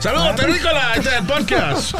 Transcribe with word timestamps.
Saludos, 0.00 0.34
Terrícola, 0.36 0.94
este 0.96 1.08
es 1.10 1.14
el 1.16 1.26
podcast. 1.26 1.94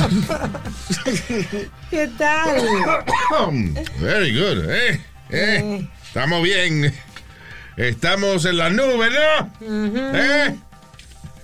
¿Qué 1.90 2.08
tal? 2.16 2.62
Very 4.00 4.34
good, 4.34 4.70
eh, 4.70 5.00
eh. 5.28 5.88
Estamos 6.02 6.42
bien. 6.42 6.94
Estamos 7.76 8.46
en 8.46 8.56
la 8.56 8.70
nube, 8.70 9.10
¿no? 9.10 10.16
¿Eh? 10.16 10.56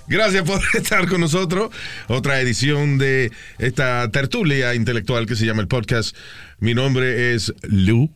Gracias 0.06 0.45
por 0.45 0.62
estar 0.74 1.06
con 1.09 1.20
nosotros. 1.20 1.74
Otra 2.09 2.41
edición 2.41 2.97
de 2.97 3.33
esta 3.59 4.11
tertulia 4.11 4.75
intelectual 4.75 5.27
que 5.27 5.36
se 5.36 5.45
llama 5.45 5.61
el 5.61 5.69
podcast. 5.69 6.16
Mi 6.59 6.73
nombre 6.73 7.34
es 7.34 7.52
Lu. 7.64 8.11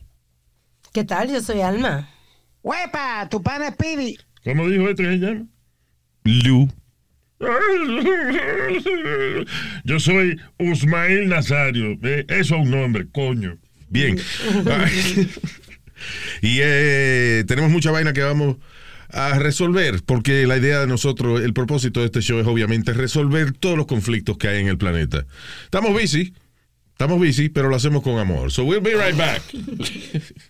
¿Qué 0.94 1.04
tal? 1.04 1.30
Yo 1.30 1.42
soy 1.42 1.60
Alma. 1.60 2.08
¡Huepa! 2.62 3.28
Tu 3.30 3.42
pana 3.42 3.68
es 3.68 3.76
Pidi. 3.76 4.18
¿Cómo 4.44 4.66
dijo 4.66 4.88
este 4.88 5.02
que 5.02 5.10
se 5.10 5.18
llama? 5.18 5.46
Lu. 6.24 6.70
Yo 9.84 9.98
soy 9.98 10.38
Usmail 10.58 11.28
Nazario. 11.28 11.98
Eh, 12.02 12.26
Eso 12.28 12.56
es 12.56 12.62
un 12.62 12.70
nombre, 12.70 13.06
coño. 13.10 13.58
Bien. 13.88 14.18
y 16.42 16.58
eh, 16.60 17.44
tenemos 17.46 17.70
mucha 17.70 17.90
vaina 17.90 18.12
que 18.12 18.22
vamos 18.22 18.56
a 19.08 19.38
resolver, 19.38 20.02
porque 20.04 20.46
la 20.46 20.56
idea 20.56 20.80
de 20.80 20.86
nosotros, 20.86 21.40
el 21.40 21.52
propósito 21.52 22.00
de 22.00 22.06
este 22.06 22.20
show 22.20 22.38
es 22.38 22.46
obviamente 22.46 22.92
resolver 22.92 23.52
todos 23.52 23.76
los 23.76 23.86
conflictos 23.86 24.38
que 24.38 24.48
hay 24.48 24.60
en 24.60 24.68
el 24.68 24.78
planeta. 24.78 25.26
Estamos 25.64 25.92
busy, 25.92 26.32
estamos 26.92 27.18
busy, 27.18 27.48
pero 27.48 27.68
lo 27.68 27.76
hacemos 27.76 28.02
con 28.02 28.18
amor. 28.18 28.52
So 28.52 28.64
we'll 28.64 28.80
be 28.80 28.94
right 28.94 29.16
back. 29.16 29.42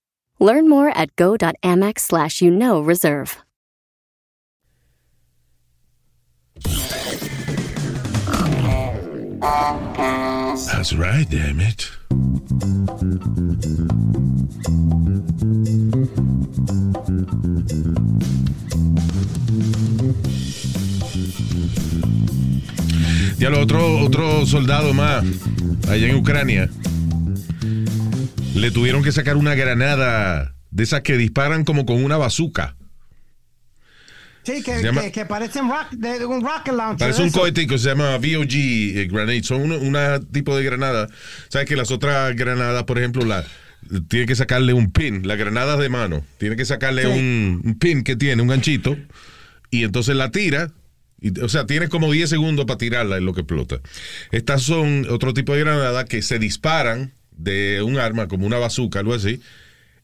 Learn 0.41 0.67
more 0.67 0.89
at 0.89 1.15
go.amex 1.15 1.99
slash 1.99 2.41
you 2.41 2.49
know 2.49 2.81
reserve. 2.81 3.37
That's 10.65 10.93
right, 10.93 11.29
damn 11.29 11.59
it. 11.59 11.91
Ya 23.37 23.49
lo 23.49 23.61
otro, 23.61 23.99
otro 23.99 24.45
soldado 24.47 24.93
más 24.93 25.23
allá 25.87 26.07
en 26.07 26.15
Ucrania. 26.15 26.69
Le 28.55 28.71
tuvieron 28.71 29.03
que 29.03 29.11
sacar 29.11 29.37
una 29.37 29.55
granada 29.55 30.55
de 30.71 30.83
esas 30.83 31.01
que 31.01 31.17
disparan 31.17 31.63
como 31.63 31.85
con 31.85 32.03
una 32.03 32.17
bazuca. 32.17 32.75
Sí, 34.43 34.63
que, 34.63 34.81
llama- 34.81 35.01
que, 35.01 35.11
que 35.11 35.25
parecen 35.25 35.69
rock, 35.69 35.91
de, 35.91 36.25
un 36.25 36.41
rocket 36.41 36.73
launcher. 36.73 36.97
Parece 36.99 37.21
un 37.21 37.27
eso. 37.27 37.39
cohetico, 37.39 37.77
se 37.77 37.89
llama 37.89 38.17
VOG 38.17 38.53
eh, 38.55 39.07
grenade. 39.09 39.43
Son 39.43 39.61
un 39.61 39.71
una 39.71 40.19
tipo 40.19 40.55
de 40.57 40.63
granada. 40.63 41.07
Sabes 41.49 41.67
que 41.67 41.75
las 41.75 41.91
otras 41.91 42.35
granadas, 42.35 42.83
por 42.85 42.97
ejemplo, 42.97 43.23
la 43.23 43.45
tiene 44.09 44.25
que 44.25 44.35
sacarle 44.35 44.73
un 44.73 44.91
pin, 44.91 45.27
las 45.27 45.37
granadas 45.37 45.79
de 45.79 45.89
mano, 45.89 46.23
tiene 46.37 46.55
que 46.55 46.65
sacarle 46.65 47.03
Sí. 47.03 47.07
un, 47.09 47.61
un 47.63 47.79
pin 47.79 48.03
que 48.03 48.15
tiene, 48.15 48.41
un 48.41 48.47
ganchito, 48.47 48.97
y 49.69 49.83
entonces 49.83 50.15
la 50.15 50.31
tira. 50.31 50.71
y- 51.19 51.39
o 51.39 51.49
sea, 51.49 51.67
tiene 51.67 51.87
como 51.87 52.11
10 52.11 52.27
segundos 52.29 52.65
para 52.65 52.79
tirarla 52.79 53.17
en 53.17 53.25
lo 53.25 53.33
que 53.35 53.41
explota. 53.41 53.79
Estas 54.31 54.63
son 54.63 55.05
otro 55.09 55.33
tipo 55.35 55.53
de 55.53 55.59
granadas 55.61 56.05
que 56.05 56.23
se 56.23 56.39
disparan 56.39 57.13
de 57.31 57.81
un 57.81 57.97
arma, 57.97 58.27
como 58.27 58.45
una 58.45 58.57
bazooka, 58.57 58.99
algo 58.99 59.13
así, 59.13 59.41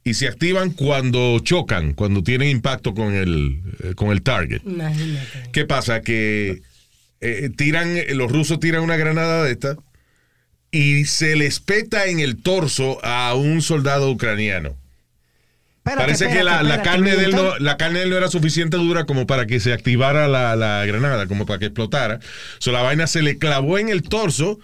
y 0.04 0.14
se 0.14 0.28
activan 0.28 0.72
cuando 0.72 1.40
chocan, 1.40 1.94
cuando 1.94 2.24
tienen 2.24 2.50
impacto 2.50 2.94
con 2.94 3.14
el, 3.14 3.62
eh, 3.84 3.94
con 3.96 4.12
el 4.12 4.22
target. 4.22 4.62
Imagínate. 4.66 5.50
¿Qué 5.52 5.66
pasa? 5.66 6.02
Que 6.02 6.62
eh, 7.20 7.50
tiran, 7.56 7.96
los 8.14 8.32
rusos 8.32 8.60
tiran 8.60 8.84
una 8.84 8.96
granada 8.96 9.44
de 9.44 9.52
esta 9.52 9.76
y 10.72 11.06
se 11.06 11.36
les 11.36 11.60
peta 11.60 12.06
en 12.06 12.20
el 12.20 12.42
torso 12.42 13.04
a 13.04 13.34
un 13.36 13.62
soldado 13.62 14.10
ucraniano. 14.12 14.78
Espérate, 15.78 16.04
Parece 16.06 16.26
que 16.26 16.32
espérate, 16.32 16.46
la, 16.46 16.64
la 16.64 16.76
espérate, 16.76 16.90
carne 16.90 17.16
de 17.16 17.26
él 17.26 17.32
no, 17.36 17.60
la 17.60 17.78
carne 17.78 18.00
de 18.00 18.06
él 18.06 18.10
no 18.12 18.18
era 18.18 18.28
suficiente 18.28 18.78
dura 18.78 19.06
como 19.06 19.26
para 19.26 19.46
que 19.46 19.60
se 19.60 19.72
activara 19.72 20.28
la, 20.28 20.56
la 20.56 20.86
granada, 20.86 21.28
como 21.28 21.46
para 21.46 21.60
que 21.60 21.66
explotara. 21.66 22.20
So, 22.60 22.72
la 22.72 22.82
vaina 22.82 23.08
se 23.08 23.22
le 23.22 23.38
clavó 23.38 23.78
en 23.78 23.90
el 23.90 24.04
torso. 24.04 24.60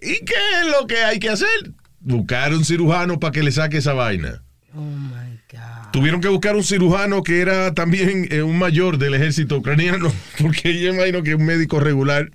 ¿Y 0.00 0.24
qué 0.24 0.34
es 0.60 0.68
lo 0.70 0.86
que 0.86 0.98
hay 0.98 1.18
que 1.18 1.30
hacer? 1.30 1.72
Buscar 2.00 2.54
un 2.54 2.64
cirujano 2.64 3.18
para 3.18 3.32
que 3.32 3.42
le 3.42 3.52
saque 3.52 3.78
esa 3.78 3.92
vaina. 3.92 4.42
Oh 4.74 4.80
my 4.80 5.38
God. 5.50 5.90
Tuvieron 5.92 6.20
que 6.20 6.28
buscar 6.28 6.54
un 6.56 6.64
cirujano 6.64 7.22
que 7.22 7.40
era 7.40 7.74
también 7.74 8.28
eh, 8.30 8.42
un 8.42 8.58
mayor 8.58 8.98
del 8.98 9.14
ejército 9.14 9.56
ucraniano, 9.58 10.12
porque 10.40 10.78
yo 10.80 10.92
imagino 10.92 11.22
que 11.22 11.34
un 11.34 11.44
médico 11.44 11.80
regular 11.80 12.30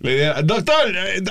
le 0.00 0.14
diga, 0.14 0.42
doctor, 0.42 0.96
eh, 0.96 1.22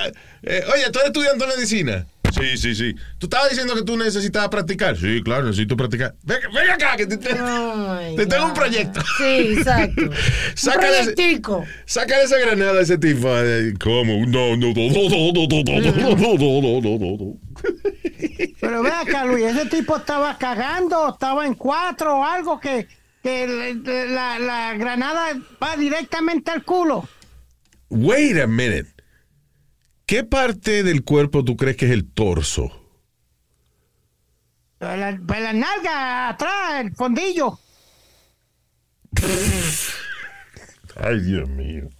eh, 0.42 0.64
oye, 0.72 0.90
¿tú 0.92 0.98
eres 1.00 1.06
estudiante 1.06 1.46
de 1.46 1.56
medicina? 1.56 2.06
Sí, 2.32 2.56
sí, 2.56 2.74
sí. 2.74 2.94
¿Tú 3.18 3.26
estabas 3.26 3.50
diciendo 3.50 3.74
que 3.74 3.82
tú 3.82 3.96
necesitabas 3.96 4.48
practicar? 4.48 4.96
Sí, 4.96 5.20
claro, 5.22 5.44
necesito 5.46 5.76
practicar. 5.76 6.14
Ven, 6.22 6.38
ven 6.54 6.70
acá, 6.70 6.96
que 6.96 7.06
te, 7.06 7.16
te- 7.16 7.36
Oh 7.40 7.98
te 8.16 8.26
tengo 8.26 8.46
un 8.46 8.54
proyecto. 8.54 9.00
Sí, 9.18 9.54
exacto. 9.58 10.02
un 10.02 10.12
Sácale 10.54 10.96
proyectico. 10.98 11.64
Sácale 11.86 12.24
esa 12.24 12.38
granada 12.38 12.78
a 12.78 12.82
ese 12.82 12.98
tipo. 12.98 13.28
eh, 13.36 13.74
¿Cómo? 13.80 14.26
No, 14.26 14.56
no, 14.56 14.72
no, 14.72 14.90
no, 14.90 15.08
no, 15.08 15.32
no, 15.32 15.46
no, 15.48 15.62
no, 15.62 16.16
no, 16.16 16.38
no, 16.38 16.60
no, 16.60 16.80
no, 16.80 16.98
no, 16.98 17.16
no. 17.18 17.38
Pero 18.60 18.82
ve 18.82 18.90
acá, 18.90 19.24
Luis, 19.24 19.44
ese 19.44 19.66
tipo 19.66 19.96
estaba 19.96 20.36
cagando, 20.38 21.08
estaba 21.10 21.46
en 21.46 21.54
cuatro 21.54 22.18
o 22.18 22.24
algo 22.24 22.58
que, 22.60 22.86
que 23.22 23.46
la, 24.10 24.38
la 24.38 24.74
granada 24.74 25.36
va 25.62 25.76
directamente 25.76 26.50
al 26.50 26.64
culo. 26.64 27.08
Wait 27.90 28.38
a 28.38 28.46
minute. 28.46 28.86
¿Qué 30.10 30.24
parte 30.24 30.82
del 30.82 31.04
cuerpo 31.04 31.44
tú 31.44 31.56
crees 31.56 31.76
que 31.76 31.86
es 31.86 31.92
el 31.92 32.04
torso? 32.04 32.68
La, 34.80 35.16
pues 35.24 35.40
la 35.40 35.52
nalga 35.52 36.30
atrás, 36.30 36.80
el 36.80 36.92
fondillo. 36.96 37.60
Ay, 40.96 41.20
Dios 41.20 41.48
mío. 41.48 41.90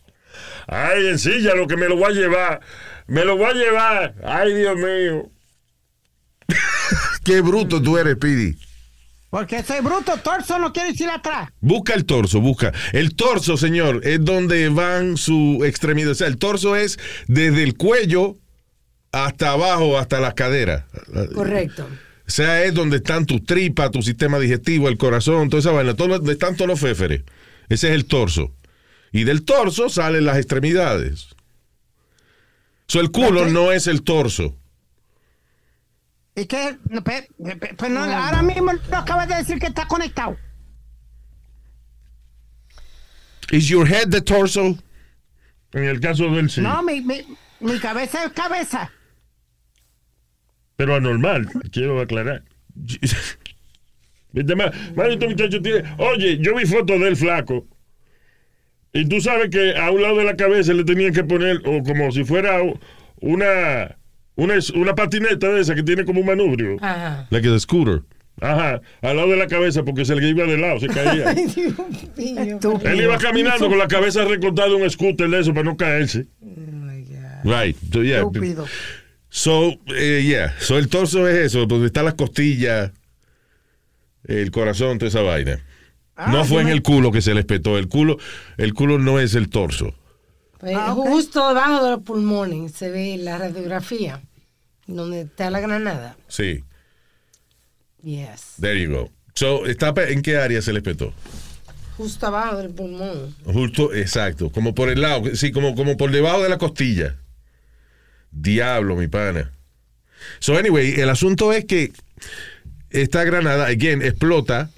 Ay, 0.67 1.07
en 1.07 1.21
silla, 1.21 1.55
lo 1.55 1.69
que 1.69 1.77
me 1.77 1.89
lo 1.89 1.97
voy 1.97 2.07
a 2.07 2.21
llevar. 2.21 2.61
Me 3.07 3.25
lo 3.25 3.37
voy 3.37 3.51
a 3.51 3.55
llevar. 3.55 4.17
Ay, 4.25 4.55
Dios 4.55 4.77
mío. 4.77 5.31
Qué 7.25 7.41
bruto 7.43 7.81
tú 7.81 7.97
eres, 7.97 8.17
Pidi. 8.17 8.59
Porque 9.31 9.59
ese 9.59 9.81
bruto 9.81 10.17
torso 10.19 10.59
no 10.59 10.73
quiere 10.73 10.91
ir 10.91 11.09
atrás. 11.09 11.51
Busca 11.61 11.95
el 11.95 12.05
torso, 12.05 12.41
busca. 12.41 12.73
El 12.93 13.15
torso, 13.15 13.57
señor, 13.57 14.01
es 14.03 14.25
donde 14.25 14.69
van 14.69 15.17
su 15.17 15.63
extremidad. 15.65 16.11
O 16.11 16.15
sea, 16.17 16.27
el 16.27 16.37
torso 16.37 16.75
es 16.75 16.99
desde 17.29 17.63
el 17.63 17.77
cuello 17.77 18.37
hasta 19.13 19.53
abajo, 19.53 19.99
hasta 19.99 20.19
las 20.19 20.35
caderas. 20.35 20.85
Correcto. 21.33 21.89
O 22.27 22.31
sea, 22.31 22.65
es 22.65 22.75
donde 22.75 22.99
están 22.99 23.25
tus 23.25 23.45
tripas, 23.45 23.91
tu 23.93 24.03
sistema 24.03 24.39
digestivo, 24.39 24.89
el 24.89 24.99
corazón, 24.99 25.49
toda 25.49 25.61
esa 25.61 25.73
vaina, 25.73 25.95
todo, 25.95 26.09
donde 26.09 26.33
están 26.33 26.57
todos 26.57 26.69
los 26.69 26.81
féferes. 26.81 27.23
Ese 27.69 27.89
es 27.89 27.95
el 27.95 28.07
torso. 28.07 28.53
Y 29.13 29.25
del 29.25 29.45
torso 29.45 29.89
salen 29.89 30.25
las 30.25 30.39
extremidades. 30.39 31.29
So, 32.87 33.01
el 33.01 33.11
culo 33.11 33.47
no 33.47 33.71
es 33.71 33.87
el 33.87 34.03
torso. 34.03 34.57
¿Y 36.37 36.47
qué? 36.47 36.77
No, 36.89 37.03
pe- 37.03 37.29
pe- 37.61 37.75
Pues 37.77 37.91
no, 37.91 38.01
ahora 38.03 38.43
mismo 38.43 38.73
lo 38.73 38.97
acabas 38.97 39.29
de 39.29 39.37
decir 39.37 39.59
que 39.59 39.67
está 39.67 39.87
conectado. 39.87 40.37
Is 43.53 43.69
your 43.69 43.87
head 43.87 44.11
the 44.11 44.21
torso? 44.21 44.79
En 45.73 45.85
el 45.85 46.01
caso 46.01 46.31
del 46.31 46.49
sí. 46.51 46.61
No, 46.61 46.83
mi, 46.83 47.01
mi, 47.01 47.21
mi 47.61 47.79
cabeza 47.79 48.25
es 48.25 48.33
cabeza. 48.33 48.91
Pero 50.77 50.95
anormal, 50.95 51.49
quiero 51.73 52.01
aclarar. 52.01 52.43
Viste, 54.33 54.55
ma- 54.57 54.71
mano, 54.95 55.11
este 55.11 55.29
muchacho 55.29 55.61
tiene. 55.61 55.83
Oye, 55.99 56.39
yo 56.39 56.55
vi 56.55 56.65
fotos 56.65 57.01
del 57.01 57.17
flaco. 57.17 57.67
Y 58.93 59.09
tú 59.09 59.21
sabes 59.21 59.51
que 59.51 59.77
a 59.77 59.91
un 59.91 60.03
lado 60.03 60.17
de 60.19 60.25
la 60.25 60.37
cabeza 60.37 60.73
le 60.73 60.85
tenían 60.85 61.13
que 61.13 61.23
poner, 61.25 61.61
o 61.65 61.83
como 61.83 62.11
si 62.13 62.25
fuera 62.25 62.61
una, 63.21 63.97
una, 64.37 64.55
una 64.75 64.95
patineta 64.95 65.49
de 65.49 65.61
esa 65.61 65.75
que 65.75 65.83
tiene 65.83 66.05
como 66.05 66.21
un 66.21 66.27
manubrio. 66.27 66.77
Ajá. 66.81 67.27
Like 67.31 67.49
a 67.49 67.59
scooter. 67.59 68.03
Ajá, 68.43 68.81
al 69.03 69.17
lado 69.17 69.29
de 69.29 69.37
la 69.37 69.47
cabeza 69.49 69.83
porque 69.85 70.05
se 70.07 70.17
le 70.17 70.27
iba 70.27 70.45
de 70.47 70.57
lado, 70.57 70.81
se 70.81 70.87
caía. 70.89 71.31
Estúpido. 71.33 72.91
Él 72.91 73.01
iba 73.03 73.19
caminando 73.19 73.69
con 73.69 73.77
la 73.79 73.87
cabeza 73.89 74.25
recortada 74.25 74.69
en 74.75 74.83
un 74.83 74.91
scooter 74.91 75.29
de 75.29 75.41
eso 75.41 75.53
para 75.53 75.65
no 75.65 75.77
caerse. 75.77 76.27
Right. 77.45 77.77
So, 77.93 78.03
yeah. 78.03 78.19
Estúpido. 78.21 78.67
So, 79.29 79.79
eh, 79.95 80.23
yeah. 80.27 80.55
So, 80.59 80.79
el 80.79 80.89
torso 80.89 81.29
es 81.29 81.37
eso, 81.37 81.67
donde 81.67 81.87
están 81.87 82.05
las 82.07 82.15
costillas, 82.15 82.93
el 84.25 84.51
corazón, 84.51 84.99
toda 84.99 85.09
esa 85.09 85.23
vaina. 85.23 85.61
Ah, 86.17 86.31
no 86.33 86.45
fue 86.45 86.61
en 86.63 86.67
me- 86.69 86.73
el 86.73 86.83
culo 86.83 87.11
que 87.13 87.23
se 87.23 87.33
le 87.35 87.41
espetó. 87.41 87.79
El 87.79 87.89
culo, 87.89 88.19
el 88.59 88.75
culo 88.75 88.99
no 88.99 89.21
es 89.21 89.35
el 89.35 89.49
torso. 89.49 89.95
Pues, 90.61 90.77
Ah. 90.77 90.93
Justo 90.93 91.49
debajo 91.49 91.85
de 91.85 91.91
los 91.93 92.03
pulmones 92.03 92.73
se 92.73 92.91
ve 92.91 93.17
la 93.17 93.39
radiografía 93.39 94.21
donde 94.87 95.23
está 95.23 95.51
la 95.51 95.61
granada. 95.61 96.17
Sí. 96.29 96.65
Yes. 98.03 98.55
There 98.61 98.81
you 98.81 98.91
go. 98.91 99.11
So, 99.35 99.67
¿está 99.67 99.95
¿en 100.09 100.23
qué 100.23 100.37
área 100.37 100.61
se 100.61 100.73
le 100.73 100.79
espetó? 100.81 101.13
Justo 101.97 102.27
abajo 102.27 102.57
del 102.57 102.71
pulmón. 102.71 103.35
Justo, 103.45 103.95
exacto. 103.95 104.51
Como 104.51 104.75
por 104.75 104.89
el 104.89 105.01
lado, 105.01 105.35
sí, 105.35 105.53
como, 105.53 105.75
como 105.75 105.97
por 105.97 106.11
debajo 106.11 106.43
de 106.43 106.49
la 106.49 106.59
costilla. 106.59 107.17
Diablo, 108.31 108.97
mi 108.97 109.09
pana. 109.09 109.51
So, 110.39 110.57
anyway, 110.57 111.01
el 111.01 111.09
asunto 111.11 111.53
es 111.53 111.65
que 111.65 111.93
esta 112.91 113.25
granada, 113.25 113.67
again, 113.67 114.03
explota 114.03 114.71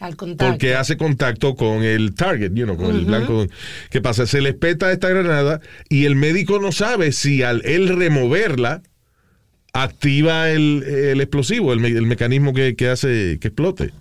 Al 0.00 0.16
contacto. 0.16 0.50
porque 0.52 0.74
hace 0.74 0.96
contacto 0.96 1.54
con 1.54 1.82
el 1.84 2.14
target, 2.14 2.52
you 2.54 2.64
know, 2.64 2.76
con 2.76 2.94
el 2.96 3.04
blanco. 3.04 3.46
¿Qué 3.90 4.00
pasa? 4.00 4.26
Se 4.26 4.40
le 4.40 4.54
peta 4.54 4.90
esta 4.90 5.08
granada 5.10 5.60
y 5.88 6.06
el 6.06 6.16
médico 6.16 6.58
no 6.58 6.72
sabe 6.72 7.12
si 7.12 7.42
al 7.42 7.62
él 7.66 7.88
removerla 7.88 8.82
activa 9.72 10.50
el, 10.50 10.82
el 10.84 11.20
explosivo, 11.20 11.72
el, 11.72 11.80
me- 11.80 11.88
el 11.88 12.06
mecanismo 12.06 12.52
que, 12.54 12.74
que 12.74 12.88
hace 12.88 13.38
que 13.40 13.48
explote. 13.48 13.92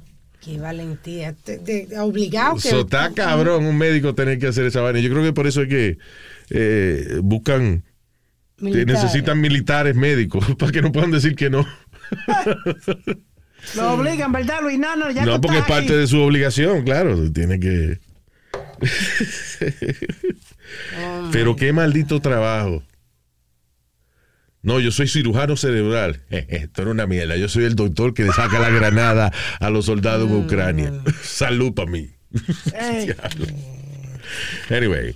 Qué 0.42 0.58
valentía. 0.58 1.34
Te- 1.34 1.58
te- 1.58 2.00
obligado 2.00 2.56
que. 2.56 2.62
So, 2.70 2.80
está 2.82 3.12
cabrón 3.14 3.66
un 3.66 3.78
médico 3.78 4.16
tener 4.16 4.40
que 4.40 4.48
hacer 4.48 4.66
esa 4.66 4.80
vaina. 4.82 5.00
Yo 5.02 5.10
creo 5.12 5.22
que 5.24 5.34
por 5.34 5.48
eso 5.48 5.64
es 5.64 5.68
que 5.68 5.98
eh, 6.50 7.20
buscan, 7.22 7.84
Militares. 8.58 8.88
necesitan 9.04 9.42
militares 9.42 9.96
médicos 9.96 10.46
para 10.58 10.72
que 10.72 10.82
no 10.82 10.94
puedan 10.94 11.12
decir 11.12 11.36
que 11.36 11.50
no. 11.50 11.68
Lo 13.76 13.94
obligan, 13.94 14.32
¿verdad, 14.32 14.62
Luis? 14.62 14.80
No, 14.80 14.96
no, 14.96 15.12
ya 15.12 15.26
no, 15.26 15.40
porque 15.42 15.60
es 15.60 15.66
parte 15.66 15.96
de 15.96 16.08
su 16.08 16.20
obligación, 16.22 16.84
claro. 16.84 17.32
Tiene 17.32 17.60
que. 17.60 18.00
Oh, 20.98 21.30
Pero 21.32 21.56
qué 21.56 21.74
maldito 21.74 22.22
trabajo. 22.22 22.84
No, 24.62 24.80
yo 24.80 24.92
soy 24.92 25.08
cirujano 25.08 25.56
cerebral. 25.56 26.22
Esto 26.30 26.82
era 26.84 26.92
una 26.92 27.08
mierda. 27.08 27.38
Yo 27.38 27.48
soy 27.50 27.64
el 27.66 27.76
doctor 27.76 28.14
que 28.14 28.24
le 28.24 28.32
saca 28.32 28.60
la 28.60 28.70
granada 28.70 29.32
a 29.60 29.70
los 29.70 29.86
soldados 29.86 30.30
en 30.30 30.36
Ucrania. 30.36 30.94
Salud 31.22 31.74
para 31.74 31.92
mí. 31.92 32.10
Anyway, 34.70 35.16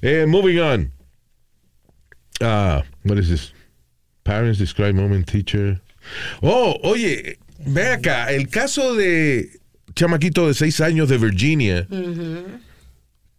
eh, 0.00 0.24
moving 0.26 0.58
on. 0.58 0.90
Ah, 2.40 2.82
what 3.04 3.18
is 3.18 3.28
this? 3.28 3.52
Parents 4.24 4.58
describe 4.58 4.94
moment 4.94 5.26
teacher. 5.26 5.80
Oh, 6.42 6.78
oye, 6.82 7.36
ve 7.66 7.88
acá, 7.88 8.26
el 8.32 8.48
caso 8.48 8.94
de 8.94 9.48
chamaquito 9.94 10.46
de 10.48 10.54
seis 10.54 10.80
años 10.80 11.08
de 11.08 11.18
Virginia 11.18 11.86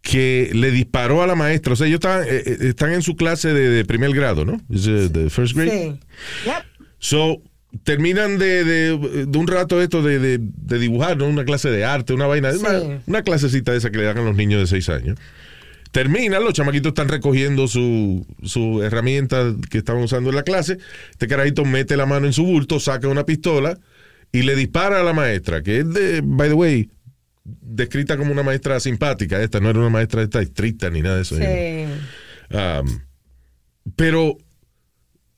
que 0.02 0.50
le 0.54 0.70
disparó 0.70 1.22
a 1.22 1.26
la 1.26 1.34
maestra. 1.34 1.74
O 1.74 1.76
sea, 1.76 1.86
ellos 1.86 1.98
están, 1.98 2.22
eh, 2.24 2.42
eh, 2.46 2.56
están 2.62 2.92
en 2.92 3.02
su 3.02 3.16
clase 3.16 3.52
de, 3.52 3.68
de 3.68 3.84
primer 3.84 4.12
grado, 4.12 4.44
¿no? 4.44 4.60
De 4.68 5.28
first 5.30 5.54
grade. 5.54 5.70
Sí. 5.70 6.46
yep. 6.46 6.64
So, 6.98 7.42
terminan 7.84 8.38
de, 8.38 8.64
de- 8.64 9.26
de 9.26 9.38
un 9.38 9.46
rato 9.46 9.80
esto 9.80 10.02
de, 10.02 10.18
de- 10.18 10.38
de 10.40 10.78
dibujar, 10.78 11.16
¿no? 11.16 11.26
Una 11.26 11.44
clase 11.44 11.70
de 11.70 11.84
arte, 11.84 12.12
una 12.14 12.26
vaina, 12.26 12.52
Sí. 12.52 12.58
una, 12.60 13.02
una 13.06 13.22
clasecita 13.22 13.72
de 13.72 13.78
esa 13.78 13.90
que 13.90 13.98
le 13.98 14.04
dan 14.04 14.18
a 14.18 14.22
los 14.22 14.34
niños 14.36 14.60
de 14.60 14.66
seis 14.66 14.88
años. 14.88 15.18
Terminan, 15.92 16.44
los 16.44 16.54
chamaquitos 16.54 16.90
están 16.90 17.08
recogiendo 17.08 17.66
su, 17.68 18.24
su 18.44 18.82
herramienta 18.82 19.54
que 19.70 19.78
estaban 19.78 20.02
usando 20.02 20.30
en 20.30 20.36
la 20.36 20.44
clase. 20.44 20.78
Este 21.10 21.26
carajito 21.26 21.64
mete 21.64 21.96
la 21.96 22.06
mano 22.06 22.26
en 22.26 22.32
su 22.32 22.44
bulto, 22.44 22.78
saca 22.80 23.08
una 23.08 23.24
pistola 23.26 23.78
y 24.32 24.42
le 24.42 24.54
dispara 24.56 25.00
a 25.00 25.02
la 25.02 25.12
maestra, 25.12 25.62
que 25.62 25.80
es 25.80 25.92
de, 25.92 26.20
by 26.24 26.48
the 26.48 26.54
way, 26.54 26.90
descrita 27.44 28.16
como 28.16 28.32
una 28.32 28.42
maestra 28.42 28.78
simpática. 28.80 29.40
Esta 29.42 29.60
no 29.60 29.70
era 29.70 29.78
una 29.80 29.90
maestra 29.90 30.22
esta 30.22 30.40
estricta 30.40 30.90
ni 30.90 31.02
nada 31.02 31.16
de 31.16 31.22
eso. 31.22 31.36
Sí. 31.36 32.54
Um, 32.54 33.00
pero 33.96 34.36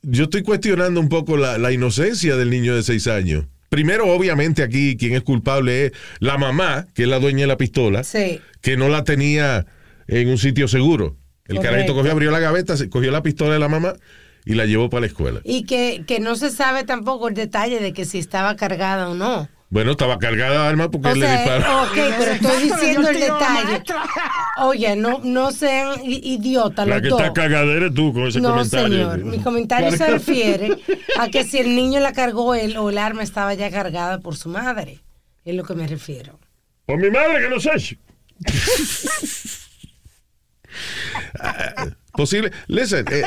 yo 0.02 0.24
estoy 0.24 0.42
cuestionando 0.42 1.00
un 1.00 1.08
poco 1.08 1.36
la, 1.36 1.58
la 1.58 1.72
inocencia 1.72 2.36
del 2.36 2.50
niño 2.50 2.74
de 2.74 2.82
seis 2.82 3.06
años. 3.06 3.46
Primero, 3.68 4.06
obviamente, 4.08 4.62
aquí 4.62 4.96
quien 4.98 5.14
es 5.14 5.22
culpable 5.22 5.86
es 5.86 5.92
la 6.18 6.36
mamá, 6.36 6.86
que 6.94 7.04
es 7.04 7.08
la 7.08 7.18
dueña 7.18 7.42
de 7.42 7.46
la 7.46 7.56
pistola, 7.56 8.04
Sí. 8.04 8.40
que 8.60 8.76
no 8.76 8.88
la 8.90 9.04
tenía 9.04 9.64
en 10.08 10.28
un 10.28 10.36
sitio 10.38 10.68
seguro. 10.68 11.16
El 11.46 11.56
Correcto. 11.56 11.62
carajito 11.62 11.94
cogió, 11.94 12.12
abrió 12.12 12.30
la 12.30 12.40
gaveta, 12.40 12.74
cogió 12.90 13.10
la 13.10 13.22
pistola 13.22 13.54
de 13.54 13.58
la 13.58 13.68
mamá 13.68 13.94
y 14.44 14.54
la 14.54 14.66
llevó 14.66 14.90
para 14.90 15.02
la 15.02 15.06
escuela. 15.08 15.40
Y 15.44 15.64
que, 15.64 16.04
que 16.06 16.20
no 16.20 16.34
se 16.36 16.50
sabe 16.50 16.84
tampoco 16.84 17.28
el 17.28 17.34
detalle 17.34 17.80
de 17.80 17.92
que 17.92 18.04
si 18.04 18.18
estaba 18.18 18.56
cargada 18.56 19.08
o 19.10 19.14
no. 19.14 19.48
Bueno, 19.70 19.92
estaba 19.92 20.18
cargada 20.18 20.62
de 20.64 20.68
arma 20.68 20.90
porque 20.90 21.08
O 21.08 21.12
él 21.12 21.20
le 21.20 21.26
sea, 21.26 21.38
disparó. 21.38 21.82
ok, 21.84 21.94
pero 22.18 22.32
estoy 22.32 22.56
le 22.58 22.74
diciendo 22.74 23.08
el 23.08 23.20
la 23.20 23.24
detalle. 23.26 23.82
Oye, 24.60 24.96
no, 24.96 25.20
no 25.24 25.50
sean 25.50 25.98
idiotas 26.04 26.86
La 26.86 26.96
los 26.96 27.02
que 27.02 27.08
dos. 27.08 27.20
está 27.22 27.32
cagadera 27.32 27.72
eres 27.86 27.94
tú 27.94 28.12
con 28.12 28.26
ese 28.26 28.38
No, 28.42 28.50
comentario. 28.50 28.88
señor. 29.12 29.24
Mi 29.24 29.38
comentario 29.38 29.90
se 29.92 30.06
refiere 30.08 30.76
a 31.18 31.28
que 31.28 31.44
si 31.44 31.56
el 31.56 31.74
niño 31.74 32.00
la 32.00 32.12
cargó 32.12 32.54
él 32.54 32.76
o 32.76 32.90
el 32.90 32.98
arma 32.98 33.22
estaba 33.22 33.54
ya 33.54 33.70
cargada 33.70 34.20
por 34.20 34.36
su 34.36 34.50
madre. 34.50 34.98
Es 35.46 35.54
lo 35.54 35.64
que 35.64 35.74
me 35.74 35.86
refiero. 35.86 36.38
Por 36.84 36.98
mi 36.98 37.08
madre 37.10 37.40
que 37.40 37.48
no 37.48 37.58
sé. 37.58 37.98
Posible. 42.12 42.52
Listen, 42.66 43.06
eh, 43.10 43.22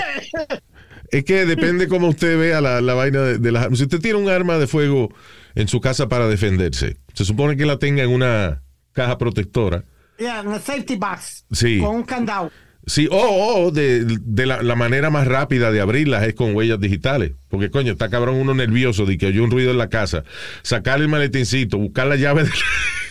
es 1.11 1.23
que 1.23 1.45
depende 1.45 1.87
cómo 1.89 2.07
usted 2.09 2.37
vea 2.37 2.61
la, 2.61 2.81
la 2.81 2.93
vaina 2.93 3.21
de, 3.21 3.37
de 3.37 3.51
las 3.51 3.63
armas. 3.63 3.79
Si 3.79 3.85
usted 3.85 3.99
tiene 3.99 4.19
un 4.19 4.29
arma 4.29 4.57
de 4.57 4.67
fuego 4.67 5.13
en 5.55 5.67
su 5.67 5.81
casa 5.81 6.07
para 6.09 6.27
defenderse, 6.27 6.97
se 7.13 7.25
supone 7.25 7.57
que 7.57 7.65
la 7.65 7.77
tenga 7.77 8.03
en 8.03 8.11
una 8.11 8.61
caja 8.93 9.17
protectora. 9.17 9.83
Yeah, 10.17 10.41
en 10.41 10.53
safety 10.61 10.95
box. 10.95 11.45
Sí. 11.51 11.79
Con 11.79 11.95
un 11.97 12.03
candado. 12.03 12.51
Sí, 12.87 13.07
o 13.11 13.17
o 13.17 13.71
de, 13.71 14.05
de 14.05 14.45
la, 14.45 14.61
la 14.61 14.75
manera 14.75 15.09
más 15.09 15.27
rápida 15.27 15.71
de 15.71 15.81
abrirlas 15.81 16.23
es 16.27 16.35
con 16.35 16.55
huellas 16.55 16.79
digitales. 16.79 17.31
Porque, 17.49 17.71
coño, 17.71 17.93
está 17.93 18.09
cabrón 18.09 18.35
uno 18.35 18.53
nervioso 18.53 19.05
de 19.05 19.17
que 19.17 19.25
oyó 19.25 19.43
un 19.43 19.49
ruido 19.51 19.71
en 19.71 19.79
la 19.79 19.89
casa. 19.89 20.23
Sacar 20.61 21.01
el 21.01 21.07
maletincito, 21.07 21.77
buscar 21.79 22.05
la 22.07 22.15
llave 22.15 22.43
del, 22.43 22.51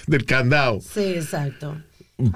del 0.07 0.25
candado 0.25 0.81
Sí, 0.81 1.15
exacto. 1.17 1.77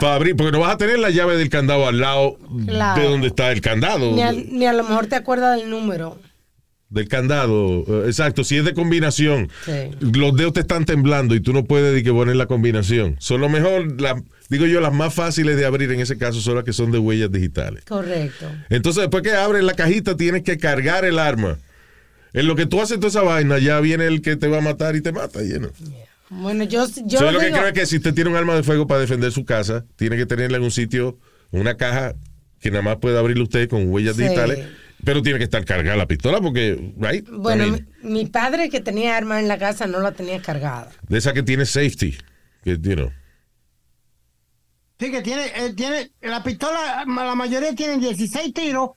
Para 0.00 0.14
abrir. 0.16 0.36
Porque 0.36 0.52
no 0.52 0.60
vas 0.60 0.74
a 0.74 0.78
tener 0.78 0.98
la 0.98 1.10
llave 1.10 1.36
del 1.36 1.48
candado 1.50 1.86
al 1.88 1.98
lado 2.00 2.36
Claro. 2.66 3.00
de 3.02 3.08
donde 3.08 3.26
está 3.28 3.52
el 3.52 3.60
candado. 3.60 4.12
Ni 4.14 4.22
a, 4.22 4.32
ni 4.32 4.66
a 4.66 4.72
lo 4.72 4.82
mejor 4.84 5.06
te 5.06 5.16
acuerdas 5.16 5.58
del 5.60 5.70
número. 5.70 6.18
Del 6.90 7.06
candado, 7.06 7.84
eh, 7.86 8.04
exacto. 8.06 8.44
Si 8.44 8.56
es 8.56 8.64
de 8.64 8.72
combinación, 8.72 9.50
Sí. 9.66 9.90
los 10.00 10.34
dedos 10.34 10.54
te 10.54 10.60
están 10.60 10.86
temblando 10.86 11.34
y 11.34 11.40
tú 11.40 11.52
no 11.52 11.64
puedes 11.64 12.02
que 12.02 12.10
poner 12.12 12.34
la 12.36 12.46
combinación. 12.46 13.16
Son 13.18 13.42
lo 13.42 13.50
mejor, 13.50 14.00
la- 14.00 14.22
digo 14.48 14.64
yo, 14.64 14.80
las 14.80 14.94
más 14.94 15.12
fáciles 15.12 15.58
de 15.58 15.66
abrir 15.66 15.92
en 15.92 16.00
ese 16.00 16.16
caso 16.16 16.40
son 16.40 16.54
las 16.54 16.64
que 16.64 16.72
son 16.72 16.90
de 16.90 16.96
huellas 16.98 17.30
digitales. 17.30 17.84
Correcto. 17.84 18.46
Entonces, 18.70 19.02
después 19.02 19.22
que 19.22 19.32
abres 19.32 19.64
la 19.64 19.74
cajita, 19.74 20.16
tienes 20.16 20.42
que 20.44 20.56
cargar 20.56 21.04
el 21.04 21.18
arma. 21.18 21.58
En 22.32 22.46
lo 22.46 22.56
que 22.56 22.64
tú 22.64 22.80
haces 22.80 22.96
toda 22.96 23.08
esa 23.08 23.22
vaina, 23.22 23.58
ya 23.58 23.80
viene 23.80 24.06
el 24.06 24.22
que 24.22 24.36
te 24.36 24.48
va 24.48 24.58
a 24.58 24.62
matar 24.62 24.96
y 24.96 25.02
te 25.02 25.12
mata. 25.12 25.42
Lleno. 25.42 25.68
Bueno, 26.30 26.64
yo, 26.64 26.86
yo 27.06 27.20
Yo 27.20 27.30
lo 27.32 27.38
que 27.40 27.46
digo- 27.46 27.56
creo 27.58 27.68
es 27.68 27.72
que 27.74 27.86
si 27.86 27.96
usted 27.96 28.14
tiene 28.14 28.30
un 28.30 28.36
arma 28.36 28.54
de 28.54 28.62
fuego 28.62 28.86
para 28.86 29.00
defender 29.00 29.32
su 29.32 29.44
casa, 29.44 29.84
tiene 29.96 30.16
que 30.16 30.26
tenerla 30.26 30.58
en 30.58 30.62
un 30.64 30.70
sitio, 30.70 31.18
una 31.50 31.76
caja 31.76 32.14
que 32.60 32.70
nada 32.70 32.82
más 32.82 32.96
puede 32.96 33.18
abrirle 33.18 33.42
usted 33.44 33.68
con 33.68 33.88
huellas 33.90 34.16
Sí. 34.16 34.22
digitales, 34.24 34.66
pero 35.04 35.22
tiene 35.22 35.38
que 35.38 35.44
estar 35.44 35.64
cargada 35.64 35.96
la 35.96 36.06
pistola 36.06 36.40
porque, 36.40 36.92
right? 36.98 37.26
Bueno, 37.30 37.66
I 37.66 37.70
mean, 37.70 37.88
mi, 38.02 38.10
mi 38.10 38.26
padre 38.26 38.68
que 38.68 38.80
tenía 38.80 39.16
arma 39.16 39.40
en 39.40 39.48
la 39.48 39.58
casa 39.58 39.86
no 39.86 40.00
la 40.00 40.12
tenía 40.12 40.42
cargada. 40.42 40.90
de 41.08 41.18
esa 41.18 41.32
que 41.32 41.42
tiene 41.42 41.64
safety, 41.64 42.16
que, 42.64 42.72
you 42.78 42.94
know. 42.94 43.10
Sí, 45.00 45.10
que 45.12 45.22
tiene, 45.22 45.46
eh, 45.54 45.72
tiene, 45.76 46.10
la 46.22 46.42
pistola, 46.42 47.04
la 47.06 47.34
mayoría 47.36 47.72
tienen 47.74 48.00
16 48.00 48.52
tiros 48.52 48.90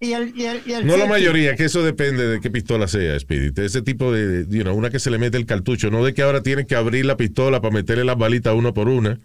y 0.00 0.12
el, 0.14 0.32
y 0.36 0.46
el, 0.46 0.62
y 0.66 0.72
el 0.72 0.86
No 0.86 0.96
la 0.96 1.06
mayoría, 1.06 1.54
que 1.56 1.64
eso 1.66 1.82
depende 1.82 2.26
de 2.26 2.40
qué 2.40 2.50
pistola 2.50 2.88
sea, 2.88 3.14
Spirit. 3.16 3.58
Ese 3.58 3.82
tipo 3.82 4.10
de, 4.12 4.46
you 4.48 4.62
know, 4.62 4.74
una 4.74 4.90
que 4.90 4.98
se 4.98 5.10
le 5.10 5.18
mete 5.18 5.36
el 5.36 5.46
cartucho, 5.46 5.90
no 5.90 6.02
de 6.04 6.14
que 6.14 6.22
ahora 6.22 6.42
tienes 6.42 6.66
que 6.66 6.74
abrir 6.74 7.04
la 7.04 7.16
pistola 7.16 7.60
para 7.60 7.74
meterle 7.74 8.04
las 8.04 8.16
balitas 8.16 8.54
una 8.54 8.72
por 8.72 8.88
una. 8.88 9.20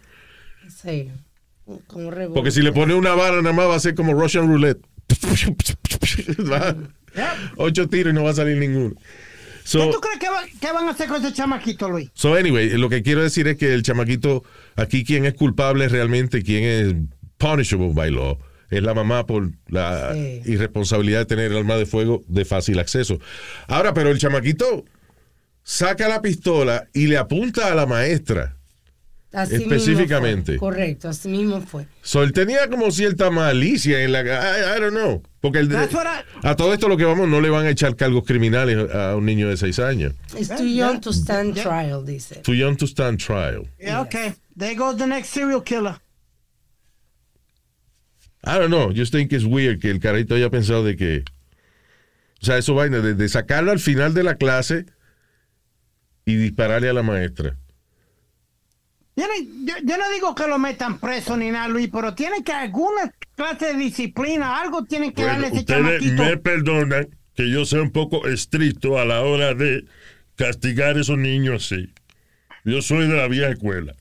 Sí. 0.82 1.10
Como 1.86 2.10
rebote. 2.10 2.34
Porque 2.34 2.50
si 2.50 2.62
le 2.62 2.72
pone 2.72 2.94
una 2.94 3.14
vara 3.14 3.42
nada 3.42 3.54
más 3.54 3.66
va 3.68 3.74
a 3.76 3.80
ser 3.80 3.94
como 3.94 4.12
Russian 4.14 4.46
roulette. 4.46 4.80
Ocho 7.56 7.88
tiros 7.88 8.12
y 8.12 8.14
no 8.14 8.24
va 8.24 8.30
a 8.30 8.34
salir 8.34 8.56
ninguno. 8.58 8.94
¿Qué 8.94 9.00
So, 9.64 9.90
tú 9.90 9.98
crees 10.00 10.18
que, 10.20 10.28
va- 10.28 10.44
que 10.60 10.72
van 10.72 10.86
a 10.86 10.90
hacer 10.92 11.08
con 11.08 11.24
ese 11.24 11.32
chamaquito, 11.34 11.88
Luis? 11.90 12.08
so 12.14 12.34
anyway, 12.36 12.68
lo 12.78 12.88
que 12.88 13.02
quiero 13.02 13.22
decir 13.22 13.48
es 13.48 13.56
que 13.56 13.74
el 13.74 13.82
chamaquito, 13.82 14.44
aquí 14.76 15.02
quien 15.04 15.24
es 15.24 15.34
culpable 15.34 15.88
realmente, 15.88 16.42
quien 16.44 16.62
es 16.62 16.94
punishable 17.36 17.90
by 17.92 18.12
law, 18.12 18.38
es 18.70 18.82
la 18.82 18.94
mamá 18.94 19.26
por 19.26 19.50
la 19.68 20.12
Sí. 20.14 20.42
irresponsabilidad 20.46 21.20
de 21.20 21.26
tener 21.26 21.52
el 21.52 21.58
arma 21.58 21.76
de 21.76 21.86
fuego 21.86 22.22
de 22.28 22.44
fácil 22.44 22.78
acceso. 22.78 23.18
Ahora, 23.68 23.94
pero 23.94 24.10
el 24.10 24.18
chamaquito 24.18 24.84
saca 25.62 26.08
la 26.08 26.22
pistola 26.22 26.86
y 26.92 27.06
le 27.06 27.18
apunta 27.18 27.70
a 27.70 27.74
la 27.74 27.86
maestra. 27.86 28.52
Así 29.32 29.58
mismo 29.58 29.74
específicamente. 29.74 30.52
fue. 30.52 30.58
Correcto, 30.70 31.08
así 31.10 31.28
mismo 31.28 31.60
fue. 31.60 31.86
So, 32.00 32.22
él 32.22 32.32
tenía 32.32 32.68
como 32.70 32.90
cierta 32.90 33.30
malicia 33.30 34.00
en 34.02 34.12
la... 34.12 34.22
I, 34.22 34.78
I 34.78 34.80
don't 34.80 34.94
know. 34.94 35.22
Porque 35.40 35.58
el 35.58 35.68
de- 35.68 35.74
That's 35.76 35.92
what 35.92 36.06
I- 36.06 36.46
a 36.46 36.56
todo 36.56 36.72
esto 36.72 36.88
lo 36.88 36.96
que 36.96 37.04
vamos, 37.04 37.28
no 37.28 37.40
le 37.42 37.50
van 37.50 37.66
a 37.66 37.70
echar 37.70 37.96
cargos 37.96 38.24
criminales 38.24 38.90
a 38.94 39.14
un 39.14 39.26
niño 39.26 39.50
de 39.50 39.58
seis 39.58 39.78
años. 39.78 40.14
It's 40.38 40.48
too 40.48 40.64
young 40.64 41.00
to 41.02 41.12
stand 41.12 41.54
trial, 41.54 42.04
dice. 42.06 42.36
Too 42.36 42.54
young 42.54 42.76
to 42.78 42.86
stand 42.86 43.18
trial. 43.18 43.68
Yeah, 43.78 44.00
okay. 44.02 44.32
There 44.56 44.74
goes 44.74 44.96
the 44.96 45.06
next 45.06 45.28
serial 45.34 45.62
killer. 45.62 45.96
I 48.46 48.58
don't 48.58 48.70
know. 48.70 48.92
Just 48.92 49.12
think 49.12 49.32
it's 49.32 49.44
weird 49.44 49.80
que 49.80 49.90
el 49.90 49.98
carito 50.00 50.34
haya 50.34 50.50
pensado 50.50 50.84
de 50.84 50.96
que... 50.96 51.24
O 52.40 52.44
sea, 52.46 52.58
eso 52.58 52.74
vaina, 52.74 53.00
de, 53.00 53.14
de 53.14 53.28
sacarlo 53.28 53.72
al 53.72 53.80
final 53.80 54.14
de 54.14 54.22
la 54.22 54.36
clase 54.36 54.86
y 56.24 56.36
dispararle 56.36 56.88
a 56.88 56.92
la 56.92 57.02
maestra. 57.02 57.56
Yo 59.16 59.24
no, 59.26 59.32
yo, 59.64 59.74
yo 59.82 59.96
no 59.96 60.10
digo 60.10 60.34
que 60.34 60.46
lo 60.46 60.58
metan 60.58 60.98
preso 61.00 61.36
ni 61.36 61.50
nada, 61.50 61.68
Luis, 61.68 61.88
pero 61.90 62.14
tienen 62.14 62.44
que 62.44 62.52
alguna 62.52 63.10
clase 63.34 63.72
de 63.72 63.78
disciplina, 63.78 64.60
algo 64.60 64.84
tienen 64.84 65.12
que 65.12 65.22
Bueno, 65.22 65.32
darle 65.32 65.46
ese 65.48 65.56
ustedes 65.60 65.80
chamaquito. 65.80 66.22
me 66.22 66.36
perdonan 66.36 67.08
que 67.34 67.50
yo 67.50 67.64
sea 67.64 67.80
un 67.82 67.90
poco 67.92 68.26
estricto 68.28 68.98
a 68.98 69.04
la 69.06 69.22
hora 69.22 69.54
de 69.54 69.84
castigar 70.36 70.96
a 70.96 71.00
esos 71.00 71.16
niños 71.18 71.64
así. 71.72 71.90
Yo 72.64 72.82
soy 72.82 73.08
de 73.08 73.16
la 73.16 73.26
vieja 73.28 73.48
escuela. 73.48 73.94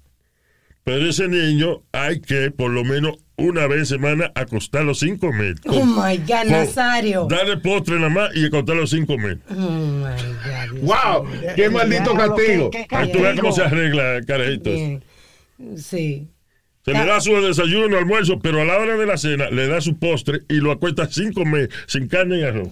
Pero 0.84 1.08
ese 1.08 1.28
niño 1.30 1.84
hay 1.94 2.20
que, 2.20 2.52
por 2.52 2.72
lo 2.72 2.84
menos 2.84 3.16
una 3.38 3.68
vez 3.68 3.80
en 3.80 3.86
semana, 3.86 4.32
acostarlo 4.36 4.94
sin 4.94 5.18
comer. 5.18 5.56
Oh 5.68 5.86
my 5.86 6.18
God, 6.18 6.28
Con- 6.44 6.52
Nazario. 6.52 7.28
Darle 7.30 7.58
postre 7.58 7.96
nada 7.96 8.10
más 8.10 8.30
y 8.36 8.46
acostarlo 8.46 8.88
sin 8.88 9.06
comer. 9.06 9.40
Oh 9.50 9.54
my 9.54 10.04
God. 10.04 10.72
Dios 10.74 10.82
¡Wow! 10.84 11.28
¡Qué 11.56 11.70
maldito 11.70 12.14
castigo! 12.16 12.70
qué- 12.72 12.86
qué 12.88 12.96
Ahí 12.96 13.12
tú 13.12 13.18
ves 13.20 13.28
castigo. 13.28 13.42
cómo 13.44 13.56
se 13.56 13.62
arregla. 13.64 14.20
Bien. 14.64 15.04
Sí. 15.78 16.28
Se 16.86 16.92
le 16.94 17.04
da 17.04 17.20
su 17.20 17.32
desayuno, 17.42 17.98
almuerzo, 17.98 18.38
pero 18.40 18.62
a 18.62 18.66
la 18.66 18.78
hora 18.78 18.96
de 18.96 19.08
la 19.08 19.18
cena 19.18 19.50
le 19.50 19.68
da 19.68 19.82
su 19.82 19.98
postre 19.98 20.42
y 20.48 20.56
lo 20.58 20.72
acuesta 20.72 21.08
sin 21.10 21.34
comer, 21.34 21.72
sin 21.88 22.08
carne 22.08 22.38
y 22.40 22.44
arroz. 22.44 22.70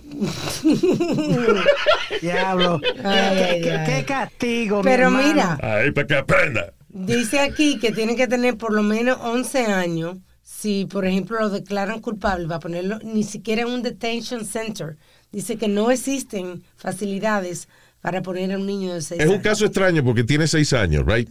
Diablo. 2.22 2.80
Ay, 3.04 3.36
qué, 3.38 3.44
ay, 3.44 3.62
qué- 3.62 3.72
ay. 3.72 3.86
qué 4.00 4.06
castigo. 4.06 4.82
Pero 4.84 5.10
mira, 5.10 5.58
Ahí 5.62 5.92
para 5.92 6.08
que 6.08 6.16
aprenda. 6.16 6.74
dice 6.90 7.40
aquí 7.40 7.80
que 7.80 7.92
tiene 7.92 8.16
que 8.16 8.28
tener 8.28 8.56
por 8.58 8.72
lo 8.74 8.84
menos 8.84 9.18
11 9.22 9.66
años. 9.66 10.18
Si, 10.64 10.86
por 10.86 11.06
ejemplo, 11.06 11.38
lo 11.42 11.50
declaran 11.50 12.00
culpable, 12.00 12.48
va 12.48 12.56
a 12.56 12.60
ponerlo 12.62 12.98
ni 13.04 13.24
siquiera 13.26 13.64
en 13.64 13.68
un 13.68 13.82
detention 13.84 14.46
center. 14.46 14.96
Dice 15.30 15.58
que 15.58 15.68
no 15.68 15.92
existen 15.92 16.64
facilidades 16.78 17.68
para 18.00 18.22
poner 18.22 18.50
a 18.54 18.58
un 18.58 18.66
niño 18.66 18.94
de 18.94 19.02
6 19.02 19.20
Es 19.20 19.26
años. 19.28 19.36
un 19.36 19.42
caso 19.42 19.66
extraño 19.66 20.06
porque 20.06 20.24
tiene 20.24 20.48
seis 20.48 20.72
años, 20.72 21.04
right? 21.06 21.30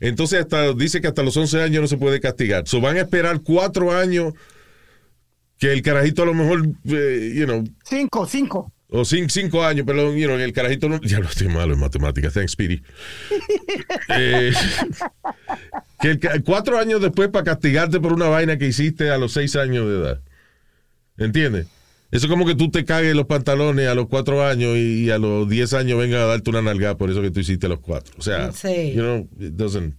Entonces 0.00 0.40
hasta 0.40 0.72
dice 0.72 1.00
que 1.00 1.06
hasta 1.06 1.22
los 1.22 1.36
11 1.36 1.62
años 1.62 1.82
no 1.82 1.86
se 1.86 1.98
puede 1.98 2.18
castigar. 2.18 2.66
So 2.66 2.80
van 2.80 2.96
a 2.96 3.02
esperar 3.02 3.42
cuatro 3.42 3.92
años 3.92 4.34
que 5.56 5.72
el 5.72 5.80
carajito 5.80 6.24
a 6.24 6.26
lo 6.26 6.34
mejor, 6.34 6.66
eh, 6.86 7.32
you 7.32 7.44
know, 7.44 7.62
Cinco, 7.84 8.26
cinco. 8.26 8.72
O 8.96 9.04
cin- 9.04 9.28
cinco 9.28 9.64
años, 9.64 9.84
perdón, 9.84 10.16
you 10.16 10.26
know, 10.26 10.38
el 10.38 10.52
carajito 10.52 10.88
no, 10.88 11.00
ya 11.02 11.18
lo 11.18 11.26
estoy 11.28 11.48
malo 11.48 11.74
en 11.74 11.80
matemáticas, 11.80 12.32
thanks, 12.32 12.52
Speedy. 12.52 12.80
Eh, 14.08 14.52
que 16.00 16.10
el 16.10 16.44
cuatro 16.44 16.78
años 16.78 17.00
después 17.00 17.28
para 17.30 17.44
castigarte 17.44 17.98
por 18.00 18.12
una 18.12 18.28
vaina 18.28 18.58
que 18.58 18.66
hiciste 18.68 19.10
a 19.10 19.18
los 19.18 19.32
seis 19.32 19.56
años 19.56 19.86
de 19.88 19.96
edad. 19.98 20.20
¿Entiendes? 21.16 21.66
Eso 22.10 22.26
es 22.26 22.30
como 22.30 22.46
que 22.46 22.54
tú 22.54 22.70
te 22.70 22.84
cagues 22.84 23.14
los 23.16 23.26
pantalones 23.26 23.88
a 23.88 23.94
los 23.94 24.06
cuatro 24.08 24.44
años 24.46 24.76
y, 24.76 25.04
y 25.06 25.10
a 25.10 25.18
los 25.18 25.48
diez 25.48 25.72
años 25.74 25.98
vengan 25.98 26.20
a 26.20 26.26
darte 26.26 26.50
una 26.50 26.62
nalgada 26.62 26.96
por 26.96 27.10
eso 27.10 27.22
que 27.22 27.30
tú 27.30 27.40
hiciste 27.40 27.66
a 27.66 27.70
los 27.70 27.80
cuatro. 27.80 28.14
O 28.18 28.22
sea, 28.22 28.52
Sí. 28.52 28.92
you 28.94 29.00
know, 29.02 29.28
it 29.40 29.54
doesn't 29.54 29.94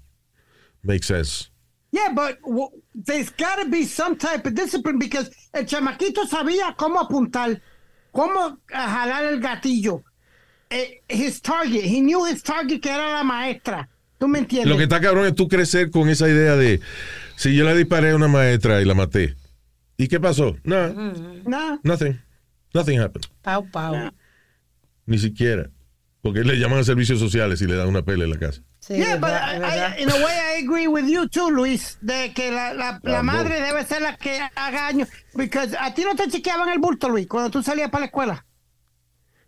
make 0.84 1.04
sense. 1.04 1.50
Yeah, 1.92 2.14
but 2.14 2.38
there's 2.94 3.30
got 3.32 3.62
to 3.62 3.70
be 3.70 3.86
some 3.86 4.16
type 4.18 4.48
of 4.48 4.54
discipline 4.54 5.00
because 5.00 5.30
el 5.54 5.66
chamaquito 5.66 6.25
sabía 6.28 6.75
cómo 6.78 7.00
apuntar, 7.02 7.62
cómo 8.15 8.60
jalar 8.69 9.25
el 9.25 9.39
gatillo. 9.41 10.03
Eh, 10.69 11.01
his 11.10 11.41
target, 11.41 11.84
he 11.84 12.00
knew 12.00 12.25
his 12.25 12.41
target 12.41 12.79
que 12.81 12.89
era 12.89 13.12
la 13.13 13.24
maestra. 13.24 13.89
¿Tú 14.17 14.27
me 14.29 14.39
entiendes? 14.39 14.69
Lo 14.72 14.77
que 14.77 14.84
está 14.84 15.01
cabrón 15.01 15.25
es 15.27 15.36
tú 15.36 15.48
crecer 15.50 15.91
con 15.91 16.07
esa 16.10 16.27
idea 16.29 16.55
de 16.55 16.79
si 17.36 17.53
yo 17.53 17.65
le 17.65 17.75
disparé 17.75 18.12
a 18.12 18.15
una 18.15 18.29
maestra 18.29 18.81
y 18.81 18.86
la 18.86 18.93
maté. 18.93 19.36
¿Y 19.98 20.07
qué 20.07 20.19
pasó? 20.19 20.55
No, 20.63 20.88
No. 21.45 21.79
nothing. 21.84 22.17
Nothing 22.74 23.00
happened. 23.01 23.25
Pau, 23.41 23.69
pau. 23.69 24.12
Ni 25.05 25.17
siquiera. 25.17 25.69
Porque 26.22 26.43
le 26.43 26.57
llaman 26.57 26.79
a 26.79 26.84
servicios 26.84 27.19
sociales 27.19 27.62
y 27.62 27.67
le 27.67 27.75
dan 27.75 27.88
una 27.89 28.01
pele 28.03 28.24
en 28.24 28.31
la 28.31 28.39
casa. 28.39 28.62
Sí, 28.86 28.94
Yeah, 28.98 29.15
but 29.15 29.30
verdad, 29.32 29.56
I- 29.56 29.60
verdad. 29.60 29.96
I- 29.98 30.01
in 30.04 30.10
a 30.12 30.15
way 30.15 30.34
I 30.60 30.63
agree 30.63 30.88
with 30.88 31.06
you 31.08 31.27
too, 31.27 31.50
Luis, 31.50 31.98
de 32.01 32.34
que 32.36 32.51
la, 32.51 32.74
la, 32.74 33.00
la 33.04 33.24
madre 33.24 33.60
debe 33.62 33.84
ser 33.84 34.01
la 34.04 34.15
que 34.15 34.39
haga 34.56 34.88
años. 34.88 35.08
Because 35.34 35.75
a 35.80 35.94
ti 35.94 36.04
no 36.04 36.15
te 36.15 36.27
chequeaban 36.30 36.70
el 36.70 36.77
bulto, 36.80 37.10
Luis, 37.10 37.25
cuando 37.27 37.50
tú 37.50 37.63
salías 37.63 37.89
para 37.89 38.01
la 38.01 38.06
escuela. 38.08 38.46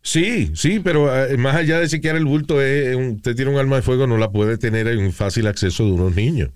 Sí, 0.02 0.52
sí, 0.56 0.80
pero 0.80 1.14
eh, 1.26 1.38
más 1.38 1.56
allá 1.56 1.80
de 1.80 1.88
chequear 1.88 2.16
el 2.16 2.26
bulto, 2.26 2.62
es, 2.62 2.96
un- 2.96 3.18
usted 3.18 3.36
tiene 3.36 3.52
un 3.52 3.58
arma 3.60 3.76
de 3.76 3.82
fuego, 3.84 4.08
no 4.08 4.18
la 4.18 4.32
puede 4.32 4.58
tener 4.58 4.88
en 4.88 5.14
fácil 5.14 5.46
acceso 5.48 5.86
de 5.86 5.92
unos 5.92 6.16
niños. 6.16 6.50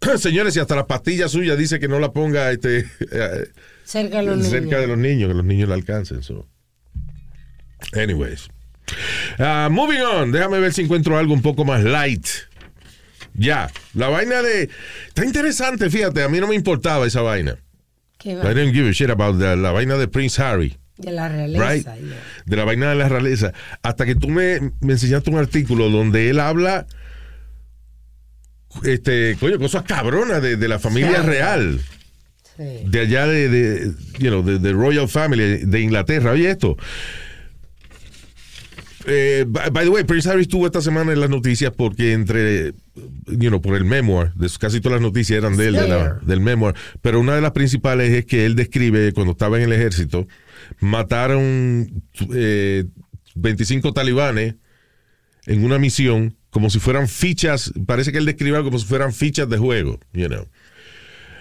Señores, 0.18 0.56
y 0.56 0.60
hasta 0.60 0.74
la 0.74 0.86
pastilla 0.88 1.28
suya 1.28 1.54
dice 1.54 1.78
que 1.78 1.86
no 1.86 2.00
la 2.00 2.12
ponga 2.12 2.50
este, 2.50 2.78
eh, 3.12 3.46
Cerca 3.84 4.18
de 4.18 4.22
los 4.24 4.44
cerca 4.46 4.60
niños. 4.64 4.80
de 4.80 4.86
los 4.88 4.98
niños, 4.98 5.28
que 5.28 5.34
los 5.34 5.44
niños 5.44 5.68
la 5.68 5.74
alcancen. 5.76 6.22
so. 6.22 6.48
Anyways. 7.94 8.48
Ah, 9.38 9.68
moving 9.70 10.00
on. 10.00 10.32
Déjame 10.32 10.58
ver 10.60 10.72
si 10.72 10.82
encuentro 10.82 11.16
algo 11.18 11.32
un 11.34 11.42
poco 11.42 11.64
más 11.64 11.82
light. 11.82 12.26
Ya, 13.34 13.70
la 13.94 14.08
vaina 14.08 14.42
de... 14.42 14.68
Está 15.08 15.24
interesante, 15.24 15.88
fíjate, 15.88 16.22
a 16.22 16.28
mí 16.28 16.40
no 16.40 16.46
me 16.48 16.54
importaba 16.54 17.06
esa 17.06 17.22
vaina. 17.22 17.56
¿Qué 18.18 18.32
I 18.32 18.34
va? 18.34 18.52
didn't 18.52 18.74
give 18.74 18.88
a 18.88 18.92
shit 18.92 19.08
about 19.08 19.38
the- 19.38 19.56
la 19.56 19.70
vaina 19.72 19.96
de 19.96 20.08
Prince 20.08 20.42
Harry. 20.42 20.76
De 20.98 21.12
la 21.12 21.28
realeza. 21.28 21.72
Right. 21.72 21.86
yeah. 21.86 22.16
De 22.44 22.56
la 22.56 22.64
vaina 22.64 22.90
de 22.90 22.96
la 22.96 23.08
realeza. 23.08 23.52
Hasta 23.82 24.04
que 24.04 24.14
tú 24.14 24.28
me, 24.28 24.72
me 24.80 24.92
enseñaste 24.92 25.30
un 25.30 25.38
artículo 25.38 25.88
donde 25.88 26.28
él 26.28 26.38
habla, 26.40 26.86
este, 28.84 29.36
coño, 29.40 29.58
cosas 29.58 29.84
cabronas 29.84 30.42
de, 30.42 30.56
de 30.56 30.68
la 30.68 30.78
familia 30.78 31.20
Sí. 31.22 31.26
real. 31.26 31.80
Sí. 32.56 32.64
De 32.86 33.00
allá 33.00 33.26
de, 33.26 33.48
de, 33.48 33.92
you 34.18 34.28
know, 34.28 34.42
de, 34.42 34.58
de 34.58 34.72
Royal 34.72 35.08
Family 35.08 35.58
de 35.64 35.80
Inglaterra. 35.80 36.32
Oye, 36.32 36.50
esto. 36.50 36.76
Eh, 39.06 39.44
by, 39.48 39.84
the 39.84 39.88
way, 39.90 40.04
Prince 40.04 40.28
Harry 40.28 40.42
estuvo 40.42 40.66
esta 40.66 40.82
semana 40.82 41.12
en 41.12 41.20
las 41.20 41.30
noticias 41.30 41.72
porque 41.74 42.12
entre, 42.12 42.74
you 43.26 43.48
know, 43.48 43.60
por 43.60 43.74
el 43.76 43.84
memoir, 43.84 44.32
casi 44.58 44.80
todas 44.80 45.00
las 45.00 45.02
noticias 45.02 45.38
eran 45.38 45.56
de 45.56 45.68
él, 45.68 45.74
de 45.74 45.88
la- 45.88 45.96
del 46.22 46.40
memoir, 46.40 46.74
pero 47.00 47.18
una 47.20 47.34
de 47.34 47.40
las 47.40 47.52
principales 47.52 48.10
es 48.12 48.26
que 48.26 48.44
él 48.44 48.56
describe 48.56 49.12
cuando 49.12 49.32
estaba 49.32 49.56
en 49.56 49.64
el 49.64 49.72
ejército, 49.72 50.26
mataron 50.80 52.02
eh, 52.34 52.84
25 53.34 53.92
talibanes 53.92 54.56
en 55.46 55.64
una 55.64 55.78
misión 55.78 56.36
como 56.50 56.68
si 56.68 56.78
fueran 56.80 57.08
fichas, 57.08 57.72
parece 57.86 58.12
que 58.12 58.18
él 58.18 58.26
describe 58.26 58.62
como 58.62 58.78
si 58.78 58.84
fueran 58.86 59.12
fichas 59.12 59.48
de 59.48 59.56
juego, 59.56 59.98
you 60.12 60.26
know. 60.26 60.46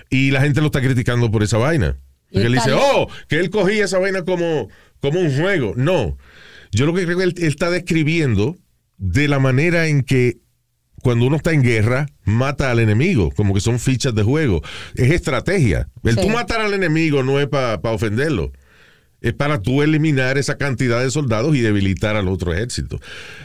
Y 0.10 0.32
la 0.32 0.42
gente 0.42 0.62
lo 0.62 0.68
está 0.68 0.82
criticando 0.82 1.30
por 1.32 1.44
esa 1.44 1.58
vaina. 1.58 1.98
Porque 2.32 2.46
él 2.48 2.54
dice, 2.54 2.72
oh, 2.74 3.08
que 3.28 3.40
él 3.40 3.50
cogía 3.50 3.86
esa 3.86 3.98
vaina 3.98 4.22
como, 4.24 4.70
como 5.02 5.20
un 5.20 5.36
juego. 5.36 5.74
No. 5.76 6.16
Yo 6.72 6.86
lo 6.86 6.94
que 6.94 7.06
creo 7.06 7.18
que 7.18 7.24
él, 7.24 7.34
él 7.38 7.44
está 7.48 7.70
describiendo 7.70 8.56
de 8.98 9.28
la 9.28 9.40
manera 9.40 9.88
en 9.88 10.04
que 10.04 10.38
cuando 11.02 11.26
uno 11.26 11.38
está 11.38 11.54
en 11.54 11.64
guerra, 11.64 12.08
mata 12.26 12.72
al 12.72 12.80
enemigo, 12.80 13.32
como 13.32 13.54
que 13.54 13.62
son 13.62 13.80
fichas 13.80 14.14
de 14.14 14.24
juego. 14.24 14.62
Es 14.96 15.12
estrategia. 15.12 15.88
El 16.04 16.16
Sí. 16.16 16.22
tú 16.22 16.30
matar 16.30 16.60
al 16.62 16.74
enemigo 16.74 17.24
no 17.24 17.40
es 17.40 17.48
para 17.48 17.80
ofenderlo. 17.84 18.52
Es 19.22 19.34
para 19.34 19.62
tú 19.62 19.82
eliminar 19.82 20.38
esa 20.38 20.58
cantidad 20.58 21.02
de 21.02 21.12
soldados 21.12 21.56
y 21.56 21.60
debilitar 21.62 22.16
al 22.16 22.28
otro 22.30 22.54
ejército. 22.54 23.00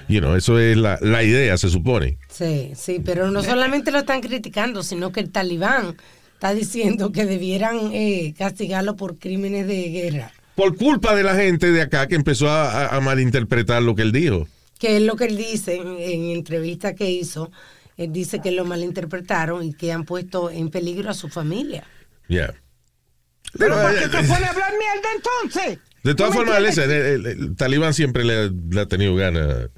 You 0.09 0.21
know, 0.21 0.37
eso 0.37 0.59
es 0.59 0.76
la, 0.76 0.99
la 1.00 1.23
idea, 1.25 1.57
se 1.57 1.69
supone. 1.69 2.19
Sí, 2.28 2.73
sí, 2.76 3.00
pero 3.04 3.31
no 3.31 3.43
solamente 3.43 3.90
lo 3.90 3.99
están 3.99 4.21
criticando, 4.21 4.83
sino 4.83 5.11
que 5.12 5.21
el 5.21 5.31
talibán 5.31 5.97
está 6.35 6.54
diciendo 6.54 7.11
que 7.12 7.25
debieran 7.25 7.90
eh, 7.93 8.35
castigarlo 8.37 8.97
por 8.97 9.19
crímenes 9.19 9.66
de 9.66 9.88
guerra. 9.90 10.33
Por 10.55 10.77
culpa 10.77 11.15
de 11.17 11.23
la 11.25 11.35
gente 11.35 11.73
de 11.73 11.83
acá 11.83 12.07
que 12.07 12.15
empezó 12.15 12.49
a, 12.49 12.71
a- 12.87 12.97
a 12.97 13.01
malinterpretar 13.01 13.83
lo 13.83 13.95
que 13.95 14.03
él 14.03 14.13
dijo. 14.13 14.47
Que 14.79 14.97
es 14.97 15.03
lo 15.03 15.17
que 15.17 15.25
él 15.25 15.37
dice 15.37 15.77
en, 15.77 15.97
en 15.99 16.31
entrevista 16.31 16.95
que 16.95 17.11
hizo, 17.11 17.51
él 17.97 18.13
dice 18.13 18.41
que 18.41 18.51
lo 18.53 18.65
malinterpretaron 18.65 19.65
y 19.65 19.73
que 19.73 19.93
han 19.93 20.05
puesto 20.05 20.51
en 20.51 20.71
peligro 20.71 21.11
a 21.11 21.15
su 21.15 21.29
familia. 21.29 21.85
Yeah. 22.29 22.55
Pero 23.57 23.75
Pero, 23.75 23.75
¿para 23.77 23.93
eh, 23.93 24.09
qué 24.11 24.23
se 24.23 24.29
pone 24.33 24.45
a 24.47 24.51
hablar 24.51 24.73
mierda 24.73 25.09
entonces? 25.17 25.79
De 26.03 26.15
todas 26.15 26.33
¿Tú 26.33 26.39
me 26.41 26.45
formas, 26.47 26.79
el, 26.79 26.91
el- 26.91 27.27
el 27.27 27.57
talibán 27.57 27.95
siempre 27.95 28.25
le, 28.25 28.51
le 28.51 28.81
ha 28.81 28.87
tenido 28.87 29.15
ganas 29.15 29.71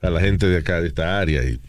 a 0.00 0.10
la 0.10 0.20
gente 0.20 0.46
de 0.46 0.58
acá, 0.58 0.80
de 0.80 0.88
esta 0.88 1.18
área. 1.18 1.42
Y 1.44 1.60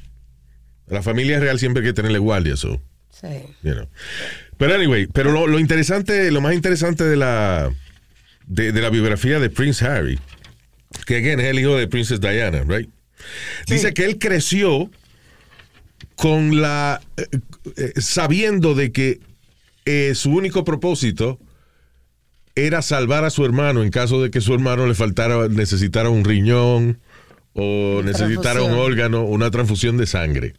a 0.90 0.94
la 0.96 1.02
familia 1.02 1.40
real 1.40 1.58
siempre 1.60 1.82
hay 1.82 1.90
que 1.90 1.94
tenerle 1.94 2.20
guardia, 2.20 2.56
so, 2.58 2.82
Sí. 3.10 3.28
you 3.64 3.74
know. 3.74 3.88
Pero 4.58 4.76
anyway, 4.76 5.08
pero 5.08 5.32
lo, 5.32 5.48
lo 5.48 5.60
interesante, 5.60 6.30
lo 6.32 6.42
más 6.42 6.54
interesante 6.54 7.06
de 7.06 7.16
la, 7.16 7.72
de, 8.48 8.72
de 8.72 8.82
la 8.82 8.90
biografía 8.90 9.40
de 9.40 9.50
Prince 9.50 9.86
Harry, 9.86 10.20
que 11.06 11.18
again 11.18 11.40
es 11.40 11.48
el 11.48 11.60
hijo 11.60 11.76
de 11.76 11.88
Princess 11.88 12.20
Diana, 12.20 12.64
right? 12.68 12.90
Dice 13.68 13.94
que 13.94 14.06
él 14.06 14.20
creció 14.20 14.90
con 16.16 16.62
la, 16.62 17.02
eh, 17.18 17.28
eh, 17.78 17.94
sabiendo 17.98 18.76
de 18.76 18.92
que 18.92 19.20
eh, 19.86 20.14
su 20.16 20.32
único 20.32 20.64
propósito 20.64 21.40
era 22.56 22.82
salvar 22.82 23.26
a 23.26 23.30
su 23.30 23.44
hermano 23.46 23.84
en 23.84 23.92
caso 23.92 24.22
de 24.22 24.32
que 24.32 24.42
su 24.42 24.54
hermano 24.54 24.88
le 24.88 24.96
faltara, 24.96 25.48
necesitara 25.50 26.10
un 26.10 26.24
riñón 26.24 27.00
o 27.54 28.02
necesitara 28.04 28.64
un 28.64 28.74
órgano, 28.74 29.24
una 29.24 29.52
transfusión 29.52 29.98
de 29.98 30.08
sangre. 30.08 30.54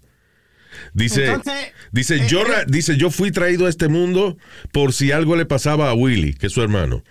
Dice, 0.94 1.26
Entonces, 1.26 1.72
dice, 1.92 2.16
eh, 2.16 2.26
yo, 2.28 2.40
eh, 2.42 2.64
dice, 2.66 2.96
yo 2.96 3.10
fui 3.10 3.30
traído 3.30 3.66
a 3.66 3.68
este 3.68 3.88
mundo 3.88 4.36
por 4.72 4.92
si 4.92 5.12
algo 5.12 5.36
le 5.36 5.46
pasaba 5.46 5.90
a 5.90 5.94
Willy, 5.94 6.34
que 6.34 6.46
es 6.48 6.52
su 6.52 6.62
hermano. 6.62 7.02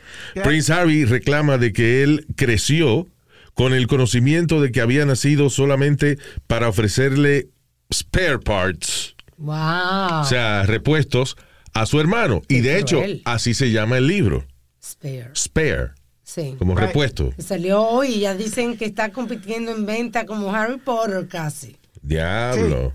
Prince 0.44 0.72
Harry 0.74 1.06
reclama 1.06 1.58
de 1.58 1.74
que 1.74 2.04
él 2.04 2.26
creció 2.36 3.08
con 3.54 3.74
el 3.74 3.88
conocimiento 3.88 4.62
de 4.62 4.72
que 4.72 4.82
había 4.82 5.06
nacido 5.06 5.50
solamente 5.50 6.18
para 6.48 6.68
ofrecerle 6.70 7.50
spare 7.94 8.40
parts, 8.40 9.16
Wow. 9.38 10.22
o 10.22 10.26
sea, 10.26 10.64
repuestos 10.64 11.38
a 11.74 11.86
su 11.86 12.00
hermano. 12.00 12.42
Y 12.48 12.62
de 12.62 12.80
hecho, 12.80 13.02
así 13.26 13.54
se 13.54 13.72
llama 13.72 13.98
el 13.98 14.08
libro, 14.08 14.46
Spare. 14.84 15.30
spare, 15.36 15.90
Sí. 16.24 16.56
como 16.58 16.76
Right. 16.76 16.88
repuesto. 16.88 17.34
Salió 17.38 17.82
hoy 17.84 18.08
y 18.16 18.20
ya 18.22 18.34
dicen 18.36 18.78
que 18.78 18.86
está 18.86 19.12
compitiendo 19.12 19.72
en 19.72 19.86
venta 19.86 20.26
como 20.26 20.54
Harry 20.54 20.78
Potter 20.78 21.28
casi. 21.28 21.78
Diablo. 22.02 22.88
He's 22.88 22.94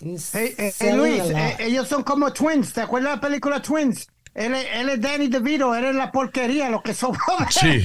Hey, 0.00 0.16
eh, 0.34 0.54
eh, 0.58 0.70
selling 0.72 0.96
Luis, 0.98 1.22
eh, 1.34 1.56
ellos 1.60 1.88
son 1.88 2.02
como 2.02 2.32
twins. 2.32 2.72
¿Te 2.72 2.82
acuerdas 2.82 3.10
de 3.12 3.16
la 3.16 3.20
película 3.20 3.62
Twins? 3.62 4.06
Él, 4.34 4.54
es- 4.54 4.66
él 4.74 4.88
es 4.90 5.00
Danny 5.00 5.28
DeVito, 5.28 5.74
él 5.74 5.86
es 5.86 5.94
la 5.94 6.12
porquería, 6.12 6.68
lo 6.68 6.82
que 6.82 6.92
sobró. 6.94 7.20
Sí. 7.50 7.82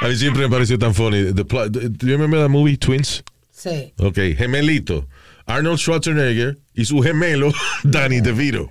A 0.00 0.06
mí 0.08 0.16
siempre 0.16 0.42
me 0.44 0.48
pareció 0.50 0.78
tan 0.78 0.94
funny. 0.94 1.32
The 1.32 1.44
plot- 1.44 1.70
do 1.72 2.06
you 2.06 2.12
remember 2.12 2.40
the 2.40 2.48
movie 2.48 2.76
Twins? 2.76 3.24
Sí. 3.50 3.92
Ok, 3.98 4.18
gemelito. 4.36 5.08
Arnold 5.46 5.78
Schwarzenegger 5.78 6.58
y 6.74 6.84
su 6.84 7.00
gemelo, 7.00 7.52
Danny 7.82 8.20
DeVito. 8.20 8.70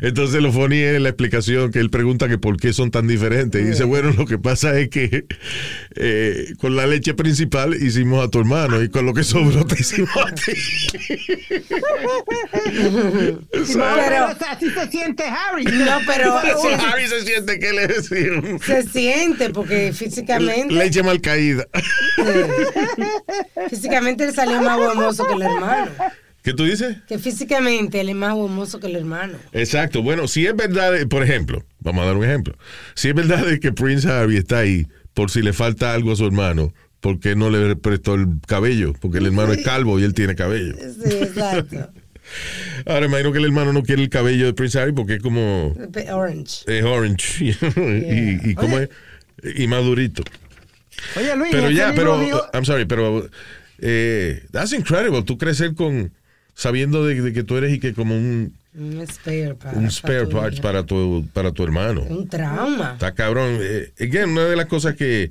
Entonces 0.00 0.42
lo 0.42 0.52
funny 0.52 0.78
es 0.78 1.00
la 1.00 1.10
explicación 1.10 1.70
que 1.70 1.78
él 1.78 1.90
pregunta 1.90 2.28
que 2.28 2.38
por 2.38 2.58
qué 2.58 2.72
son 2.72 2.90
tan 2.90 3.06
diferentes. 3.06 3.60
Y 3.60 3.64
dice, 3.64 3.84
bueno, 3.84 4.12
lo 4.12 4.26
que 4.26 4.38
pasa 4.38 4.78
es 4.78 4.88
que 4.88 5.26
eh, 5.94 6.54
con 6.58 6.74
la 6.74 6.86
leche 6.86 7.14
principal 7.14 7.74
hicimos 7.74 8.24
a 8.24 8.30
tu 8.30 8.40
hermano 8.40 8.82
y 8.82 8.88
con 8.88 9.04
lo 9.04 9.12
que 9.12 9.24
sobró 9.24 9.66
te 9.66 9.80
hicimos 9.80 10.16
a 10.16 10.34
ti. 10.34 10.52
Pero 13.52 14.26
así 14.50 14.70
se 14.70 14.90
siente 14.90 15.24
Harry. 15.24 15.64
No, 15.64 15.98
pero 16.06 16.38
Harry 16.38 17.06
se 17.06 17.22
siente 17.22 17.58
que 17.58 17.72
le 17.72 17.86
decimos 17.86 18.62
se 18.64 18.82
siente 18.84 19.50
porque 19.50 19.92
físicamente, 19.92 20.74
leche 20.74 21.02
mal 21.02 21.20
caída. 21.20 21.66
físicamente 23.68 24.24
él 24.24 24.34
salió 24.34 24.62
más 24.62 24.80
hermoso 24.80 25.26
que 25.26 25.34
el 25.34 25.42
hermano. 25.42 25.90
¿Qué 26.48 26.54
tú 26.54 26.64
dices? 26.64 26.96
Que 27.06 27.18
físicamente 27.18 28.00
él 28.00 28.08
es 28.08 28.14
más 28.14 28.30
hermoso 28.30 28.80
que 28.80 28.86
el 28.86 28.96
hermano. 28.96 29.36
Exacto. 29.52 30.02
Bueno, 30.02 30.26
si 30.28 30.46
es 30.46 30.56
verdad, 30.56 30.94
por 31.10 31.22
ejemplo, 31.22 31.62
vamos 31.80 32.04
a 32.04 32.06
dar 32.06 32.16
un 32.16 32.24
ejemplo. 32.24 32.56
Si 32.94 33.08
es 33.08 33.14
verdad 33.14 33.44
de 33.44 33.60
que 33.60 33.70
Prince 33.70 34.08
Harry 34.10 34.38
está 34.38 34.60
ahí 34.60 34.86
por 35.12 35.30
si 35.30 35.42
le 35.42 35.52
falta 35.52 35.92
algo 35.92 36.10
a 36.10 36.16
su 36.16 36.24
hermano, 36.24 36.72
¿por 37.00 37.20
qué 37.20 37.36
no 37.36 37.50
le 37.50 37.76
prestó 37.76 38.14
el 38.14 38.28
cabello? 38.46 38.94
Porque 38.98 39.18
el 39.18 39.26
hermano 39.26 39.52
es 39.52 39.62
calvo 39.62 40.00
y 40.00 40.04
él 40.04 40.14
tiene 40.14 40.34
cabello. 40.36 40.74
Sí, 40.74 41.16
exacto. 41.16 41.90
Ahora 42.86 43.04
imagino 43.04 43.30
que 43.30 43.40
el 43.40 43.44
hermano 43.44 43.74
no 43.74 43.82
quiere 43.82 44.00
el 44.00 44.08
cabello 44.08 44.46
de 44.46 44.54
Prince 44.54 44.80
Harry 44.80 44.92
porque 44.92 45.16
es 45.16 45.22
como 45.22 45.74
Orange. 46.10 46.64
es 46.66 46.82
orange 46.82 47.44
y, 47.68 48.50
y 48.52 48.54
como 48.54 48.78
es 48.78 48.88
y 49.54 49.66
más 49.66 49.84
durito. 49.84 50.22
Oye, 51.14 51.36
Luis, 51.36 51.50
Pero 51.52 51.70
ya, 51.70 51.92
pero 51.94 52.18
I'm 52.54 52.64
sorry, 52.64 52.86
pero 52.86 53.28
eh, 53.80 54.46
that's 54.50 54.72
incredible. 54.72 55.22
Tú 55.24 55.36
crecer 55.36 55.74
con 55.74 56.10
sabiendo 56.58 57.06
de, 57.06 57.22
de 57.22 57.32
que 57.32 57.44
tú 57.44 57.56
eres 57.56 57.72
y 57.72 57.78
que 57.78 57.94
como 57.94 58.16
un, 58.16 58.52
Un 58.76 59.06
spare 59.06 59.54
part. 59.54 59.76
un 59.76 59.88
spare 59.92 60.26
para 60.26 60.50
tu 60.50 60.60
para 60.60 60.82
tu 60.82 61.28
para 61.32 61.52
tu 61.52 61.62
hermano. 61.62 62.02
Un 62.02 62.28
trauma. 62.28 62.94
Está 62.94 63.14
cabrón. 63.14 63.58
Eh, 63.60 63.92
again, 64.00 64.30
una 64.30 64.44
de 64.46 64.56
las 64.56 64.66
cosas 64.66 64.96
que 64.96 65.30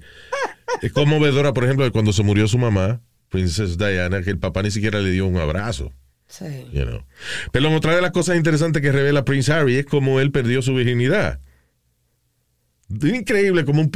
es 0.82 0.92
conmovedora, 0.94 1.52
por 1.54 1.66
ejemplo, 1.66 1.84
de 1.84 1.92
cuando 1.92 2.13
se 2.13 2.24
murió 2.24 2.48
su 2.48 2.58
mamá, 2.58 3.02
Princess 3.28 3.78
Diana, 3.78 4.22
que 4.22 4.30
el 4.30 4.40
papá 4.40 4.63
ni 4.63 4.72
siquiera 4.72 5.00
le 5.00 5.12
dio 5.12 5.28
un 5.28 5.36
abrazo. 5.36 5.92
Sí. 6.30 6.46
You 6.72 6.86
know. 6.86 7.04
Pero 7.52 7.76
otra 7.76 7.94
de 7.94 8.02
las 8.02 8.12
cosas 8.12 8.38
interesantes 8.38 8.82
que 8.82 8.94
revela 8.94 9.26
Prince 9.26 9.52
Harry 9.52 9.76
es 9.76 9.86
cómo 9.86 10.22
él 10.22 10.32
perdió 10.32 10.62
su 10.62 10.74
virginidad. 10.74 11.42
Increíble 12.90 13.66
cómo, 13.66 13.82
un, 13.82 13.92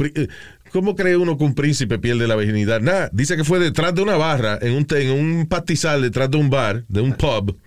cómo 0.72 0.96
cree 0.96 1.16
uno 1.16 1.36
que 1.38 1.44
un 1.44 1.54
príncipe 1.54 1.98
pierde 1.98 2.26
la 2.26 2.34
virginidad. 2.36 2.80
Nada, 2.80 3.10
dice 3.12 3.36
que 3.36 3.44
fue 3.44 3.58
detrás 3.58 3.94
de 3.94 4.02
una 4.02 4.16
barra, 4.16 4.58
en 4.62 4.72
un, 4.72 4.86
en 4.90 5.10
un 5.10 5.46
pastizal, 5.46 6.02
detrás 6.02 6.30
de 6.30 6.38
un 6.38 6.50
bar, 6.50 6.84
de 6.88 7.00
un 7.00 7.12
pub, 7.12 7.58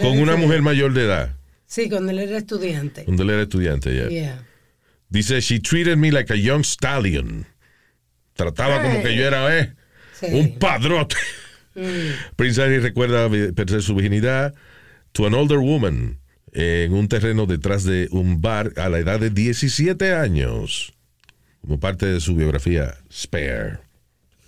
con 0.00 0.18
una 0.18 0.36
mujer 0.36 0.62
mayor 0.62 0.92
de 0.94 1.04
edad, 1.04 1.36
Sí, 1.66 1.88
cuando 1.88 2.12
él 2.12 2.20
era 2.20 2.38
estudiante. 2.38 3.04
donde 3.04 3.22
él 3.24 3.30
era 3.30 3.42
estudiante. 3.42 3.94
ya. 3.96 4.08
Yeah. 4.08 4.46
Dice, 5.08 5.40
she 5.40 5.58
treated 5.60 5.96
me 5.96 6.10
like 6.12 6.32
a 6.32 6.36
young 6.36 6.62
stallion. 6.64 7.46
Trataba 8.34 8.82
como 8.82 9.02
que 9.02 9.14
yo 9.16 9.24
era 9.26 9.58
eh, 9.58 9.74
Sí. 10.18 10.26
un 10.32 10.58
padrote. 10.58 11.16
Mm. 11.74 12.34
Prince 12.36 12.62
Harry 12.62 12.78
recuerda 12.78 13.28
perder 13.28 13.82
su 13.82 13.94
virginidad 13.96 14.54
to 15.12 15.26
an 15.26 15.34
older 15.34 15.58
woman 15.58 16.18
en 16.52 16.92
un 16.92 17.08
terreno 17.08 17.46
detrás 17.46 17.82
de 17.82 18.06
un 18.12 18.40
bar 18.40 18.72
a 18.76 18.88
la 18.88 18.98
edad 19.00 19.18
de 19.18 19.30
17 19.30 20.14
años. 20.14 20.93
Como 21.64 21.80
parte 21.80 22.06
de 22.06 22.20
su 22.20 22.34
biografía 22.36 22.94
Spare. 23.12 23.78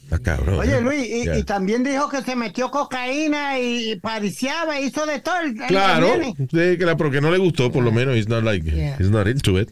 Está 0.04 0.18
cabrón. 0.20 0.60
Oye, 0.60 0.76
¿eh? 0.76 0.80
Luis, 0.80 1.38
y, 1.38 1.42
también 1.42 1.82
dijo 1.82 2.08
que 2.08 2.22
se 2.22 2.36
metió 2.36 2.70
cocaína 2.70 3.58
y, 3.58 3.92
y 3.92 3.96
pariciaba, 3.96 4.78
hizo 4.80 5.04
de 5.06 5.18
todo. 5.20 5.40
el- 5.40 5.60
el 5.60 5.66
Claro, 5.66 6.14
sí, 6.38 6.76
claro, 6.78 6.96
porque 6.96 7.20
no 7.20 7.30
le 7.32 7.38
gustó, 7.38 7.72
por 7.72 7.82
lo 7.82 7.90
menos. 7.90 8.14
He's 8.16 8.28
not 8.28 8.44
like, 8.44 8.70
Yeah. 8.70 8.96
he's 9.00 9.10
not 9.10 9.26
into 9.26 9.58
it. 9.60 9.68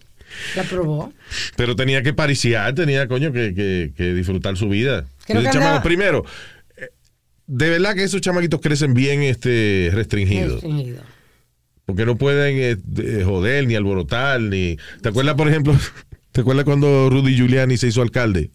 La 0.56 0.64
probó. 0.64 1.12
Pero 1.56 1.76
tenía 1.76 2.02
que 2.02 2.12
pariciar, 2.14 2.74
tenía, 2.74 3.06
coño, 3.06 3.30
que, 3.32 3.54
que- 3.54 3.92
que 3.96 4.12
disfrutar 4.14 4.56
su 4.56 4.68
vida. 4.68 5.04
Que 5.26 5.34
chamaco- 5.34 5.82
primero, 5.82 6.24
eh, 6.76 6.88
de 7.46 7.70
verdad 7.70 7.94
que 7.94 8.02
esos 8.02 8.20
chamaquitos 8.20 8.60
crecen 8.60 8.94
bien 8.94 9.22
este, 9.22 9.90
restringidos. 9.92 10.54
Restringido. 10.62 11.02
Porque 11.86 12.06
no 12.06 12.16
pueden 12.16 12.56
eh, 12.58 12.76
de- 12.82 13.22
joder, 13.22 13.68
ni 13.68 13.76
alborotar, 13.76 14.40
ni... 14.40 14.78
¿Te 15.02 15.10
acuerdas, 15.10 15.34
por 15.36 15.46
ejemplo, 15.48 15.76
te 16.34 16.40
acuerdas 16.40 16.64
cuando 16.64 17.08
Rudy 17.10 17.34
Giuliani 17.36 17.76
se 17.76 17.86
hizo 17.86 18.02
alcalde? 18.02 18.50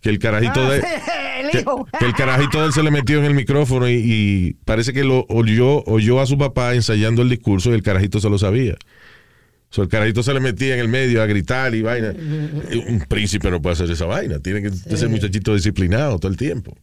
Que 0.00 0.08
el 0.10 0.18
carajito 0.20 0.60
Ah, 0.64 0.70
de... 0.70 0.82
Que, 1.50 1.64
que 1.98 2.04
el 2.04 2.12
carajito 2.14 2.60
de 2.60 2.66
él 2.66 2.72
se 2.74 2.82
le 2.82 2.90
metió 2.90 3.18
en 3.20 3.24
el 3.24 3.32
micrófono 3.34 3.88
y, 3.88 3.94
y 3.94 4.52
parece 4.64 4.92
que 4.92 5.02
lo 5.02 5.24
oyó, 5.30 5.82
oyó 5.84 6.20
a 6.20 6.26
su 6.26 6.36
papá 6.36 6.74
ensayando 6.74 7.22
el 7.22 7.30
discurso 7.30 7.70
y 7.70 7.74
el 7.74 7.82
carajito 7.82 8.20
se 8.20 8.28
lo 8.28 8.38
sabía. 8.38 8.76
So, 9.70 9.82
el 9.82 9.88
carajito 9.88 10.22
se 10.22 10.34
le 10.34 10.40
metía 10.40 10.74
en 10.74 10.80
el 10.80 10.88
medio 10.88 11.22
a 11.22 11.26
gritar 11.26 11.74
y 11.74 11.80
vaina. 11.82 12.12
Un 12.88 13.00
príncipe 13.08 13.50
no 13.50 13.62
puede 13.62 13.74
hacer 13.74 13.90
esa 13.90 14.04
vaina. 14.04 14.40
Tiene 14.40 14.60
que 14.62 14.70
ser 14.72 15.08
muchachito 15.08 15.54
disciplinado 15.54 16.18
todo 16.18 16.30
el 16.30 16.36
tiempo. 16.36 16.76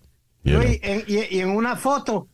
En- 0.43 1.03
y 1.07 1.39
en 1.39 1.49
una 1.49 1.75
foto 1.75 2.27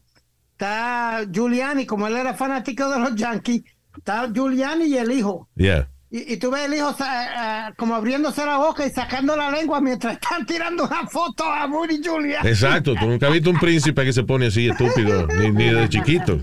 está 0.53 1.25
Giuliani, 1.31 1.85
como 1.85 2.07
él 2.07 2.15
era 2.15 2.33
fanático 2.33 2.89
de 2.89 2.99
los 2.99 3.15
Yankees, 3.15 3.63
está 3.97 4.29
Giuliani 4.33 4.85
y 4.85 4.97
el 4.97 5.11
hijo. 5.11 5.49
Yeah. 5.55 5.89
Y, 6.13 6.33
y 6.33 6.37
tú 6.37 6.51
ves 6.51 6.65
el 6.65 6.73
hijo 6.73 6.93
sa- 6.93 7.67
ah, 7.67 7.73
como 7.77 7.95
abriéndose 7.95 8.45
la 8.45 8.57
boca 8.57 8.85
y 8.85 8.89
sacando 8.89 9.35
la 9.37 9.49
lengua 9.49 9.79
mientras 9.79 10.13
están 10.15 10.45
tirando 10.45 10.83
una 10.85 11.07
foto 11.07 11.45
a 11.45 11.65
Rudy 11.67 12.01
Giuliani. 12.03 12.49
Exacto. 12.49 12.95
Tú 12.95 13.07
nunca 13.07 13.27
has 13.27 13.33
visto 13.33 13.49
un 13.49 13.57
príncipe 13.59 14.03
que 14.03 14.11
se 14.11 14.23
pone 14.23 14.47
así 14.47 14.67
estúpido, 14.67 15.25
ni, 15.27 15.51
ni 15.51 15.69
de 15.73 15.87
chiquito. 15.87 16.39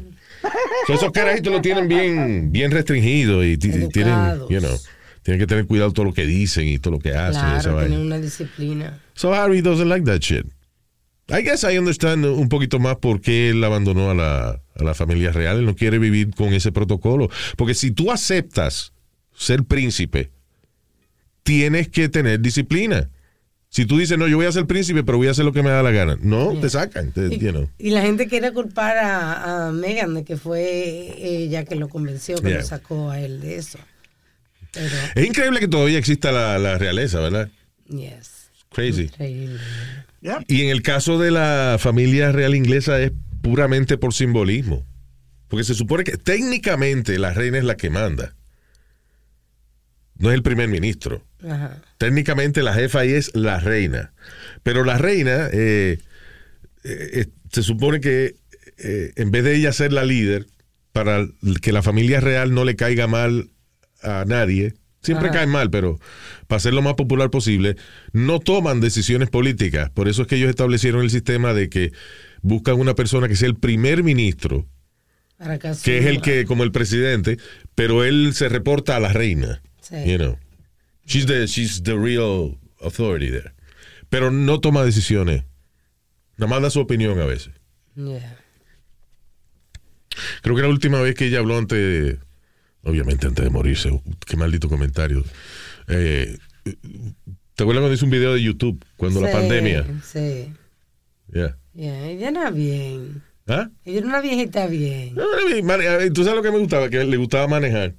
So, 0.86 0.94
esos 0.94 1.12
carajitos 1.12 1.52
lo 1.52 1.60
tienen 1.60 1.86
bien, 1.88 2.50
bien 2.50 2.70
restringido 2.70 3.44
y 3.44 3.54
Educados. 3.54 3.92
tienen, 3.92 4.38
you 4.48 4.58
know, 4.60 4.74
tienen 5.22 5.38
que 5.40 5.46
tener 5.46 5.66
cuidado 5.66 5.92
todo 5.92 6.06
lo 6.06 6.14
que 6.14 6.24
dicen 6.24 6.66
y 6.66 6.78
todo 6.78 6.92
lo 6.94 6.98
que 7.00 7.14
hacen. 7.14 7.44
esa 7.44 7.60
Claro, 7.60 7.76
vaina. 7.76 7.88
tiene 7.90 8.02
una 8.04 8.18
disciplina. 8.18 8.98
So 9.14 9.34
Harry 9.34 9.60
doesn't 9.60 9.88
like 9.88 10.06
that 10.06 10.20
shit. 10.20 10.46
I 11.30 11.42
guess 11.42 11.62
I 11.64 11.76
understand 11.76 12.24
un 12.24 12.48
poquito 12.48 12.78
más 12.78 12.96
por 12.96 13.20
qué 13.20 13.50
él 13.50 13.62
abandonó 13.62 14.10
a 14.10 14.14
la, 14.14 14.48
a 14.76 14.82
la 14.82 14.94
familia 14.94 15.30
real. 15.30 15.58
Él 15.58 15.66
no 15.66 15.74
quiere 15.74 15.98
vivir 15.98 16.34
con 16.34 16.54
ese 16.54 16.72
protocolo. 16.72 17.28
Porque 17.58 17.74
si 17.74 17.90
tú 17.90 18.10
aceptas 18.10 18.94
ser 19.38 19.64
príncipe, 19.64 20.30
tienes 21.42 21.88
que 21.88 22.08
tener 22.08 22.40
disciplina. 22.40 23.08
Si 23.70 23.84
tú 23.84 23.98
dices, 23.98 24.16
no, 24.18 24.26
yo 24.28 24.36
voy 24.38 24.46
a 24.46 24.52
ser 24.52 24.66
príncipe, 24.66 25.04
pero 25.04 25.18
voy 25.18 25.28
a 25.28 25.32
hacer 25.32 25.44
lo 25.44 25.52
que 25.52 25.62
me 25.62 25.68
da 25.70 25.82
la 25.82 25.90
gana. 25.90 26.16
No, 26.20 26.58
te 26.58 26.70
sacan, 26.70 27.12
te, 27.12 27.26
Y, 27.26 27.38
you 27.38 27.50
know. 27.50 27.68
y 27.78 27.90
la 27.90 28.00
gente 28.02 28.26
quiere 28.26 28.52
culpar 28.52 28.96
a, 28.96 29.68
a 29.68 29.72
Megan 29.72 30.14
de 30.14 30.24
que 30.24 30.36
fue 30.38 31.14
ella 31.18 31.64
que 31.64 31.74
lo 31.76 31.88
convenció, 31.88 32.36
que 32.36 32.48
Yeah. 32.48 32.58
lo 32.60 32.64
sacó 32.66 33.10
a 33.10 33.20
él 33.20 33.40
de 33.40 33.56
eso. 33.56 33.78
Pero, 34.72 34.94
Es 35.14 35.26
increíble 35.26 35.60
que 35.60 35.68
todavía 35.68 35.98
exista 35.98 36.32
la, 36.32 36.58
la 36.58 36.78
realeza, 36.78 37.20
¿verdad? 37.20 37.48
yes. 37.88 38.50
Crazy. 38.70 39.02
Increíble. 39.02 39.58
Y 40.46 40.62
en 40.62 40.68
el 40.70 40.82
caso 40.82 41.18
de 41.18 41.30
la 41.30 41.76
familia 41.78 42.32
real 42.32 42.54
inglesa 42.54 43.00
es 43.00 43.12
puramente 43.42 43.96
por 43.98 44.12
simbolismo. 44.14 44.84
Porque 45.48 45.64
se 45.64 45.74
supone 45.74 46.04
que 46.04 46.16
técnicamente 46.18 47.18
la 47.18 47.32
reina 47.32 47.58
es 47.58 47.64
la 47.64 47.76
que 47.76 47.88
manda. 47.90 48.34
No 50.18 50.30
es 50.30 50.34
el 50.34 50.42
primer 50.42 50.68
ministro. 50.68 51.24
Ajá. 51.48 51.80
Técnicamente 51.98 52.62
la 52.62 52.74
jefa 52.74 53.00
ahí 53.00 53.12
es 53.12 53.34
la 53.34 53.60
reina. 53.60 54.12
Pero 54.62 54.84
la 54.84 54.98
reina, 54.98 55.48
eh, 55.52 55.98
eh, 56.84 57.10
eh, 57.12 57.26
se 57.50 57.62
supone 57.62 58.00
que 58.00 58.36
eh, 58.78 59.12
en 59.16 59.30
vez 59.30 59.44
de 59.44 59.56
ella 59.56 59.72
ser 59.72 59.92
la 59.92 60.04
líder, 60.04 60.46
para 60.92 61.26
que 61.62 61.72
la 61.72 61.82
familia 61.82 62.20
real 62.20 62.52
no 62.52 62.64
le 62.64 62.76
caiga 62.76 63.06
mal 63.06 63.50
a 64.02 64.24
nadie, 64.26 64.74
siempre 65.02 65.28
Ajá. 65.28 65.38
caen 65.38 65.50
mal, 65.50 65.70
pero 65.70 65.98
para 66.46 66.60
ser 66.60 66.74
lo 66.74 66.82
más 66.82 66.94
popular 66.94 67.30
posible, 67.30 67.76
no 68.12 68.40
toman 68.40 68.80
decisiones 68.80 69.28
políticas. 69.30 69.90
Por 69.90 70.08
eso 70.08 70.22
es 70.22 70.28
que 70.28 70.36
ellos 70.36 70.50
establecieron 70.50 71.02
el 71.02 71.10
sistema 71.10 71.54
de 71.54 71.68
que 71.68 71.92
buscan 72.42 72.76
una 72.76 72.94
persona 72.94 73.28
que 73.28 73.36
sea 73.36 73.48
el 73.48 73.56
primer 73.56 74.02
ministro, 74.02 74.66
que 75.84 75.98
es 75.98 76.06
el 76.06 76.20
que, 76.20 76.44
como 76.46 76.64
el 76.64 76.72
presidente, 76.72 77.38
pero 77.74 78.04
él 78.04 78.32
se 78.34 78.48
reporta 78.48 78.96
a 78.96 79.00
la 79.00 79.12
reina. 79.12 79.62
Sí. 79.88 79.96
You 80.06 80.18
know. 80.18 80.38
She's 81.06 81.26
the, 81.26 81.46
she's 81.46 81.82
the 81.82 81.96
real 81.98 82.58
authority 82.82 83.30
there. 83.30 83.52
Pero 84.10 84.30
no 84.30 84.60
toma 84.60 84.84
decisiones. 84.84 85.44
Nada 86.36 86.50
más 86.50 86.62
da 86.62 86.70
su 86.70 86.80
opinión 86.80 87.18
a 87.20 87.24
veces. 87.26 87.52
Yeah. 87.96 88.38
Creo 90.42 90.56
que 90.56 90.62
la 90.62 90.68
última 90.68 91.00
vez 91.00 91.14
que 91.14 91.26
ella 91.26 91.38
habló 91.38 91.56
antes, 91.58 92.18
obviamente 92.82 93.26
antes 93.26 93.44
de 93.44 93.50
morirse, 93.50 94.00
qué 94.26 94.36
maldito 94.36 94.68
comentario. 94.68 95.24
Eh, 95.88 96.36
¿Te 97.54 97.62
acuerdas 97.64 97.80
cuando 97.82 97.94
hizo 97.94 98.04
un 98.04 98.10
video 98.10 98.34
de 98.34 98.42
YouTube, 98.42 98.84
cuando 98.96 99.20
la 99.20 99.28
Sí, 99.28 99.36
pandemia? 99.36 99.86
Sí. 100.04 100.52
Yeah. 101.32 101.56
Yeah, 101.74 102.06
ella 102.08 102.28
era 102.28 102.50
bien. 102.50 103.22
¿Ah? 103.46 103.70
Ella 103.84 103.98
era 103.98 104.06
una 104.06 104.20
viejita 104.20 104.66
bien. 104.66 105.14
No, 105.14 105.22
a 105.24 105.98
mí, 105.98 106.10
¿Tú 106.10 106.22
sabes 106.24 106.36
lo 106.36 106.42
que 106.42 106.50
me 106.50 106.58
gustaba? 106.58 106.88
Que 106.90 107.04
le 107.04 107.16
gustaba 107.16 107.46
manejar. 107.48 107.94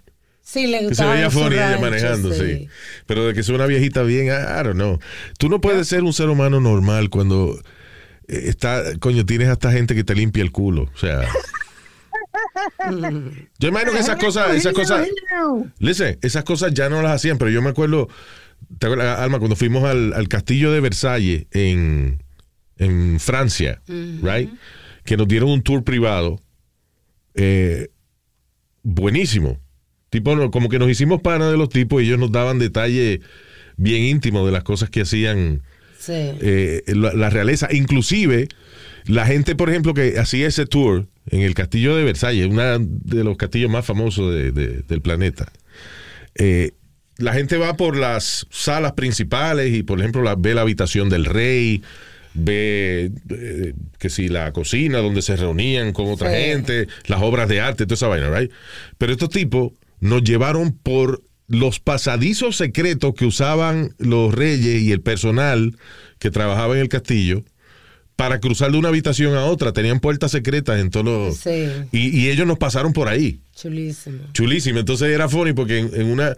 Sí, 0.51 0.65
le 0.65 0.79
Que 0.79 0.83
se 0.83 0.89
gustaba. 0.89 1.13
veía 1.13 1.29
funny 1.29 1.55
ella 1.55 1.77
manejando, 1.79 2.33
sí. 2.33 2.67
Pero 3.05 3.27
de 3.27 3.33
que 3.35 3.43
sea 3.43 3.53
una 3.55 3.67
viejita 3.67 4.01
bien, 4.03 4.27
I 4.27 4.63
don't 4.63 4.73
know. 4.73 4.97
Tú 5.37 5.47
no 5.47 5.61
puedes 5.61 5.87
ser 5.87 6.03
un 6.03 6.11
ser 6.13 6.29
humano 6.29 6.59
normal 6.59 7.09
cuando 7.11 7.55
eh, 8.27 8.41
está, 8.45 8.97
coño, 8.99 9.25
tienes 9.27 9.47
hasta 9.49 9.71
gente 9.71 9.93
que 9.93 10.03
te 10.03 10.15
limpia 10.15 10.41
el 10.41 10.51
culo. 10.51 10.89
O 10.93 10.97
sea. 10.97 11.21
yo 13.59 13.67
imagino 13.69 13.91
que 13.91 13.99
esas 13.99 14.17
cosas, 14.17 14.55
esas 14.55 14.73
cosas, 14.73 15.07
listen, 15.79 16.17
esas 16.21 16.43
cosas 16.43 16.73
ya 16.73 16.89
no 16.89 17.01
las 17.01 17.11
hacían, 17.13 17.37
pero 17.37 17.51
yo 17.51 17.61
me 17.61 17.69
acuerdo, 17.69 18.07
¿te 18.79 18.87
acuerdas, 18.87 19.19
Alma, 19.19 19.39
cuando 19.39 19.55
fuimos 19.55 19.83
al, 19.83 20.13
al 20.13 20.27
castillo 20.27 20.71
de 20.71 20.79
Versalles 20.79 21.45
en, 21.51 22.23
en 22.77 23.19
Francia, 23.19 23.81
right? 23.87 24.49
Que 25.05 25.17
nos 25.17 25.27
dieron 25.27 25.49
un 25.49 25.61
tour 25.61 25.83
privado. 25.83 26.41
eh, 27.35 27.89
buenísimo. 28.83 29.59
Tipo, 30.09 30.49
como 30.51 30.69
que 30.69 30.79
nos 30.79 30.89
hicimos 30.89 31.21
pana 31.21 31.51
de 31.51 31.57
los 31.57 31.69
tipos 31.69 32.01
y 32.01 32.05
ellos 32.07 32.19
nos 32.19 32.31
daban 32.31 32.57
detalles 32.59 33.19
bien 33.77 34.03
íntimos 34.03 34.45
de 34.45 34.51
las 34.51 34.63
cosas 34.63 34.89
que 34.89 35.01
hacían 35.01 35.61
Sí. 35.99 36.13
eh, 36.15 36.81
la, 36.87 37.13
la 37.13 37.29
realeza. 37.29 37.67
Inclusive, 37.71 38.47
la 39.05 39.25
gente, 39.25 39.55
por 39.55 39.69
ejemplo, 39.69 39.93
que 39.93 40.17
hacía 40.17 40.47
ese 40.47 40.65
tour 40.65 41.07
en 41.29 41.41
el 41.41 41.53
castillo 41.53 41.95
de 41.95 42.03
Versalles, 42.03 42.47
uno 42.47 42.63
de 42.79 43.23
los 43.23 43.37
castillos 43.37 43.69
más 43.69 43.85
famosos 43.85 44.33
de- 44.33 44.51
de- 44.51 44.81
del 44.87 45.01
planeta. 45.01 45.51
eh, 46.35 46.71
la 47.17 47.33
gente 47.33 47.57
va 47.57 47.75
por 47.75 47.97
las 47.97 48.47
salas 48.49 48.93
principales 48.93 49.73
y, 49.75 49.83
por 49.83 49.99
ejemplo, 49.99 50.21
la- 50.23 50.35
ve 50.35 50.53
la 50.53 50.61
habitación 50.61 51.09
del 51.09 51.25
rey, 51.25 51.81
ve 52.33 53.11
eh, 53.29 53.73
que 53.97 54.09
si 54.09 54.29
la 54.29 54.53
cocina 54.53 54.99
donde 54.99 55.21
se 55.21 55.35
reunían 55.35 55.91
con 55.91 56.07
otra 56.07 56.29
Sí. 56.31 56.37
gente, 56.37 56.87
las 57.07 57.21
obras 57.21 57.49
de 57.49 57.59
arte, 57.59 57.85
toda 57.85 57.95
esa 57.95 58.07
vaina, 58.07 58.29
right? 58.39 58.51
Pero 58.97 59.11
estos 59.11 59.29
tipos 59.29 59.73
nos 59.99 60.23
llevaron 60.23 60.73
por 60.73 61.21
los 61.47 61.79
pasadizos 61.79 62.57
secretos 62.57 63.13
que 63.15 63.25
usaban 63.25 63.95
los 63.97 64.33
reyes 64.33 64.81
y 64.81 64.91
el 64.91 65.01
personal 65.01 65.75
que 66.19 66.29
trabajaba 66.29 66.75
en 66.75 66.81
el 66.81 66.89
castillo 66.89 67.43
para 68.15 68.39
cruzar 68.39 68.71
de 68.71 68.77
una 68.77 68.89
habitación 68.89 69.35
a 69.35 69.45
otra. 69.45 69.71
Tenían 69.71 69.99
puertas 69.99 70.31
secretas 70.31 70.79
en 70.79 70.89
todos 70.89 71.05
los... 71.05 71.37
Sí. 71.37 71.67
Y, 71.91 72.09
y 72.19 72.29
ellos 72.29 72.45
nos 72.45 72.57
pasaron 72.57 72.93
por 72.93 73.07
ahí. 73.07 73.39
Chulísimo. 73.55 74.19
Chulísimo. 74.33 74.79
Entonces 74.79 75.09
era 75.09 75.29
funny 75.29 75.53
porque 75.53 75.79
en, 75.79 75.89
en 75.93 76.07
una 76.07 76.35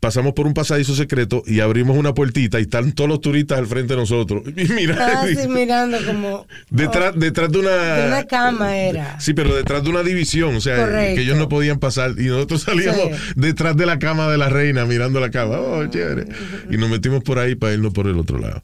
pasamos 0.00 0.32
por 0.32 0.46
un 0.46 0.54
pasadizo 0.54 0.94
secreto 0.94 1.42
y 1.46 1.60
abrimos 1.60 1.96
una 1.96 2.14
puertita 2.14 2.60
y 2.60 2.62
están 2.62 2.92
todos 2.92 3.10
los 3.10 3.20
turistas 3.20 3.58
al 3.58 3.66
frente 3.66 3.94
de 3.94 4.00
nosotros. 4.00 4.42
Y 4.56 4.68
mira, 4.72 4.94
Casi 4.96 5.48
mirando 5.48 5.98
como. 6.06 6.46
detrás, 6.70 7.14
oh, 7.16 7.18
detrás 7.18 7.50
de 7.50 7.58
una 7.58 7.70
de 7.70 8.06
una 8.08 8.24
cama 8.24 8.76
era. 8.76 9.18
Sí, 9.20 9.34
pero 9.34 9.54
detrás 9.56 9.82
de 9.82 9.90
una 9.90 10.02
división, 10.02 10.54
o 10.56 10.60
sea, 10.60 10.76
Correcto. 10.76 11.16
que 11.16 11.22
ellos 11.22 11.36
no 11.36 11.48
podían 11.48 11.78
pasar 11.78 12.12
y 12.18 12.26
nosotros 12.26 12.62
salíamos 12.62 13.08
Sí. 13.08 13.32
detrás 13.36 13.76
de 13.76 13.86
la 13.86 13.98
cama 13.98 14.28
de 14.30 14.38
la 14.38 14.48
reina 14.48 14.84
mirando 14.86 15.18
la 15.20 15.30
cama. 15.30 15.58
Oh, 15.58 15.86
chévere. 15.86 16.26
Y 16.70 16.76
nos 16.76 16.90
metimos 16.90 17.22
por 17.24 17.38
ahí 17.38 17.54
para 17.54 17.74
irnos 17.74 17.92
por 17.92 18.06
el 18.06 18.18
otro 18.18 18.38
lado. 18.38 18.62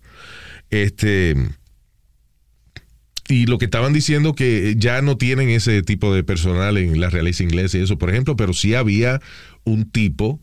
Este 0.70 1.34
y 3.28 3.46
lo 3.46 3.56
que 3.58 3.64
estaban 3.64 3.92
diciendo 3.94 4.34
que 4.34 4.74
ya 4.76 5.00
no 5.00 5.16
tienen 5.16 5.48
ese 5.48 5.82
tipo 5.82 6.14
de 6.14 6.22
personal 6.24 6.76
en 6.76 7.00
la 7.00 7.08
realeza 7.08 7.42
inglesa 7.42 7.78
y 7.78 7.82
eso, 7.82 7.96
por 7.96 8.10
ejemplo, 8.10 8.36
pero 8.36 8.52
sí 8.52 8.74
había 8.74 9.20
un 9.64 9.90
tipo 9.90 10.40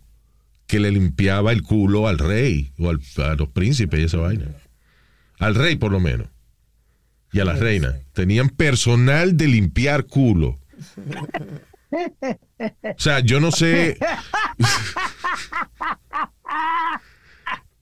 que 0.71 0.79
le 0.79 0.89
limpiaba 0.89 1.51
el 1.51 1.63
culo 1.63 2.07
al 2.07 2.17
rey 2.17 2.71
o 2.79 2.89
al- 2.89 3.01
a 3.17 3.36
los 3.36 3.49
príncipes 3.49 3.99
y 3.99 4.03
esa 4.05 4.17
vaina. 4.19 4.45
Al 5.38 5.53
rey, 5.53 5.75
por 5.75 5.91
lo 5.91 5.99
menos. 5.99 6.27
Y 7.34 7.41
a 7.41 7.45
la 7.45 7.53
reina. 7.57 7.99
Tenían 8.13 8.47
personal 8.47 9.36
de 9.36 9.47
limpiar 9.49 10.05
culo. 10.05 10.57
O 11.91 12.95
sea, 12.97 13.19
yo 13.19 13.41
no 13.41 13.51
sé. 13.51 13.97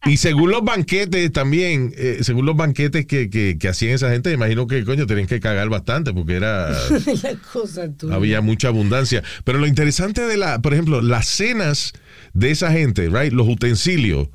Y 0.06 0.17
según 0.17 0.49
los 0.49 0.63
banquetes 0.63 1.32
también, 1.32 1.93
eh, 1.97 2.19
según 2.21 2.45
los 2.47 2.56
banquetes 2.56 3.06
que, 3.06 3.30
que- 3.30 3.58
que 3.60 3.67
hacían 3.67 3.93
esa 3.93 4.10
gente, 4.10 4.32
imagino 4.32 4.65
que, 4.65 4.84
coño, 4.86 5.06
tenían 5.06 5.28
que 5.28 5.39
cagar 5.39 5.69
bastante 5.69 6.13
porque 6.13 6.36
era... 6.38 6.69
la 7.23 7.36
cosa 7.54 7.91
tuya. 7.91 8.15
Había 8.15 8.41
mucha 8.41 8.69
abundancia. 8.69 9.21
Pero 9.43 9.60
lo 9.60 9.67
interesante 9.67 10.21
de 10.21 10.38
la, 10.38 10.60
por 10.60 10.73
ejemplo, 10.73 11.02
las 11.02 11.28
cenas 11.28 11.93
de 12.34 12.52
esa 12.52 12.72
gente, 12.72 13.10
right? 13.10 13.34
Los 13.34 13.48
utensilios. 13.48 14.28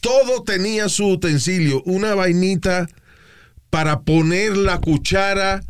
Todo 0.00 0.42
tenía 0.42 0.88
su 0.88 1.06
utensilio. 1.08 1.82
Una 1.84 2.14
vainita 2.14 2.86
para 3.70 4.02
poner 4.02 4.56
la 4.56 4.78
cuchara 4.78 5.62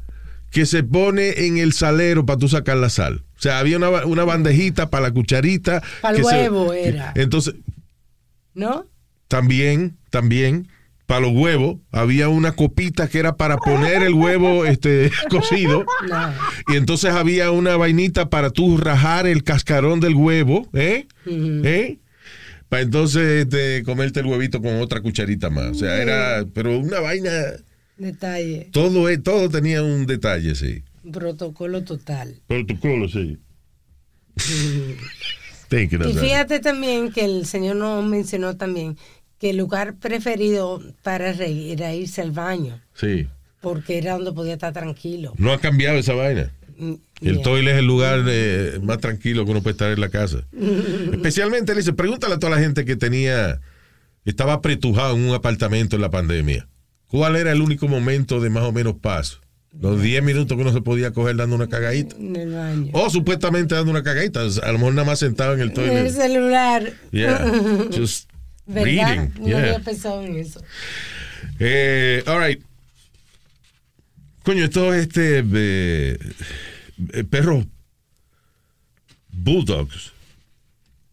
que 0.51 0.67
se 0.67 0.83
pone 0.83 1.47
en 1.47 1.59
el 1.59 1.73
salero 1.73 2.27
para 2.27 2.39
tú 2.39 2.49
sacar 2.49 2.77
la 2.77 2.89
sal. 2.91 3.25
O 3.39 3.41
sea, 3.45 3.59
había 3.59 3.77
una, 3.77 3.89
una 4.07 4.25
bandejita 4.25 4.91
para 4.91 5.09
la 5.09 5.13
cucharita. 5.13 5.83
Que 6.15 6.17
se- 6.17 6.23
huevo 6.23 6.73
era. 6.73 7.13
Entonces, 7.17 7.55
¿No? 8.55 8.87
también, 9.29 9.97
también, 10.11 10.69
para 11.07 11.21
los 11.21 11.33
huevos, 11.33 11.79
había 11.93 12.29
una 12.29 12.53
copita 12.53 13.09
que 13.09 13.19
era 13.19 13.37
para 13.37 13.57
poner 13.59 14.03
el 14.03 14.15
huevo 14.15 14.65
este, 14.65 15.11
cocido. 15.31 15.85
No. 16.09 16.33
Y 16.73 16.77
entonces 16.77 17.13
había 17.13 17.51
una 17.51 17.77
vainita 17.77 18.31
para 18.31 18.51
tú 18.51 18.77
rajar 18.77 19.27
el 19.27 19.45
cascarón 19.45 20.01
del 20.01 20.15
huevo, 20.15 20.69
¿eh? 20.73 21.07
¿Eh? 21.27 21.99
Para 22.69 22.83
entonces 22.83 23.43
este, 23.43 23.83
comerte 23.85 24.21
el 24.21 24.27
huevito 24.27 24.63
con 24.63 24.81
otra 24.81 25.03
cucharita 25.03 25.51
más. 25.51 25.67
O 25.67 25.75
sea, 25.75 26.01
era, 26.01 26.45
pero 26.55 26.79
una 26.79 27.01
vaina, 27.01 27.31
Detalle. 27.99 28.71
todo, 28.73 29.09
eh, 29.09 29.19
todo 29.19 29.51
tenía 29.51 29.83
un 29.83 30.07
detalle, 30.07 30.55
sí. 30.55 30.83
Un 31.05 31.13
protocolo 31.13 31.85
total. 31.85 32.41
Protocolo, 32.47 33.09
sí. 33.09 33.39
Of 34.37 36.09
Y 36.09 36.15
fíjate 36.15 36.61
también 36.61 37.13
que 37.13 37.25
el 37.25 37.47
señor 37.47 37.77
nos 37.77 38.05
mencionó 38.05 38.57
también 38.57 38.97
que 39.39 39.51
el 39.51 39.57
lugar 39.57 39.95
preferido 39.97 40.83
para 41.03 41.33
rey 41.33 41.73
era 41.73 41.93
irse 41.95 42.23
al 42.23 42.31
baño, 42.31 42.81
Sí. 42.95 43.27
porque 43.61 43.99
era 43.99 44.13
donde 44.15 44.33
podía 44.33 44.55
estar 44.55 44.73
tranquilo. 44.73 45.33
No 45.39 45.53
ha 45.53 45.59
cambiado 45.61 45.99
esa 45.99 46.15
vaina. 46.15 46.51
Mm, 46.77 46.95
El 47.23 47.35
yeah. 47.35 47.43
toilet 47.43 47.73
es 47.75 47.79
el 47.79 47.87
lugar 47.87 48.25
eh, 48.27 48.79
más 48.83 48.99
tranquilo 48.99 49.45
que 49.45 49.51
uno 49.53 49.63
puede 49.63 49.73
estar 49.73 49.93
en 49.93 50.01
la 50.01 50.09
casa. 50.09 50.39
Especialmente, 51.13 51.73
le 51.73 51.81
dice, 51.81 51.93
pregúntale 51.93 52.35
a 52.35 52.39
toda 52.39 52.57
la 52.57 52.63
gente 52.63 52.85
que 52.85 52.97
tenía, 52.97 53.61
estaba 54.25 54.55
apretujado 54.55 55.15
en 55.17 55.23
un 55.29 55.35
apartamento 55.35 55.97
en 55.97 56.03
la 56.03 56.11
pandemia. 56.11 56.67
¿Cuál 57.07 57.37
era 57.37 57.53
el 57.53 57.61
único 57.61 57.87
momento 57.87 58.41
de 58.41 58.51
más 58.51 58.65
o 58.65 58.73
menos 58.73 58.95
paz? 59.01 59.41
Los 59.81 60.01
10 60.03 60.23
minutos 60.23 60.57
que 60.57 60.63
uno 60.63 60.73
se 60.73 60.81
podía 60.83 61.13
coger 61.13 61.37
dando 61.37 61.57
una 61.57 61.69
cagadita. 61.69 62.15
En 62.17 62.37
el 62.37 62.53
baño. 62.55 62.91
O 62.93 63.11
supuestamente 63.11 63.75
dando 63.75 63.91
una 63.91 64.03
cagadita. 64.05 64.41
A 64.41 64.73
lo 64.73 64.79
mejor 64.79 64.95
nada 64.95 65.07
más 65.07 65.19
sentado 65.19 65.55
en 65.55 65.61
el 65.61 65.73
en 65.79 65.97
el 65.97 66.11
celular. 66.13 66.93
Yeah. 67.11 67.45
Just 67.97 68.31
¿Verdad? 68.67 68.85
Reading, 68.85 69.31
No 69.41 69.47
yeah. 69.47 69.59
había 69.59 69.79
pensado 69.81 70.23
en 70.25 70.37
eso. 70.39 70.63
Eh, 71.59 72.23
all 72.27 72.41
right. 72.41 72.61
Coño, 74.43 74.65
esto 74.65 74.93
es 74.95 75.03
este 75.03 75.39
eh, 75.55 76.19
eh, 77.13 77.25
perros 77.25 77.67
bulldogs. 79.31 80.13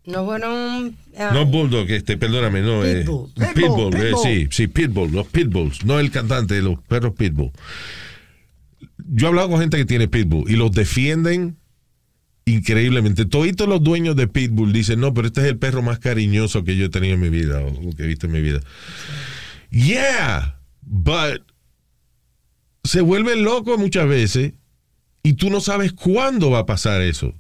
No 0.06 0.26
fueron. 0.26 0.96
ah, 1.18 1.32
No 1.34 1.46
bulldog, 1.46 1.90
este, 1.92 2.18
perdóname, 2.18 2.62
no. 2.62 2.84
eh, 2.84 3.02
Pitbull. 3.04 3.30
eh, 3.38 3.52
pitbull. 3.54 3.94
sí, 4.24 4.48
sí, 4.50 4.68
pitbull, 4.68 5.12
los 5.12 5.28
pitbulls, 5.28 5.86
no 5.86 6.00
el 6.00 6.10
cantante, 6.12 6.60
los 6.62 6.80
perros 6.82 7.14
pitbull. 7.14 7.52
Yo 8.98 9.28
he 9.28 9.30
hablado 9.30 9.50
con 9.50 9.60
gente 9.60 9.78
que 9.78 9.86
tiene 9.86 10.08
pitbull 10.08 10.50
y 10.50 10.56
los 10.56 10.72
defienden 10.72 11.58
increíblemente. 12.54 13.26
Toditos 13.26 13.68
los 13.68 13.84
dueños 13.84 14.16
de 14.16 14.28
pitbull 14.28 14.74
dicen, 14.74 15.00
no, 15.00 15.14
pero 15.14 15.28
este 15.28 15.42
es 15.42 15.48
el 15.48 15.58
perro 15.58 15.82
más 15.82 16.00
cariñoso 16.00 16.64
que 16.64 16.76
yo 16.76 16.86
he 16.86 16.90
tenido 16.90 17.16
en 17.16 17.20
mi 17.22 17.30
vida 17.30 17.62
o 17.62 17.96
que 17.96 18.04
he 18.04 18.08
visto 18.08 18.28
en 18.28 18.34
mi 18.34 18.42
vida. 18.42 18.60
Yeah, 19.70 20.60
but 20.82 21.42
se 22.84 23.02
vuelve 23.02 23.36
loco 23.36 23.78
muchas 23.78 24.08
veces 24.08 24.54
y 25.24 25.34
tú 25.34 25.50
no 25.50 25.62
sabes 25.62 25.94
cuándo 25.94 26.50
va 26.50 26.60
a 26.60 26.66
pasar 26.66 27.02
eso. 27.02 27.34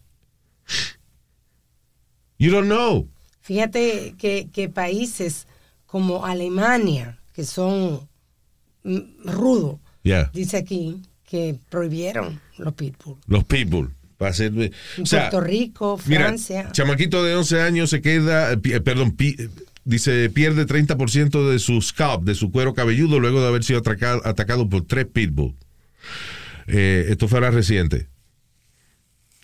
You 2.37 2.51
don't 2.51 2.67
know. 2.67 3.07
Fíjate 3.41 4.15
que, 4.17 4.49
que 4.51 4.69
países 4.69 5.47
como 5.85 6.25
Alemania, 6.25 7.19
que 7.33 7.43
son 7.43 8.07
mm, 8.83 8.99
rudos, 9.25 9.79
Yeah. 10.03 10.31
dice 10.33 10.57
aquí 10.57 11.01
que 11.25 11.55
prohibieron 11.69 12.41
los 12.57 12.73
pitbull. 12.73 13.17
Los 13.27 13.43
pitbull. 13.43 13.93
Va 14.21 14.27
a 14.27 14.33
ser, 14.33 14.53
En 14.53 14.71
o 15.01 15.05
sea, 15.05 15.29
Puerto 15.31 15.41
Rico, 15.41 15.99
mira, 16.05 16.25
Francia. 16.25 16.69
chamaquito 16.71 17.23
de 17.23 17.35
11 17.35 17.61
años 17.61 17.89
se 17.89 18.01
queda, 18.01 18.51
eh, 18.51 18.57
perdón, 18.81 19.13
pi- 19.15 19.35
eh, 19.39 19.49
dice, 19.83 20.29
pierde 20.29 20.65
30% 20.67 21.49
de 21.49 21.57
su 21.57 21.81
scalp, 21.81 22.23
de 22.23 22.35
su 22.35 22.51
cuero 22.51 22.73
cabelludo, 22.75 23.19
luego 23.19 23.41
de 23.41 23.47
haber 23.47 23.63
sido 23.63 23.79
atracado, 23.79 24.21
atacado 24.25 24.69
por 24.69 24.85
tres 24.85 25.07
pitbull. 25.11 25.55
Eh, 26.67 27.07
esto 27.09 27.27
fue 27.27 27.39
ahora 27.39 27.49
reciente. 27.51 28.07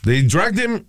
They 0.04 0.22
dragged 0.24 0.60
him 0.64 0.86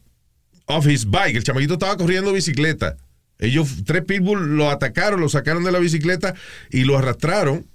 off 0.67 0.87
his 0.87 1.07
bike. 1.07 1.37
El 1.37 1.43
chamaquito 1.45 1.75
estaba 1.75 1.97
corriendo 1.97 2.33
bicicleta. 2.33 2.97
Ellos, 3.39 3.85
tres 3.87 4.05
pitbull, 4.05 4.57
lo 4.57 4.71
atacaron, 4.71 5.21
lo 5.21 5.29
sacaron 5.29 5.65
de 5.65 5.73
la 5.73 5.79
bicicleta 5.79 6.35
y 6.71 6.85
lo 6.85 6.99
arrastraron 6.99 7.67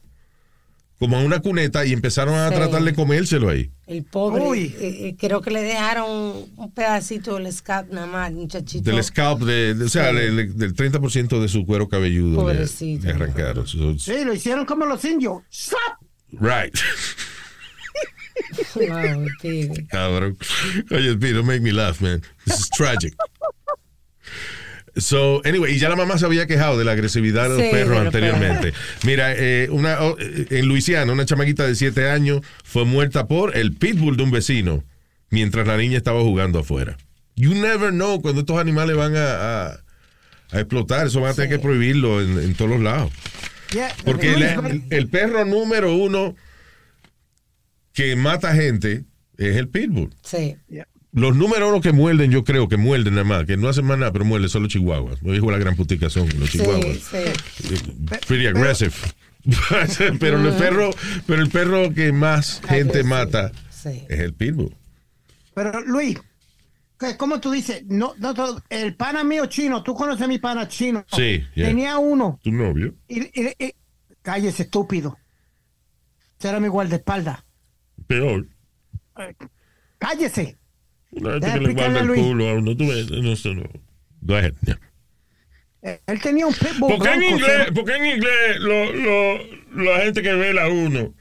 como 0.99 1.17
a 1.17 1.21
una 1.23 1.39
cuneta 1.39 1.85
y 1.85 1.91
empezaron 1.93 2.35
a 2.35 2.49
Sí. 2.49 2.55
tratar 2.55 2.83
de 2.83 2.93
comérselo 2.93 3.49
ahí. 3.49 3.71
El 3.85 4.03
pobre, 4.05 4.41
Uy. 4.43 4.73
eh, 4.79 5.07
eh, 5.09 5.15
creo 5.19 5.41
que 5.41 5.51
le 5.51 5.61
dejaron 5.61 6.09
un 6.55 6.71
pedacito 6.73 7.35
del 7.35 7.51
scalp 7.51 7.91
nada 7.91 8.07
más, 8.07 8.31
muchachito. 8.31 8.89
Del 8.89 9.03
scalp, 9.03 9.41
de, 9.41 9.73
de- 9.75 9.85
o 9.85 9.89
sea, 9.89 10.09
Sí. 10.11 10.15
le- 10.15 10.31
le- 10.31 10.47
del 10.47 10.73
30% 10.73 11.41
de 11.41 11.49
su 11.49 11.65
cuero 11.65 11.89
cabelludo 11.89 12.31
le, 12.47 12.53
Pobrecito. 12.53 13.05
le 13.05 13.11
arrancaron. 13.13 13.67
Sí, 13.67 14.23
lo 14.23 14.33
hicieron 14.33 14.65
como 14.65 14.85
los 14.85 15.03
indios. 15.03 15.43
¡Slap! 15.49 15.99
right. 16.39 16.73
Wow. 18.75 19.27
Cabrón. 19.89 20.37
Oye, 20.91 21.15
Pete, 21.17 21.33
don't 21.33 21.45
make 21.45 21.61
me 21.61 21.71
laugh, 21.71 22.01
man. 22.01 22.21
This 22.45 22.59
is 22.61 22.69
tragic. 22.69 23.13
So, 24.95 25.41
anyway, 25.43 25.73
y 25.75 25.79
ya 25.79 25.89
la 25.89 25.95
mamá 25.95 26.17
se 26.19 26.25
había 26.25 26.45
quejado 26.45 26.77
de 26.77 26.85
la 26.85 26.91
agresividad 26.91 27.43
de 27.43 27.49
los 27.49 27.61
Sí, 27.61 27.67
perros 27.71 27.89
de 27.89 27.95
los 27.95 28.05
anteriormente. 28.05 28.73
Mira, 29.05 29.33
eh, 29.35 29.67
una, 29.71 30.01
oh, 30.01 30.15
eh, 30.19 30.45
en 30.51 30.67
Luisiana, 30.67 31.11
una 31.13 31.25
chamaquita 31.25 31.65
de 31.65 31.73
7 31.75 32.09
años 32.11 32.41
fue 32.63 32.85
muerta 32.85 33.27
por 33.27 33.57
el 33.57 33.73
pitbull 33.73 34.17
de 34.17 34.23
un 34.23 34.29
vecino 34.31 34.83
mientras 35.31 35.65
la 35.67 35.77
niña 35.77 35.97
estaba 35.97 36.21
jugando 36.21 36.59
afuera. 36.59 36.95
You 37.35 37.55
never 37.55 37.89
know 37.89 38.21
cuando 38.21 38.41
estos 38.41 38.59
animales 38.59 38.95
van 38.95 39.15
a, 39.15 39.65
a, 39.65 39.67
a 40.51 40.59
explotar. 40.59 41.07
Eso 41.07 41.21
van 41.21 41.31
a 41.31 41.33
tener 41.33 41.49
Sí. 41.49 41.55
que 41.55 41.59
prohibirlo 41.63 42.21
en, 42.21 42.37
en 42.37 42.53
todos 42.53 42.69
los 42.69 42.79
lados. 42.81 43.11
Yeah, 43.73 43.91
Porque 44.05 44.33
el- 44.35 44.83
el 44.91 45.07
perro 45.07 45.43
número 45.43 45.95
uno 45.95 46.35
que 47.93 48.15
mata 48.15 48.53
gente 48.53 49.05
es 49.37 49.55
el 49.55 49.67
pitbull. 49.69 50.13
Sí. 50.23 50.55
Los 51.13 51.35
número 51.35 51.69
uno 51.69 51.79
que 51.79 51.91
muerden, 51.91 52.31
yo 52.31 52.43
creo 52.43 52.67
que 52.67 52.75
muerden 52.77 53.13
nada 53.15 53.23
más, 53.25 53.45
que 53.45 53.55
no 53.55 53.69
hacen 53.69 53.85
más 53.85 53.97
nada, 53.99 54.11
pero 54.11 54.25
muerden 54.25 54.49
son 54.49 54.63
los 54.63 54.71
chihuahuas. 54.71 55.21
Me 55.21 55.31
dijo 55.31 55.51
la 55.51 55.59
gran 55.59 55.75
putica 55.75 56.09
son 56.09 56.27
los 56.39 56.49
Sí, 56.49 56.57
chihuahuas. 56.57 56.97
sí. 56.97 57.77
Pretty 58.27 58.47
aggressive. 58.47 58.91
pero 60.19 60.39
el 60.47 60.55
perro, 60.55 60.89
pero 61.27 61.41
el 61.41 61.49
perro 61.49 61.93
que 61.93 62.11
más 62.11 62.61
gente 62.67 62.99
Agresivo. 62.99 63.09
mata 63.15 63.51
Sí. 63.69 64.03
es 64.09 64.19
el 64.21 64.33
pitbull. 64.33 64.75
Pero 65.53 65.81
Luis, 65.81 66.17
como 67.17 67.39
tú 67.41 67.51
dices, 67.51 67.83
no, 67.87 68.13
no 68.17 68.33
el 68.69 68.95
pana 68.95 69.23
mío 69.23 69.45
chino, 69.47 69.83
tú 69.83 69.93
conoces 69.93 70.21
a 70.23 70.27
mi 70.27 70.39
pana 70.39 70.67
chino. 70.67 71.05
Sí, 71.11 71.43
yeah. 71.53 71.67
Tenía 71.67 71.97
uno. 71.99 72.39
¿Tu 72.41 72.51
novio? 72.51 72.95
Y, 73.07 73.19
y- 73.21 73.53
y- 73.59 73.75
cállese, 74.21 74.63
estúpido. 74.63 75.17
Ese 76.39 76.47
era 76.49 76.59
mi 76.59 76.69
guardaespaldas. 76.69 77.43
Peor. 78.07 78.47
Cállese. 79.99 80.57
Una 81.15 81.31
gente 81.33 81.51
que 81.53 81.59
le 81.59 81.73
guarda 81.73 81.99
el 82.01 82.07
culo 82.13 82.49
a 82.49 82.53
uno. 82.53 82.75
Tú 82.77 82.87
ves, 82.87 83.09
no 83.11 83.35
sé, 83.35 83.53
no. 83.55 83.63
Go 84.21 84.35
ahead. 84.35 84.53
yeah. 84.65 84.79
Él 86.07 86.21
tenía 86.21 86.47
un 86.47 86.53
pitbull 86.53 86.95
¿Por 86.95 87.01
qué 87.05 87.13
en 87.13 87.23
inglés, 87.23 87.65
se- 87.65 87.71
por 87.73 87.83
qué 87.85 87.95
en 87.95 88.05
inglés 88.05 88.59
lo, 88.59 88.93
lo- 88.93 89.83
la 89.83 89.99
gente 89.99 90.21
que 90.21 90.33
vela 90.33 90.63
a 90.63 90.69
uno 90.69 91.13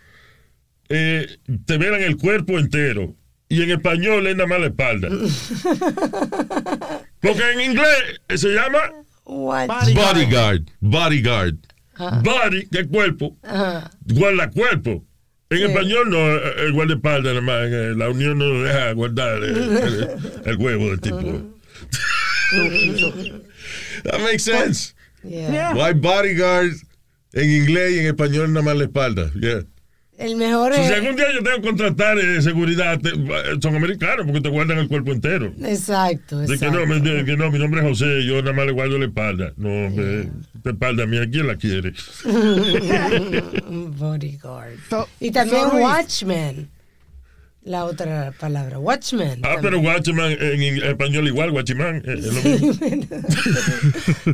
eh, 0.88 1.26
te 1.66 1.78
velan 1.78 2.00
el 2.02 2.16
cuerpo 2.16 2.58
entero 2.60 3.14
y 3.48 3.62
en 3.62 3.70
español 3.72 4.26
es 4.28 4.36
nada 4.36 4.48
más 4.48 4.60
la 4.60 4.66
espalda? 4.66 5.08
Porque 7.20 7.42
en 7.52 7.60
inglés 7.60 8.20
se 8.36 8.48
llama 8.50 8.78
What? 9.24 9.68
Bodyguard. 9.68 10.62
Bodyguard. 10.80 11.56
body, 12.22 12.66
que 12.66 12.80
es 12.80 12.86
cuerpo, 12.88 13.36
guarda 14.06 14.50
cuerpo. 14.50 15.04
En 15.52 15.58
Sí. 15.58 15.64
español 15.64 16.10
no, 16.10 16.36
eh, 16.36 16.40
el 16.66 16.72
guardaespaldas 16.72 17.34
nada 17.34 17.40
más. 17.40 17.68
eh, 17.70 17.94
La 17.96 18.08
unión 18.08 18.38
no 18.38 18.62
deja 18.62 18.92
guardar 18.92 19.42
el, 19.44 20.08
el 20.44 20.56
huevo 20.56 20.90
del 20.90 21.00
tipo. 21.00 21.20
That 24.04 24.20
makes 24.20 24.42
sense. 24.44 24.94
Yeah. 25.24 25.50
Yeah. 25.52 25.74
Why 25.74 25.92
bodyguard 25.94 26.72
en 27.34 27.50
inglés 27.50 27.92
y 27.92 27.98
en 28.00 28.06
español 28.06 28.52
nada 28.52 28.64
más 28.64 28.76
la 28.76 28.84
espalda. 28.84 29.30
Yeah. 29.40 29.62
El 30.18 30.36
mejor 30.36 30.74
Si 30.74 30.80
es. 30.82 30.90
algún 30.92 31.16
día 31.16 31.24
yo 31.34 31.42
tengo 31.42 31.56
que 31.56 31.62
contratar 31.62 32.18
eh, 32.18 32.40
seguridad, 32.42 33.00
te- 33.00 33.10
son 33.60 33.74
americanos 33.74 34.26
porque 34.26 34.42
te 34.42 34.50
guardan 34.50 34.78
el 34.78 34.86
cuerpo 34.86 35.10
entero. 35.10 35.52
Exacto, 35.64 36.38
De 36.40 36.58
que 36.58 36.70
no, 36.70 36.80
exacto. 36.82 36.86
me- 36.86 37.00
de 37.00 37.24
que 37.24 37.36
no, 37.36 37.50
mi 37.50 37.58
nombre 37.58 37.80
es 37.80 37.86
José, 37.88 38.24
yo 38.26 38.40
nada 38.42 38.52
más 38.52 38.66
le 38.66 38.72
guardo 38.72 38.98
la 38.98 39.06
espalda. 39.06 39.52
No, 39.56 39.68
hombre, 39.86 40.28
esta 40.54 40.70
espalda 40.70 41.06
mía, 41.06 41.26
¿quién 41.30 41.46
la 41.46 41.56
quiere? 41.56 41.92
Bodyguard. 43.98 44.76
So- 44.88 45.08
y 45.20 45.30
también 45.30 45.62
so, 45.70 45.76
watchman. 45.76 46.68
La 47.64 47.84
otra 47.84 48.32
palabra, 48.40 48.78
watchman. 48.80 49.38
Ah, 49.44 49.56
pero. 49.62 49.78
Watchman 49.78 50.32
en, 50.32 50.62
en 50.62 50.82
español 50.82 51.28
igual, 51.28 51.52
Guachimán. 51.52 52.02
eh, 52.04 52.14
es 52.18 52.24
lo 52.26 52.32
mismo. 52.42 52.72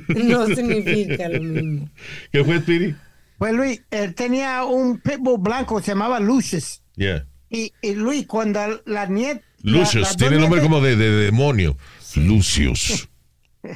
no 0.25 0.47
significa 0.47 1.29
lo 1.29 1.43
mismo. 1.43 1.91
¿Qué 2.33 2.43
fue, 2.43 2.59
Speedy? 2.61 2.95
Pues 3.38 3.53
Luis, 3.55 3.83
él 3.90 4.14
tenía 4.14 4.64
un 4.64 4.98
pitbull 4.98 5.38
blanco, 5.40 5.81
se 5.81 5.92
llamaba 5.92 6.18
Lucius. 6.20 6.83
Yeah. 6.96 7.24
Y, 7.48 7.72
y 7.81 7.94
Luis, 7.94 8.27
cuando 8.27 8.61
la 8.85 9.07
nieta. 9.07 9.42
Lucius, 9.62 10.16
tiene 10.16 10.38
nombre 10.38 10.61
como 10.61 10.81
de, 10.81 10.96
de 10.96 11.11
demonio. 11.27 11.77
Lucius. 12.16 13.09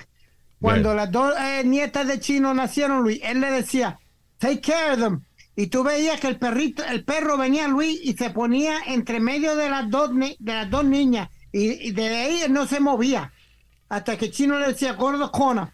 Cuando 0.60 0.90
Yeah. 0.90 0.96
las 0.96 1.10
dos 1.10 1.34
eh, 1.40 1.62
nietas 1.64 2.06
de 2.06 2.20
chino 2.20 2.54
nacieron, 2.54 3.02
Luis, 3.02 3.20
él 3.24 3.40
le 3.40 3.50
decía, 3.50 3.98
take 4.38 4.60
care 4.60 4.92
of 4.92 5.00
them. 5.00 5.20
Y 5.56 5.66
tú 5.66 5.82
veías 5.82 6.18
que 6.20 6.28
el 6.28 6.38
perrito, 6.38 6.84
el 6.84 7.04
perro 7.04 7.36
venía, 7.36 7.66
Luis, 7.68 7.98
y 8.02 8.14
se 8.14 8.30
ponía 8.30 8.78
entre 8.86 9.20
medio 9.20 9.54
de 9.56 9.68
las 9.68 9.90
dos, 9.90 10.14
ni- 10.14 10.36
de 10.38 10.54
las 10.54 10.70
dos 10.70 10.84
niñas. 10.84 11.28
Y, 11.52 11.88
y 11.88 11.90
de 11.90 12.08
ahí 12.16 12.40
él 12.42 12.52
no 12.52 12.66
se 12.66 12.80
movía. 12.80 13.32
Hasta 13.88 14.16
que 14.16 14.30
chino 14.30 14.58
le 14.58 14.68
decía, 14.68 14.92
gordo 14.94 15.30
cona. 15.30 15.72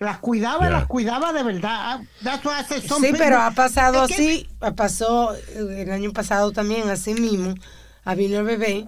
Las 0.00 0.18
cuidaba, 0.18 0.60
Yeah. 0.66 0.70
las 0.70 0.86
cuidaba 0.86 1.32
de 1.34 1.42
verdad. 1.42 2.00
Ah, 2.24 2.64
Sí, 3.00 3.12
pero 3.18 3.38
ha 3.38 3.50
pasado 3.50 4.04
Es 4.04 4.08
que- 4.08 4.14
así. 4.14 4.48
Pasó 4.74 5.34
eh, 5.36 5.82
el 5.82 5.90
año 5.90 6.12
pasado 6.12 6.52
también, 6.52 6.88
así 6.88 7.12
mismo. 7.14 7.54
Había 8.04 8.28
una 8.28 8.42
bebé 8.42 8.86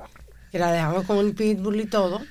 que 0.51 0.59
la 0.59 0.73
dejamos 0.73 1.05
con 1.05 1.19
el 1.19 1.35
pitbull 1.35 1.81
y 1.81 1.87
todo. 1.87 2.23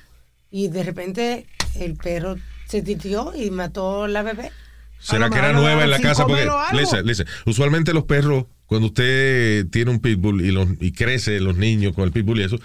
Y 0.50 0.66
de 0.68 0.82
repente 0.82 1.46
el 1.76 1.94
perro 1.96 2.36
se 2.66 2.82
titió 2.82 3.32
y 3.36 3.50
mató 3.52 4.02
a 4.04 4.08
la 4.08 4.22
bebé. 4.22 4.50
¿Será 4.98 5.26
A 5.26 5.30
que 5.30 5.38
era 5.38 5.52
nueva 5.52 5.84
en 5.84 5.90
la 5.90 6.00
casa? 6.00 6.26
Porque, 6.26 6.48
listen, 6.72 7.06
listen, 7.06 7.26
usualmente 7.46 7.92
los 7.92 8.04
perros, 8.04 8.46
cuando 8.66 8.88
usted 8.88 9.66
tiene 9.70 9.90
un 9.92 10.00
pitbull 10.00 10.40
y, 10.44 10.50
los, 10.50 10.68
y 10.80 10.92
crece 10.92 11.38
los 11.40 11.56
niños 11.56 11.94
con 11.94 12.04
el 12.04 12.12
pitbull 12.12 12.40
y 12.40 12.44
eso, 12.44 12.58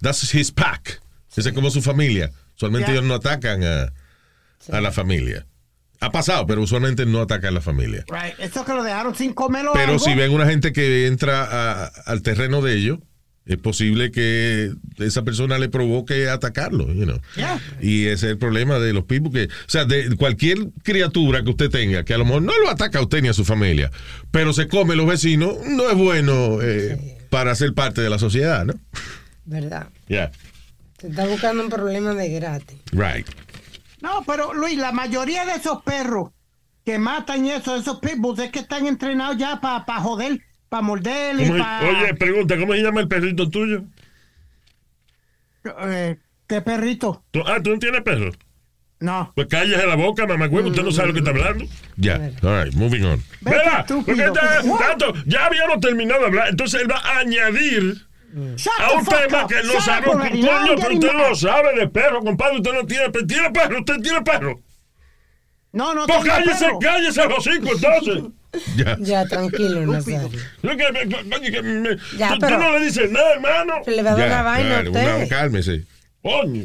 that's 0.00 0.32
his 0.34 0.52
pack. 0.52 1.00
Esa 1.36 1.48
es 1.48 1.54
como 1.54 1.70
su 1.70 1.82
familia. 1.82 2.30
Usualmente 2.56 2.88
Ya. 2.88 2.94
ellos 2.94 3.04
no 3.06 3.14
atacan 3.14 3.64
a, 3.64 3.92
a 4.72 4.80
la 4.80 4.92
familia. 4.92 5.46
Ha 6.04 6.12
pasado, 6.12 6.46
pero 6.46 6.62
usualmente 6.62 7.06
no 7.06 7.20
atacan 7.20 7.48
a 7.48 7.52
la 7.52 7.60
familia. 7.60 8.04
Right. 8.08 8.34
Eso 8.38 8.64
que 8.64 8.72
lo 8.72 8.82
dejaron 8.82 9.14
sin 9.14 9.32
comer 9.32 9.66
o 9.66 9.72
Pero 9.72 9.92
algo. 9.92 9.98
si 10.04 10.14
ven 10.14 10.32
una 10.32 10.46
gente 10.46 10.72
que 10.72 11.06
entra 11.06 11.42
a- 11.44 11.86
al 12.06 12.22
terreno 12.22 12.60
de 12.62 12.74
ellos, 12.74 12.98
es 13.46 13.58
posible 13.58 14.10
que 14.10 14.72
esa 14.98 15.22
persona 15.22 15.58
le 15.58 15.68
provoque 15.68 16.30
atacarlo, 16.30 16.86
you 16.92 17.04
know. 17.04 17.20
Yeah. 17.36 17.60
Y 17.80 18.06
ese 18.06 18.26
es 18.26 18.32
el 18.32 18.38
problema 18.38 18.78
de 18.78 18.92
los 18.94 19.04
people 19.04 19.30
que, 19.30 19.52
o 19.52 19.68
sea, 19.68 19.84
de 19.84 20.16
cualquier 20.16 20.58
criatura 20.82 21.42
que 21.44 21.50
usted 21.50 21.68
tenga, 21.70 22.04
que 22.04 22.14
a 22.14 22.18
lo 22.18 22.24
mejor 22.24 22.40
no 22.42 22.58
lo 22.58 22.70
ataca 22.70 23.00
a 23.00 23.02
usted 23.02 23.20
ni 23.20 23.28
a 23.28 23.34
su 23.34 23.44
familia, 23.44 23.90
pero 24.30 24.52
se 24.54 24.66
come 24.68 24.96
los 24.96 25.06
vecinos, 25.06 25.56
no 25.66 25.90
es 25.90 25.96
bueno 25.96 26.58
eh, 26.62 27.18
para 27.28 27.54
ser 27.54 27.74
parte 27.74 28.00
de 28.00 28.08
la 28.08 28.18
sociedad, 28.18 28.64
¿no? 28.64 28.72
¿Verdad? 29.44 29.88
Yeah, 30.08 30.32
Se 30.98 31.08
está 31.08 31.26
buscando 31.26 31.62
un 31.64 31.68
problema 31.68 32.14
de 32.14 32.30
gratis. 32.30 32.78
right. 32.92 33.26
No, 34.04 34.22
pero 34.26 34.52
Luis, 34.52 34.76
la 34.76 34.92
mayoría 34.92 35.46
de 35.46 35.52
esos 35.54 35.82
perros 35.82 36.30
que 36.84 36.98
matan 36.98 37.46
y 37.46 37.50
eso, 37.52 37.74
esos 37.74 37.98
pitbulls, 38.00 38.38
es 38.38 38.50
que 38.50 38.58
están 38.58 38.86
entrenados 38.86 39.38
ya 39.38 39.60
para 39.62 39.82
joder, 40.00 40.38
para 40.68 40.82
morder 40.82 41.40
y 41.40 41.46
¿Cómo- 41.46 41.58
para... 41.58 41.88
Oye, 41.88 42.14
pregunta, 42.14 42.58
¿cómo 42.58 42.74
se 42.74 42.82
llama 42.82 43.00
el 43.00 43.08
perrito 43.08 43.48
tuyo? 43.48 43.84
Eh, 45.64 46.18
¿Qué 46.46 46.60
perrito? 46.60 47.24
¿Tú- 47.30 47.42
ah, 47.46 47.58
¿tú 47.62 47.70
no 47.70 47.78
tienes 47.78 48.02
perro? 48.02 48.30
No. 49.00 49.32
Pues 49.34 49.46
cállese 49.48 49.86
la 49.86 49.96
boca, 49.96 50.26
mamá 50.26 50.46
huevo, 50.46 50.68
usted 50.68 50.82
no 50.82 50.92
sabe 50.92 51.08
lo 51.08 51.14
que 51.14 51.18
está 51.20 51.30
hablando. 51.30 51.64
Ya, 51.96 52.16
all 52.42 52.64
right, 52.64 52.74
moving 52.74 53.04
on. 53.04 53.22
Vete. 53.40 53.94
Porque 54.04 54.28
What? 54.28 54.78
tanto, 54.78 55.14
ya 55.26 55.46
habíamos 55.46 55.80
terminado 55.80 56.20
de 56.20 56.26
hablar, 56.26 56.48
entonces 56.50 56.82
él 56.82 56.90
va 56.90 56.98
a 56.98 57.18
añadir 57.20 58.06
a 58.34 58.88
the 58.88 58.94
un 58.96 59.04
tema 59.06 59.46
que 59.46 59.62
no 59.62 59.80
sabe. 59.80 60.06
I'm 60.08 60.76
pero 60.76 60.94
usted 60.94 61.12
no 61.12 61.34
sabe 61.34 61.74
de 61.78 61.88
perro, 61.88 62.20
compadre. 62.22 62.56
Usted 62.56 62.72
no 62.72 62.86
tiene 62.86 63.10
perro. 63.10 63.26
¿Tiene 63.26 63.50
perro? 63.50 63.78
¿Usted 63.78 63.96
tiene 64.02 64.22
perro? 64.22 64.60
No, 65.72 65.94
no 65.94 66.06
Pues 66.06 66.24
cállese, 66.24 66.64
perro. 66.66 66.78
cállese 66.80 67.28
los 67.28 67.44
cinco 67.44 67.70
entonces. 67.74 68.24
Ya. 68.76 68.96
Ya, 69.00 69.26
tranquilo, 69.26 69.84
Nazario. 69.92 70.30
Ya, 70.62 72.28
tú, 72.28 72.34
tú 72.34 72.40
pero- 72.40 72.58
no 72.58 72.78
le 72.78 72.84
dices 72.84 73.10
nada, 73.10 73.32
hermano. 73.32 73.74
Se 73.84 73.90
le 73.90 74.02
va 74.04 74.12
a 74.12 74.14
dar 74.14 74.28
Ya, 74.28 74.32
una 74.34 74.42
vaina 74.42 74.78
a 74.78 74.82
ya, 74.84 74.88
usted. 74.90 75.16
una- 75.16 75.28
cálmese. 75.28 75.84
Coño. 76.22 76.64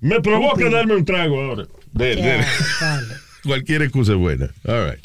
Me 0.00 0.20
provoca 0.20 0.70
darme 0.70 0.94
un 0.94 1.04
trago 1.04 1.40
ahora. 1.42 1.64
De- 1.90 2.14
Ya, 2.16 2.22
de- 2.36 2.46
dale. 2.80 3.14
cualquier 3.44 3.82
excusa 3.82 4.12
es 4.12 4.18
buena. 4.18 4.50
All 4.68 4.88
right. 4.90 5.04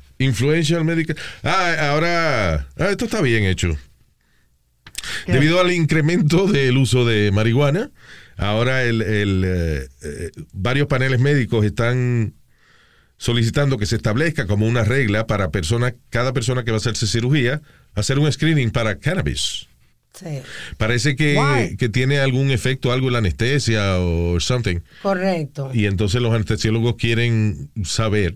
influential 0.21 0.83
medical. 0.85 1.15
Ah, 1.43 1.89
ahora. 1.91 2.67
ah, 2.77 2.89
esto 2.89 3.05
está 3.05 3.21
bien 3.21 3.43
hecho. 3.45 3.77
Debido 5.27 5.59
al 5.59 5.71
incremento 5.71 6.47
del 6.47 6.77
uso 6.77 7.05
de 7.05 7.31
marihuana, 7.31 7.91
ahora 8.37 8.83
el, 8.83 9.01
el, 9.01 9.43
eh, 9.45 9.87
eh, 10.03 10.31
varios 10.53 10.87
paneles 10.87 11.19
médicos 11.19 11.65
están 11.65 12.33
solicitando 13.17 13.77
que 13.77 13.85
se 13.85 13.95
establezca 13.95 14.47
como 14.47 14.67
una 14.67 14.83
regla 14.83 15.27
para 15.27 15.51
personas, 15.51 15.93
cada 16.09 16.33
persona 16.33 16.63
que 16.63 16.71
va 16.71 16.77
a 16.77 16.79
hacerse 16.79 17.07
cirugía, 17.07 17.61
hacer 17.93 18.19
un 18.19 18.31
screening 18.31 18.71
para 18.71 18.97
cannabis. 18.99 19.67
Sí, 20.13 20.41
Parece 20.77 21.15
que, 21.15 21.75
que 21.79 21.87
tiene 21.87 22.19
algún 22.19 22.51
efecto, 22.51 22.91
algo 22.91 23.07
en 23.07 23.13
la 23.13 23.19
anestesia 23.19 23.97
o 23.99 24.39
something. 24.39 24.79
correcto. 25.01 25.71
Y 25.73 25.85
entonces 25.85 26.21
los 26.21 26.33
anestesiólogos 26.33 26.95
quieren 26.95 27.69
saber 27.83 28.35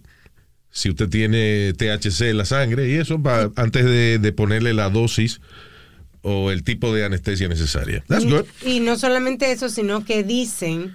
si 0.76 0.90
usted 0.90 1.08
tiene 1.08 1.72
THC 1.72 2.22
en 2.32 2.38
la 2.38 2.44
sangre 2.44 2.90
y 2.90 2.96
eso 2.96 3.18
antes 3.56 3.86
de, 3.86 4.20
de 4.20 4.32
ponerle 4.34 4.74
la 4.74 4.90
dosis 4.90 5.40
o 6.22 6.52
el 6.52 6.64
tipo 6.66 6.94
de 6.94 7.06
anestesia 7.06 7.48
necesaria. 7.48 8.04
That's 8.10 8.26
good. 8.26 8.44
Y 8.62 8.82
no 8.82 8.98
solamente 8.98 9.54
eso, 9.54 9.70
sino 9.70 10.04
que 10.04 10.24
dicen 10.26 10.94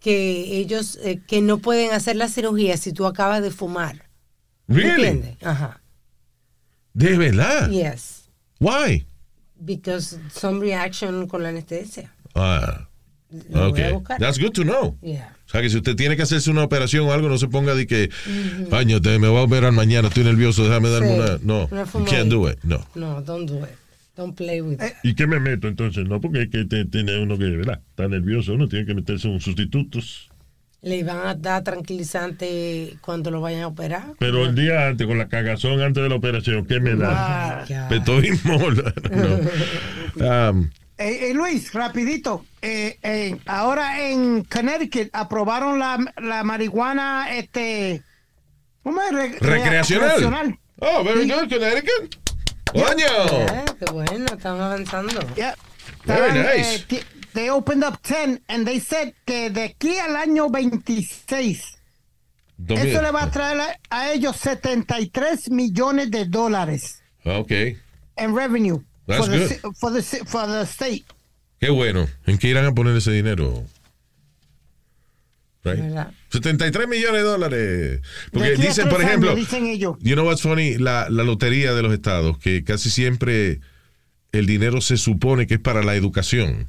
que 0.00 0.58
ellos 0.58 0.98
eh, 1.02 1.20
que 1.26 1.40
no 1.40 1.58
pueden 1.58 1.92
hacer 1.92 2.16
la 2.16 2.28
cirugía 2.28 2.76
si 2.76 2.92
tú 2.92 3.06
acabas 3.06 3.40
de 3.42 3.50
fumar. 3.50 4.10
¿Me 4.66 4.82
Really? 4.82 5.06
entiendes? 5.08 5.36
Ajá. 5.42 5.80
De 6.92 7.16
verdad. 7.16 7.70
Yes. 7.70 8.28
Why? 8.60 9.06
Because 9.58 10.18
some 10.30 10.60
reaction 10.60 11.26
con 11.26 11.42
la 11.42 11.48
anestesia. 11.48 12.12
Ah, 12.34 12.86
Lo 13.50 13.70
voy 13.70 13.80
a 13.82 13.86
ok. 13.88 13.92
buscar. 13.94 14.18
That's 14.18 14.38
good 14.38 14.52
to 14.52 14.62
know. 14.62 14.96
Yeah. 15.02 15.34
O 15.46 15.50
sea 15.52 15.60
que 15.62 15.70
si 15.70 15.76
usted 15.76 15.96
tiene 15.96 16.16
que 16.16 16.22
hacerse 16.22 16.50
una 16.50 16.62
operación 16.64 17.06
o 17.08 17.12
algo, 17.12 17.28
no 17.28 17.36
se 17.38 17.48
ponga 17.48 17.74
de 17.74 17.86
que, 17.86 18.10
"Coño, 18.70 19.00
te 19.00 19.18
me 19.18 19.28
voy 19.28 19.38
a 19.40 19.42
operar 19.42 19.72
mañana, 19.72 20.08
estoy 20.08 20.24
nervioso, 20.24 20.64
déjame 20.64 20.88
darme 20.90 21.08
Sí, 21.08 21.14
una. 21.14 21.38
No, 21.42 21.68
una 21.70 21.84
you 21.84 22.04
can't 22.04 22.28
do 22.30 22.48
it. 22.50 22.58
No. 22.62 22.86
No, 22.94 23.20
don't 23.22 23.48
do 23.48 23.58
it. 23.58 23.70
Don't 24.16 24.36
play 24.36 24.60
with 24.60 24.74
it. 24.74 24.92
¿Y 25.02 25.14
qué 25.14 25.26
me 25.26 25.40
meto 25.40 25.68
entonces? 25.68 26.06
No, 26.06 26.20
porque 26.20 26.42
es 26.42 26.48
que 26.50 26.64
te- 26.66 26.84
tiene 26.84 27.18
uno 27.22 27.38
que, 27.38 27.44
¿verdad? 27.44 27.80
Está 27.90 28.08
nervioso, 28.08 28.52
uno 28.54 28.68
tiene 28.68 28.84
que 28.86 28.94
meterse 28.94 29.26
un 29.28 29.40
sustitutos. 29.40 30.28
Le 30.82 31.04
van 31.04 31.26
a 31.26 31.34
dar 31.34 31.62
tranquilizante 31.62 32.96
cuando 33.02 33.30
lo 33.30 33.40
vayan 33.40 33.62
a 33.62 33.66
operar. 33.68 34.04
Pero 34.18 34.44
el 34.44 34.54
día 34.54 34.88
antes, 34.88 35.06
con 35.06 35.16
la 35.16 35.28
cagazón 35.28 35.80
antes 35.80 36.02
de 36.02 36.08
la 36.08 36.16
operación, 36.16 36.66
¿qué 36.66 36.80
me 36.80 36.96
da? 36.96 37.64
Petoísmo. 37.88 38.58
no. 39.10 39.40
Um, 40.50 40.68
Eh, 40.98 41.30
eh, 41.30 41.34
Luis, 41.34 41.72
rapidito. 41.72 42.44
Eh, 42.60 42.98
eh, 43.02 43.36
ahora 43.46 44.00
en 44.08 44.44
Connecticut 44.44 45.08
aprobaron 45.12 45.78
la, 45.78 45.98
la 46.18 46.44
marihuana, 46.44 47.34
este, 47.36 48.02
¿cómo 48.82 49.00
es? 49.02 49.12
Re- 49.12 49.38
recreacional. 49.40 50.10
recreacional. 50.10 50.58
Oh, 50.78 51.02
very 51.04 51.28
good, 51.28 51.48
Connecticut. 51.48 52.16
Coño. 52.72 53.06
Eh, 53.30 53.64
qué 53.78 53.92
bueno, 53.92 54.26
estamos 54.32 54.60
avanzando. 54.60 55.20
Yeah. 55.34 55.54
Very 56.04 56.38
nice. 56.38 56.74
eh, 56.76 56.84
ti- 56.88 57.00
they 57.34 57.48
opened 57.50 57.84
up 57.84 57.98
10 58.02 58.42
and 58.48 58.66
they 58.66 58.78
said 58.80 59.12
que 59.24 59.50
de 59.50 59.62
aquí 59.64 59.98
al 59.98 60.16
año 60.16 60.48
26 60.50 61.78
Domi- 62.58 62.80
eso 62.80 63.02
le 63.02 63.10
va 63.10 63.24
a 63.24 63.30
traer 63.30 63.60
a, 63.60 63.78
a 63.90 64.12
ellos 64.12 64.36
73 64.36 65.50
millones 65.50 66.10
de 66.10 66.26
dólares 66.26 67.02
Ok. 67.24 67.50
en 68.16 68.36
revenue 68.36 68.80
That's 69.06 69.26
for 69.26 69.30
the, 69.30 69.38
good. 69.62 69.74
for, 69.76 69.92
the, 69.92 70.02
ci- 70.02 70.24
for 70.26 70.46
the 70.46 70.62
state. 70.62 71.04
Qué 71.60 71.70
bueno. 71.70 72.08
¿En 72.26 72.38
qué 72.38 72.48
irán 72.48 72.64
a 72.66 72.72
poner 72.74 72.96
ese 72.96 73.10
dinero? 73.12 73.64
Right? 75.64 75.78
¿Verdad? 75.80 76.12
73 76.30 76.88
millones 76.88 77.22
de 77.22 77.28
dólares. 77.28 78.00
Porque 78.32 78.50
De 78.50 78.56
dicen, 78.56 78.88
por 78.88 79.00
ejemplo, 79.00 79.30
años, 79.30 79.40
dicen 79.40 79.66
ellos. 79.66 79.96
you 80.00 80.14
know 80.14 80.26
what's 80.26 80.42
funny? 80.42 80.76
La, 80.76 81.08
la 81.08 81.22
lotería 81.22 81.72
de 81.72 81.82
los 81.82 81.92
estados, 81.92 82.36
que 82.38 82.64
casi 82.64 82.90
siempre 82.90 83.60
el 84.32 84.46
dinero 84.46 84.80
se 84.80 84.96
supone 84.96 85.46
que 85.46 85.54
es 85.54 85.60
para 85.60 85.82
la 85.84 85.94
educación. 85.94 86.68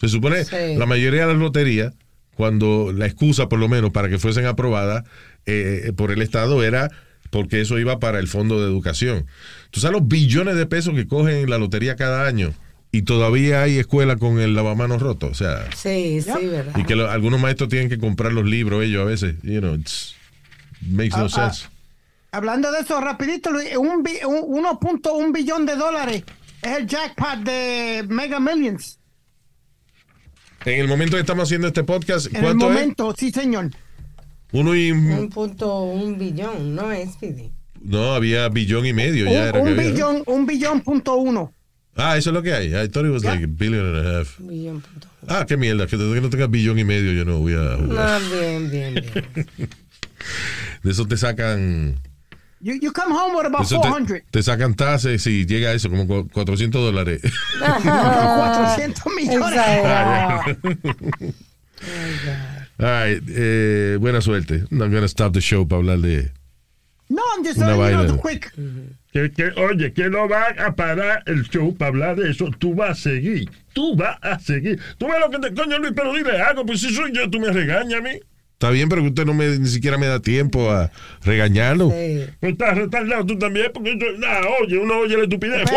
Se 0.00 0.08
supone, 0.08 0.44
Sí. 0.44 0.76
la 0.76 0.86
mayoría 0.86 1.22
de 1.26 1.32
las 1.34 1.40
loterías, 1.40 1.94
cuando 2.34 2.92
la 2.92 3.06
excusa 3.06 3.48
por 3.48 3.58
lo 3.60 3.68
menos 3.68 3.92
para 3.92 4.08
que 4.08 4.18
fuesen 4.18 4.46
aprobadas 4.46 5.04
eh, 5.46 5.92
por 5.96 6.10
el 6.10 6.20
Estado 6.22 6.62
era 6.64 6.90
porque 7.30 7.60
eso 7.60 7.78
iba 7.78 7.98
para 7.98 8.18
el 8.18 8.28
fondo 8.28 8.60
de 8.60 8.66
educación. 8.66 9.26
Tú 9.70 9.80
sabes 9.80 10.00
los 10.00 10.08
billones 10.08 10.56
de 10.56 10.66
pesos 10.66 10.94
que 10.94 11.06
cogen 11.06 11.48
la 11.50 11.58
lotería 11.58 11.96
cada 11.96 12.26
año 12.26 12.52
y 12.92 13.02
todavía 13.02 13.62
hay 13.62 13.78
escuela 13.78 14.16
con 14.16 14.38
el 14.40 14.54
lavamanos 14.54 15.02
roto. 15.02 15.26
O 15.26 15.34
sea, 15.34 15.68
Sí, 15.74 16.20
sí, 16.22 16.46
¿verdad? 16.46 16.72
y 16.76 16.84
que 16.84 16.94
lo- 16.96 17.10
algunos 17.10 17.40
maestros 17.40 17.68
tienen 17.68 17.88
que 17.88 17.98
comprar 17.98 18.32
los 18.32 18.44
libros 18.46 18.84
ellos 18.84 19.02
a 19.02 19.04
veces. 19.04 19.34
You 19.42 19.60
know, 19.60 19.74
it's- 19.74 20.14
makes 20.82 21.16
no 21.16 21.24
Ah, 21.24 21.28
ah. 21.32 21.50
sense. 21.52 21.68
Hablando 22.32 22.70
de 22.72 22.80
eso, 22.80 23.00
rapidito, 23.00 23.50
Luis, 23.50 23.68
un, 23.76 24.02
bi- 24.02 24.24
un 24.26 24.64
1.1 24.64 25.32
billón 25.32 25.64
de 25.66 25.74
dólares 25.76 26.22
es 26.62 26.76
el 26.78 26.86
jackpot 26.86 27.38
de 27.44 28.04
Mega 28.08 28.40
Millions. 28.40 28.98
En 30.64 30.80
el 30.80 30.88
momento 30.88 31.16
que 31.16 31.20
estamos 31.20 31.44
haciendo 31.44 31.68
este 31.68 31.84
podcast, 31.84 32.26
En 32.26 32.36
el 32.36 32.42
¿cuánto 32.42 32.66
es? 32.66 32.72
momento, 32.74 33.14
sí, 33.16 33.30
señor. 33.30 33.70
Uno 34.52 34.74
y... 34.74 34.90
Un 34.92 35.28
punto, 35.30 35.82
un 35.82 36.18
billón, 36.18 36.74
¿no 36.74 36.90
es, 36.92 37.12
Speedy? 37.14 37.50
No, 37.82 38.14
había 38.14 38.48
billón 38.48 38.86
y 38.86 38.92
medio 38.92 39.26
ya 39.26 39.48
era 39.48 39.58
Un, 39.60 39.66
que 39.66 39.72
un 39.72 39.78
había. 39.78 39.92
billón, 39.92 40.22
un 40.26 40.46
billón 40.46 40.80
punto 40.80 41.14
uno. 41.16 41.52
Ah, 41.94 42.16
eso 42.16 42.30
es 42.30 42.34
lo 42.34 42.42
que 42.42 42.52
hay. 42.52 42.66
I 42.74 42.88
thought 42.88 43.06
it 43.06 43.12
was 43.12 43.24
like 43.24 43.42
a 43.44 43.46
billion 43.48 43.86
and 43.86 44.06
a 44.06 44.20
half. 44.20 44.38
Billón 44.38 44.80
punto. 44.80 45.08
Ah, 45.28 45.44
qué 45.46 45.56
mierda, 45.56 45.86
que 45.86 45.96
desde 45.96 46.14
que 46.14 46.20
no 46.20 46.30
tenga 46.30 46.46
billón 46.46 46.78
y 46.78 46.84
medio 46.84 47.12
yo 47.12 47.24
no 47.24 47.38
voy 47.38 47.54
a 47.54 47.76
jugar. 47.76 48.20
No, 48.20 48.30
bien, 48.38 48.70
bien, 48.70 48.94
bien. 48.94 49.26
De 50.82 50.90
eso 50.90 51.06
te 51.06 51.16
sacan... 51.16 51.98
You, 52.60 52.74
you 52.80 52.90
come 52.92 53.12
home 53.14 53.36
with 53.36 53.46
about 53.46 53.62
eso 53.66 53.76
400. 53.80 54.08
te, 54.08 54.24
te 54.30 54.42
sacan 54.42 54.74
tasas 54.74 55.26
y 55.26 55.44
llega 55.46 55.68
a 55.70 55.72
eso, 55.74 55.90
como 55.90 56.06
cu- 56.06 56.28
400 56.32 56.80
dólares. 56.82 57.20
400 57.58 59.04
millones. 59.16 59.52
Exagerado. 59.52 60.42
All 62.78 62.86
right, 62.86 63.22
eh, 63.28 63.96
buena 63.98 64.20
suerte. 64.20 64.64
I'm 64.70 64.78
gonna 64.90 65.08
stop 65.08 65.32
the 65.32 65.40
show 65.40 65.64
para 65.66 65.80
hablar 65.80 66.02
de... 66.02 66.30
No, 67.08 67.22
I'm 67.36 67.44
just 67.44 67.56
Una 67.58 67.76
letting 67.76 67.98
you 67.98 68.06
know 68.06 68.16
vaina. 68.16 68.22
quick. 68.22 68.52
Que, 69.12 69.30
que, 69.30 69.50
oye, 69.56 69.92
que 69.94 70.10
no 70.10 70.28
van 70.28 70.58
a 70.58 70.72
parar 70.74 71.22
el 71.26 71.44
show 71.44 71.72
para 71.74 71.88
hablar 71.90 72.16
de 72.16 72.30
eso. 72.30 72.50
Tú 72.58 72.74
vas 72.74 72.90
a 72.90 72.94
seguir. 73.10 73.48
Tú 73.72 73.94
vas 73.96 74.18
a 74.20 74.38
seguir. 74.38 74.78
Tú 74.98 75.06
ves 75.06 75.20
lo 75.20 75.30
que 75.30 75.38
te 75.38 75.54
coño, 75.54 75.78
Luis, 75.78 75.92
pero 75.96 76.12
dile 76.12 76.38
algo. 76.40 76.66
Pues 76.66 76.80
si 76.80 76.90
soy 76.92 77.12
yo, 77.14 77.30
tú 77.30 77.38
me 77.40 77.50
regañas 77.50 78.00
a 78.00 78.02
mí. 78.02 78.20
Está 78.56 78.70
bien, 78.70 78.88
pero 78.88 79.02
que 79.02 79.08
usted 79.08 79.26
no 79.26 79.34
me, 79.34 79.46
ni 79.58 79.68
siquiera 79.68 79.98
me 79.98 80.06
da 80.06 80.18
tiempo 80.18 80.70
a 80.70 80.90
regañarlo. 81.22 81.90
Sí. 81.90 82.24
Estás 82.40 82.74
retardado 82.78 83.26
tú 83.26 83.38
también, 83.38 83.70
porque 83.74 83.98
yo, 83.98 84.06
nada, 84.18 84.40
oye, 84.62 84.78
uno 84.78 85.00
oye 85.00 85.14
la 85.14 85.24
estupidez. 85.24 85.70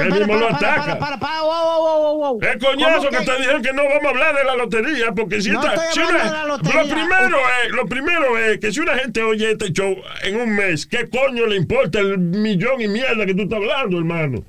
Él 0.00 0.12
mismo 0.12 0.36
lo 0.36 0.48
ataca. 0.48 0.76
para, 0.84 0.98
para, 1.00 1.18
para, 1.18 1.42
wow, 1.42 1.50
wow, 1.50 1.78
wow, 1.82 2.00
wow, 2.18 2.38
wow. 2.38 2.40
Es 2.40 2.56
coñazo 2.64 3.08
¿Cómo 3.08 3.10
que 3.18 3.24
te 3.24 3.36
dijeron 3.38 3.62
que 3.62 3.72
no 3.72 3.82
vamos 3.82 4.04
a 4.04 4.08
hablar 4.10 4.36
de 4.36 4.44
la 4.44 4.54
lotería, 4.54 5.10
porque 5.12 5.42
si 5.42 5.50
No 5.50 5.60
si 5.60 6.00
una- 6.00 6.44
lotería. 6.46 6.82
lo 6.84 6.88
primero 6.88 7.36
es, 7.64 7.70
lo 7.72 7.86
primero 7.86 8.38
es 8.38 8.58
que 8.60 8.70
si 8.72 8.78
una 8.78 8.94
gente 8.96 9.20
oye 9.20 9.50
este 9.50 9.72
show 9.72 9.96
en 10.22 10.36
un 10.40 10.54
mes, 10.54 10.86
¿qué 10.86 11.08
coño 11.08 11.46
le 11.48 11.56
importa 11.56 11.98
el 11.98 12.16
millón 12.18 12.80
y 12.80 12.86
mierda 12.86 13.26
que 13.26 13.34
tú 13.34 13.42
estás 13.42 13.56
hablando, 13.56 13.98
hermano? 13.98 14.44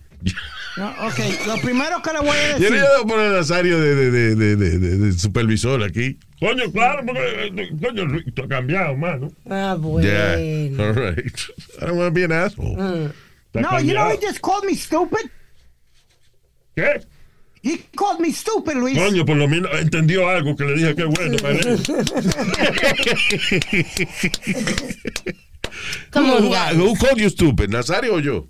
No, 0.78 0.90
ok, 1.08 1.20
lo 1.48 1.56
primero 1.62 2.02
que 2.02 2.12
le 2.12 2.20
voy 2.20 2.38
a 2.38 2.52
Yo 2.58 2.60
decir. 2.60 2.72
le 2.72 2.78
iba 2.80 2.98
a 3.02 3.06
poner 3.08 3.28
a 3.28 3.38
Nazario 3.38 3.80
de, 3.80 3.96
de, 3.96 4.12
de, 4.12 4.36
de, 4.36 4.56
de- 4.58 4.78
de- 4.80 4.98
de 4.98 5.12
supervisor 5.14 5.82
aquí. 5.84 6.20
Coño, 6.40 6.70
claro, 6.74 7.04
porque 7.06 7.22
eh, 7.56 7.70
coño, 7.82 8.06
Luis, 8.06 8.26
tú 8.34 8.42
has 8.44 8.50
cambiado, 8.50 8.92
hermano. 8.92 9.30
Ah, 9.50 9.78
bueno. 9.80 10.06
Yeah. 10.06 10.84
All 10.84 10.94
right. 10.94 11.40
I 11.82 11.86
don't 11.86 11.98
want 11.98 12.08
to 12.08 12.12
be 12.12 12.24
an 12.26 12.34
asshole. 12.34 12.76
Mm. 12.76 13.14
No, 13.54 13.80
you 13.80 13.94
know 13.94 14.02
cambiado. 14.04 14.12
he 14.12 14.18
just 14.28 14.42
called 14.42 14.66
me 14.66 14.76
stupid. 14.76 15.30
¿Qué? 16.76 17.06
He 17.64 17.78
called 17.96 18.20
me 18.20 18.32
stupid, 18.34 18.76
Luis. 18.76 18.98
Coño, 18.98 19.26
por 19.26 19.38
lo 19.38 19.48
menos 19.48 19.72
entendió 19.80 20.28
algo 20.28 20.56
que 20.58 20.66
le 20.66 20.74
dije 20.76 20.94
que 20.94 21.06
bueno, 21.06 21.38
on, 26.16 26.24
Who, 26.26 26.50
who 26.90 26.96
called 26.96 27.18
you 27.20 27.30
stupid, 27.30 27.70
Nazario 27.70 28.16
o 28.16 28.20
yo? 28.20 28.48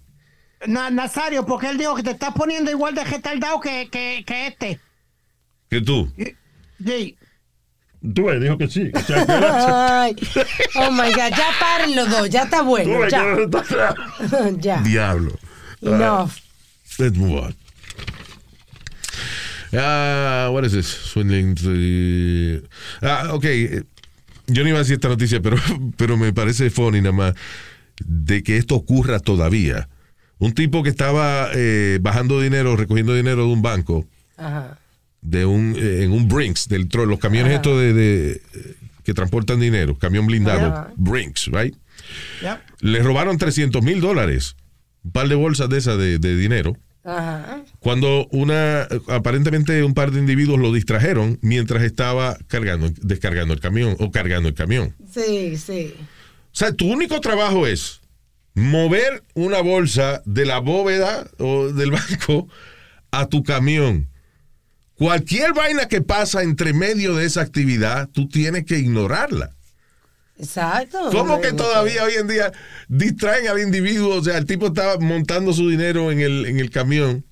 Na- 0.67 0.89
Nazario, 0.89 1.45
porque 1.45 1.69
él 1.69 1.77
dijo 1.77 1.95
que 1.95 2.03
te 2.03 2.11
estás 2.11 2.33
poniendo 2.33 2.71
igual 2.71 2.95
de 2.95 3.03
retardado 3.03 3.59
que, 3.59 3.89
que, 3.91 4.23
que 4.25 4.47
este. 4.47 4.79
Que 5.69 5.81
tú. 5.81 6.11
Sí. 6.83 7.17
Tú 8.13 8.25
ves, 8.25 8.39
dijo 8.41 8.57
que 8.57 8.67
sí. 8.67 8.91
O 8.93 8.99
sea, 8.99 9.25
que 9.25 9.31
era- 9.31 10.03
Ay, 10.03 10.15
oh 10.75 10.91
my 10.91 11.11
God, 11.11 11.29
ya 11.35 11.47
paren 11.59 11.95
los 11.95 12.09
dos, 12.09 12.29
ya 12.29 12.43
está 12.43 12.59
tú 12.59 12.65
bueno, 12.65 12.99
ves 12.99 13.05
que 13.05 13.11
ya. 13.11 13.23
era 13.23 13.35
retardado. 13.35 13.95
ya. 14.59 14.81
Diablo. 14.81 15.31
Enough. 15.81 16.31
Let's 16.99 17.17
move 17.17 17.39
on. 17.39 17.55
Ah, 19.73 20.49
what 20.51 20.63
is 20.63 20.71
this? 20.71 20.87
Swindling. 20.87 21.55
Ah, 23.01 23.29
ok. 23.33 23.45
Yo 24.47 24.63
no 24.63 24.69
iba 24.69 24.77
a 24.77 24.81
decir 24.81 24.93
esta 24.95 25.07
noticia, 25.09 25.41
pero, 25.41 25.57
pero 25.97 26.17
me 26.17 26.31
parece 26.31 26.69
funny 26.69 27.01
nada 27.01 27.11
más 27.15 27.33
de 28.05 28.43
que 28.43 28.57
esto 28.57 28.75
ocurra 28.75 29.19
todavía. 29.19 29.89
Un 30.39 30.53
tipo 30.53 30.83
que 30.83 30.89
estaba 30.89 31.49
eh, 31.53 31.99
bajando 32.01 32.41
dinero, 32.41 32.75
recogiendo 32.75 33.13
dinero 33.13 33.45
de 33.45 33.53
un 33.53 33.61
banco, 33.61 34.05
Ajá. 34.37 34.77
de 35.21 35.45
un, 35.45 35.75
eh, 35.77 36.03
en 36.03 36.11
un 36.11 36.27
Brinks, 36.27 36.67
del 36.67 36.89
los 36.91 37.19
camiones 37.19 37.53
estos 37.53 37.79
de, 37.79 37.93
de, 37.93 38.41
que 39.03 39.13
transportan 39.13 39.59
dinero, 39.59 39.97
camión 39.97 40.27
blindado, 40.27 40.67
Ajá. 40.67 40.93
Brinks, 40.97 41.47
right? 41.47 41.75
Yep. 42.41 42.59
Le 42.81 43.01
robaron 43.01 43.37
300 43.37 43.81
mil 43.81 44.01
dólares, 44.01 44.55
un 45.03 45.11
par 45.11 45.27
de 45.27 45.35
bolsas 45.35 45.69
de 45.69 45.77
esas 45.77 45.97
de, 45.97 46.19
de 46.19 46.35
dinero. 46.35 46.77
Ajá. 47.05 47.61
Cuando 47.79 48.27
una, 48.31 48.87
aparentemente 49.07 49.83
un 49.83 49.93
par 49.93 50.11
de 50.11 50.19
individuos 50.19 50.59
lo 50.59 50.73
distrajeron 50.73 51.37
mientras 51.41 51.83
estaba 51.83 52.35
cargando, 52.47 52.91
descargando 53.01 53.53
el 53.53 53.59
camión 53.59 53.95
o 53.99 54.11
cargando 54.11 54.49
el 54.49 54.55
camión. 54.55 54.95
Sí, 55.13 55.55
sí. 55.55 55.93
O 55.99 56.57
sea, 56.57 56.73
tu 56.73 56.91
único 56.91 57.21
trabajo 57.21 57.67
es 57.67 58.01
mover 58.55 59.23
una 59.35 59.61
bolsa 59.61 60.23
de 60.25 60.45
la 60.45 60.59
bóveda 60.59 61.27
o 61.37 61.67
del 61.67 61.91
banco 61.91 62.47
a 63.11 63.27
tu 63.27 63.43
camión. 63.43 64.09
Cualquier 64.95 65.53
vaina 65.53 65.87
que 65.87 66.01
pasa 66.01 66.41
entre 66.41 66.73
medio 66.73 67.15
de 67.15 67.25
esa 67.25 67.41
actividad, 67.41 68.09
tú 68.09 68.27
tienes 68.29 68.63
que 68.65 68.79
ignorarla. 68.79 69.51
Exacto. 70.37 71.09
¿Cómo 71.11 71.39
que 71.41 71.53
todavía 71.53 72.03
hoy 72.03 72.13
en 72.13 72.27
día 72.27 72.51
distraen 72.87 73.47
al 73.47 73.59
individuo? 73.59 74.15
O 74.15 74.23
sea, 74.23 74.37
el 74.37 74.45
tipo 74.45 74.67
estaba 74.67 74.97
montando 74.97 75.53
su 75.53 75.69
dinero 75.69 76.11
en 76.11 76.21
el, 76.21 76.45
en 76.45 76.59
el 76.59 76.69
camión 76.69 77.25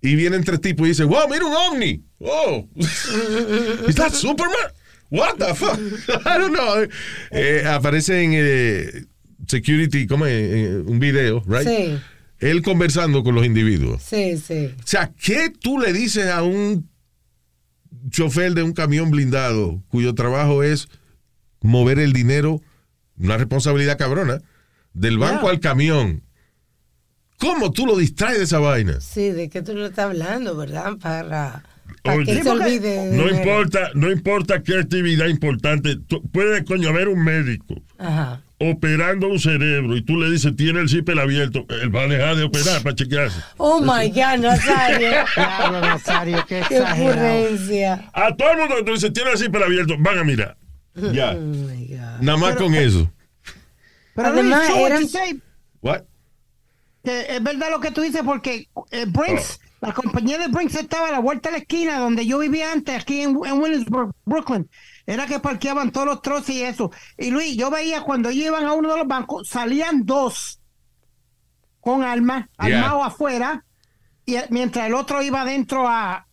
y 0.00 0.16
vienen 0.16 0.44
tres 0.44 0.60
tipos 0.60 0.86
y 0.86 0.90
dicen, 0.90 1.08
wow, 1.08 1.28
mira 1.28 1.44
un 1.44 1.54
ovni. 1.54 2.04
Oh, 2.18 2.68
¿is 2.76 3.94
that 3.96 4.12
Superman? 4.12 4.72
What 5.10 5.36
the 5.38 5.54
fuck? 5.54 5.78
I 6.26 6.38
don't 6.38 6.54
know. 6.54 6.86
Eh, 7.30 7.64
aparece 7.66 8.22
en 8.22 8.32
eh, 8.34 9.04
Security, 9.46 10.06
como 10.06 10.26
en 10.26 10.88
un 10.88 10.98
video, 10.98 11.42
right? 11.46 11.66
Sí, 11.68 11.98
Él 12.38 12.62
conversando 12.62 13.22
con 13.22 13.34
los 13.34 13.44
individuos. 13.46 14.02
sí, 14.02 14.36
sí. 14.38 14.74
O 14.78 14.86
sea, 14.86 15.12
¿qué 15.22 15.50
tú 15.50 15.78
le 15.78 15.92
dices 15.92 16.26
a 16.26 16.42
un 16.42 16.88
chofer 18.10 18.54
de 18.54 18.62
un 18.62 18.72
camión 18.72 19.10
blindado 19.10 19.82
cuyo 19.88 20.14
trabajo 20.14 20.62
es 20.62 20.88
mover 21.60 21.98
el 21.98 22.12
dinero, 22.12 22.60
una 23.18 23.36
responsabilidad 23.36 23.98
cabrona, 23.98 24.40
del 24.94 25.18
banco 25.18 25.42
Yeah. 25.42 25.50
al 25.50 25.60
camión? 25.60 26.22
¿Cómo 27.38 27.72
tú 27.72 27.86
lo 27.86 27.96
distraes 27.96 28.38
de 28.38 28.44
esa 28.44 28.58
vaina? 28.60 29.00
Sí, 29.00 29.30
¿de 29.30 29.48
qué 29.48 29.62
tú 29.62 29.74
lo 29.74 29.86
estás 29.86 30.06
hablando, 30.06 30.56
verdad? 30.56 30.96
Para, 30.98 31.64
para 32.04 32.16
Oye, 32.18 32.36
que 32.36 32.42
se 32.42 32.50
olvide. 32.50 33.08
de 33.10 33.16
No 33.16 33.28
importa, 33.28 33.90
no 33.94 34.10
importa 34.12 34.62
qué 34.62 34.78
actividad 34.78 35.26
importante. 35.26 35.96
tú- 36.06 36.22
puede, 36.30 36.64
coño, 36.64 36.88
haber 36.90 37.08
un 37.08 37.24
médico 37.24 37.74
Ajá. 37.98 38.42
Operando 38.70 39.28
un 39.28 39.38
cerebro 39.38 39.96
y 39.96 40.02
tú 40.02 40.16
le 40.16 40.30
dices, 40.30 40.54
tiene 40.56 40.80
el 40.80 40.88
zipper 40.88 41.18
abierto. 41.18 41.66
Él 41.68 41.94
va 41.94 42.02
a 42.02 42.06
dejar 42.06 42.36
de 42.36 42.44
operar 42.44 42.82
para 42.82 42.94
chequearse. 42.94 43.40
Oh 43.56 43.80
my 43.80 44.08
God, 44.10 44.38
Nazario. 44.38 45.10
Claro, 45.34 45.80
Nazario, 45.80 46.44
qué 46.46 46.62
qué 46.68 46.80
ocurrencia. 46.80 48.10
A 48.12 48.34
todo 48.36 48.50
el 48.52 48.58
mundo 48.58 48.76
que 48.76 48.82
tú 48.84 48.92
dices, 48.92 49.12
tiene 49.12 49.30
el 49.32 49.38
zipper 49.38 49.62
abierto, 49.62 49.94
van 49.98 50.18
a 50.18 50.24
mirar. 50.24 50.56
Ya. 50.94 51.32
Oh 51.32 51.40
my 51.40 51.86
God. 51.88 52.20
Nada 52.20 52.38
más 52.38 52.56
con 52.56 52.74
eso. 52.74 53.10
Pero 54.14 54.28
Además, 54.28 54.68
Luis, 54.68 55.14
eran- 55.14 55.42
What? 55.80 56.02
es 57.04 57.42
verdad 57.42 57.70
lo 57.70 57.80
que 57.80 57.90
tú 57.90 58.02
dices 58.02 58.22
porque 58.24 58.68
eh, 58.92 59.06
Brinks, 59.08 59.58
la 59.80 59.92
compañía 59.92 60.38
de 60.38 60.46
Brinks 60.48 60.76
estaba 60.76 61.08
a 61.08 61.12
la 61.12 61.18
vuelta 61.18 61.48
de 61.48 61.54
la 61.56 61.58
esquina 61.62 61.98
donde 61.98 62.26
yo 62.26 62.38
vivía 62.38 62.72
antes, 62.72 62.94
aquí 63.02 63.22
en, 63.22 63.30
en 63.44 63.60
Williamsburg, 63.60 64.12
Brooklyn. 64.24 64.68
Era 65.06 65.26
que 65.26 65.40
parqueaban 65.40 65.90
todos 65.90 66.06
los 66.06 66.22
troces 66.22 66.54
y 66.56 66.62
eso. 66.62 66.90
Y 67.18 67.30
Luis, 67.30 67.56
yo 67.56 67.70
veía 67.70 68.02
cuando 68.02 68.28
ellos 68.28 68.46
iban 68.46 68.64
a 68.66 68.72
uno 68.74 68.92
de 68.92 68.98
los 68.98 69.08
bancos, 69.08 69.48
salían 69.48 70.04
dos 70.06 70.60
con 71.80 72.02
armas, 72.04 72.46
Yeah. 72.64 72.78
armados 72.78 73.06
afuera, 73.08 73.64
y 74.24 74.36
mientras 74.50 74.86
el 74.86 74.94
otro 74.94 75.20
iba 75.22 75.42
adentro 75.42 75.88
a, 75.88 76.28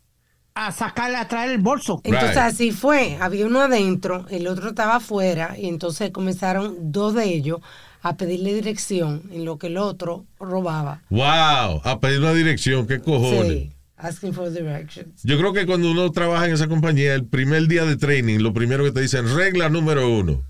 a 0.53 0.71
sacarle, 0.71 1.17
a 1.17 1.27
traer 1.27 1.51
el 1.51 1.57
bolso. 1.57 2.01
Entonces 2.03 2.35
Right. 2.35 2.45
así 2.45 2.71
fue, 2.71 3.17
había 3.19 3.47
uno 3.47 3.61
adentro, 3.61 4.27
el 4.29 4.47
otro 4.47 4.69
estaba 4.69 4.97
afuera 4.97 5.55
y 5.57 5.67
entonces 5.67 6.11
comenzaron 6.11 6.91
dos 6.91 7.15
de 7.15 7.25
ellos 7.25 7.59
a 8.01 8.15
pedirle 8.15 8.53
dirección 8.53 9.23
en 9.31 9.43
lo 9.45 9.57
que 9.57 9.67
el 9.67 9.77
otro 9.77 10.25
robaba. 10.39 11.01
Wow, 11.09 11.81
a 11.83 11.97
pedir 11.99 12.19
una 12.19 12.33
dirección, 12.33 12.85
qué 12.87 12.99
cojones. 13.01 13.47
Sí, 13.47 13.73
asking 13.99 14.33
for 14.33 14.49
directions. 14.49 15.21
Yo 15.23 15.37
creo 15.37 15.53
que 15.53 15.65
cuando 15.65 15.91
uno 15.91 16.11
trabaja 16.11 16.47
en 16.47 16.53
esa 16.53 16.67
compañía, 16.67 17.13
el 17.13 17.25
primer 17.25 17.67
día 17.67 17.85
de 17.85 17.97
training, 17.97 18.39
lo 18.39 18.53
primero 18.53 18.83
que 18.83 18.91
te 18.91 19.01
dicen, 19.01 19.35
regla 19.35 19.69
número 19.69 20.09
uno, 20.09 20.43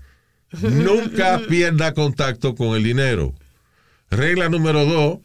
nunca 0.62 1.40
pierda 1.48 1.92
contacto 1.92 2.54
con 2.54 2.76
el 2.76 2.82
dinero. 2.82 3.34
Regla 4.10 4.48
número 4.48 4.84
dos, 4.86 5.18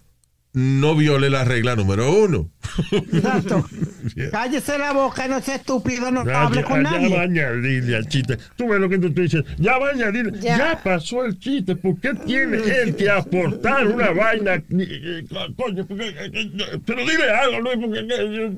no 0.56 0.95
viole 0.95 1.30
la 1.30 1.43
regla 1.43 1.76
número 1.76 2.12
uno. 2.24 2.49
Exacto. 2.91 3.66
Yeah. 4.16 4.30
Cállese 4.30 4.78
la 4.78 4.93
boca, 4.93 5.28
no 5.28 5.41
sea 5.41 5.56
estúpido, 5.56 6.12
no 6.12 6.24
Ya, 6.24 6.43
hable 6.43 6.62
ya, 6.62 6.68
con 6.68 6.84
ya 6.84 6.91
nadie. 6.91 7.10
va 7.16 7.22
a 7.22 7.24
añadirle 7.24 7.95
al 7.95 8.08
chiste. 8.08 8.38
Tú 8.56 8.68
ves 8.68 8.80
lo 8.80 8.88
que 8.88 8.99
tú 8.99 9.10
dices. 9.10 9.43
Ya 9.58 9.80
va 9.80 9.88
a 9.88 9.91
añadirle. 9.93 10.39
Ya. 10.39 10.58
Ya. 10.60 10.82
pasó 10.84 11.26
el 11.26 11.39
chiste. 11.39 11.76
¿Por 11.76 11.99
qué 11.99 12.14
tiene 12.14 12.58
él 12.58 12.95
que 12.95 13.10
aportar 13.10 13.88
una 13.88 14.12
vaina? 14.12 14.53
Eh, 14.53 14.64
eh, 14.70 15.26
Coño, 15.58 15.88
eh, 15.89 16.80
pero 16.86 16.99
dile 17.01 17.30
algo, 17.32 17.62
Luis, 17.62 17.78
porque. 17.82 18.51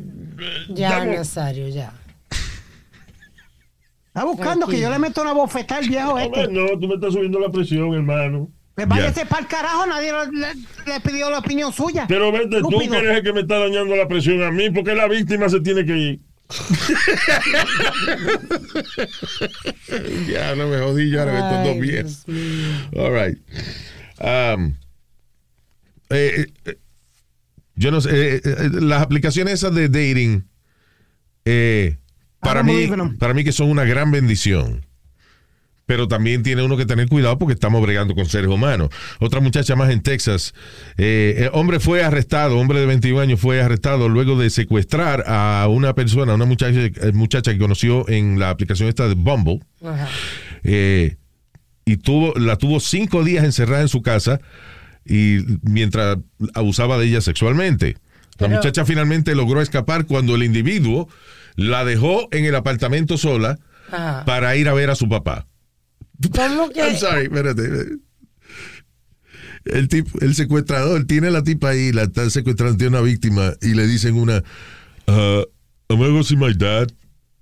Ya, 0.74 1.06
Nazario, 1.06 1.70
ya. 1.70 1.94
Está 4.08 4.26
buscando 4.26 4.68
que 4.68 4.80
yo 4.82 4.90
le 4.90 5.00
meto 5.00 5.22
una 5.22 5.32
bofetada 5.32 5.80
al 5.80 5.88
viejo 5.88 6.14
Hombre, 6.14 6.42
este. 6.42 6.54
no, 6.54 6.68
tú 6.80 6.88
me 6.90 6.96
estás 6.96 7.14
subiendo 7.14 7.40
la 7.40 7.50
presión, 7.50 7.94
hermano. 7.94 8.52
Pues 8.78 8.88
váyase 8.88 9.26
para 9.26 9.42
el 9.42 9.48
carajo, 9.48 9.88
nadie 9.88 10.14
le, 10.14 10.28
le- 10.40 10.54
le 10.86 11.00
pidió 11.02 11.32
la 11.32 11.40
opinión 11.40 11.74
suya. 11.74 12.06
Pero 12.08 12.32
vete, 12.32 12.60
tú 12.62 12.70
Estúpido. 12.70 12.92
que 12.92 12.98
eres 13.00 13.18
el 13.18 13.24
que 13.24 13.34
me 13.34 13.42
está 13.42 13.58
dañando 13.58 13.96
la 13.96 14.08
presión 14.08 14.44
a 14.44 14.52
mí, 14.52 14.70
porque 14.70 14.94
la 14.94 15.08
víctima 15.08 15.50
se 15.50 15.60
tiene 15.62 15.84
que 15.84 15.98
ir. 15.98 16.20
Ya, 20.32 20.56
no 20.56 20.68
me 20.68 20.78
jodí 20.78 21.10
yo 21.10 21.20
ahora 21.22 21.40
estos 21.40 21.64
dos 21.66 21.78
mío. 21.78 22.04
All 23.04 23.14
right. 23.14 23.38
Um, 24.20 24.76
eh, 26.10 26.48
eh, 26.66 26.78
yo 27.76 27.92
no 27.92 28.02
sé, 28.02 28.36
eh, 28.36 28.42
eh, 28.44 28.70
las 28.82 29.02
aplicaciones 29.02 29.54
esas 29.56 29.74
de 29.76 29.88
dating, 29.90 30.44
eh, 31.46 31.98
para, 32.40 32.64
mí, 32.64 32.88
para 33.20 33.34
mí 33.34 33.44
que 33.44 33.52
son 33.52 33.70
una 33.70 33.84
gran 33.86 34.12
bendición. 34.12 34.86
Pero 35.88 36.08
también 36.10 36.44
tiene 36.44 36.62
uno 36.64 36.76
que 36.78 36.86
tener 36.86 37.08
cuidado 37.08 37.40
porque 37.40 37.54
estamos 37.54 37.82
bregando 37.82 38.14
con 38.14 38.26
seres 38.28 38.50
humanos. 38.50 38.90
Otra 39.20 39.40
muchacha 39.40 39.76
más 39.78 39.90
en 39.90 40.02
Texas. 40.02 40.54
eh, 40.98 41.36
el 41.46 41.50
hombre 41.54 41.80
fue 41.80 42.04
arrestado, 42.04 42.60
hombre 42.60 42.80
de 42.82 42.86
21 42.86 43.22
años 43.22 43.40
fue 43.40 43.62
arrestado 43.62 44.10
luego 44.10 44.38
de 44.38 44.50
secuestrar 44.50 45.24
a 45.28 45.66
una 45.70 45.96
persona, 45.96 46.34
una 46.36 46.46
muchacha, 46.46 46.78
eh, 46.82 47.12
muchacha 47.14 47.54
que 47.54 47.58
conoció 47.58 48.08
en 48.10 48.38
la 48.38 48.50
aplicación 48.50 48.90
esta 48.90 49.08
de 49.08 49.16
Bumble. 49.16 49.62
Eh, 50.64 51.16
y 51.86 51.96
tuvo, 51.98 52.34
la 52.38 52.58
tuvo 52.58 52.82
cinco 52.82 53.24
días 53.24 53.46
encerrada 53.46 53.82
en 53.82 53.88
su 53.88 54.02
casa 54.02 54.42
y 55.06 55.38
mientras 55.62 56.18
abusaba 56.54 56.98
de 56.98 57.06
ella 57.06 57.22
sexualmente. 57.22 57.96
La 58.40 58.48
Pero- 58.48 58.58
muchacha 58.58 58.84
finalmente 58.86 59.34
logró 59.36 59.62
escapar 59.62 60.06
cuando 60.06 60.36
el 60.36 60.44
individuo 60.44 61.08
la 61.56 61.86
dejó 61.86 62.28
en 62.32 62.44
el 62.44 62.56
apartamento 62.56 63.18
sola 63.18 63.58
para 64.26 64.54
ir 64.58 64.68
a 64.68 64.74
ver 64.74 64.90
a 64.90 64.96
su 64.96 65.08
papá. 65.08 65.47
¿Cómo 66.34 66.70
que? 66.70 66.80
I'm 66.82 66.96
sorry, 66.98 67.24
espérate. 67.24 67.64
El, 69.66 69.88
tipo, 69.88 70.18
el 70.22 70.34
secuestrador 70.36 71.06
tiene 71.06 71.28
a 71.28 71.32
la 71.32 71.44
tipa 71.44 71.70
ahí, 71.70 71.92
la 71.92 72.04
está 72.04 72.30
secuestrando, 72.30 72.78
tiene 72.78 72.98
una 72.98 73.02
víctima 73.06 73.54
y 73.62 73.74
le 73.74 73.86
dicen 73.86 74.16
una, 74.16 74.38
uh, 75.08 75.44
I'm 75.90 76.00
gonna 76.00 76.10
go 76.10 76.24
see 76.24 76.38
my 76.38 76.54
dad. 76.54 76.88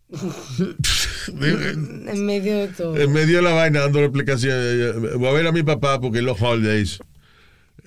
En 1.28 2.26
medio 2.26 2.60
de 2.60 2.68
todo. 2.68 2.96
En 2.98 3.12
medio 3.12 3.38
de 3.38 3.42
la 3.42 3.54
vaina 3.54 3.80
dando 3.82 4.00
la 4.00 4.06
explicación. 4.06 4.54
eh, 4.56 4.94
Voy 5.18 5.28
a 5.28 5.32
ver 5.32 5.48
a 5.48 5.52
mi 5.52 5.64
papá 5.64 6.00
porque 6.00 6.20
es 6.20 6.24
los 6.24 6.40
holidays. 6.40 7.00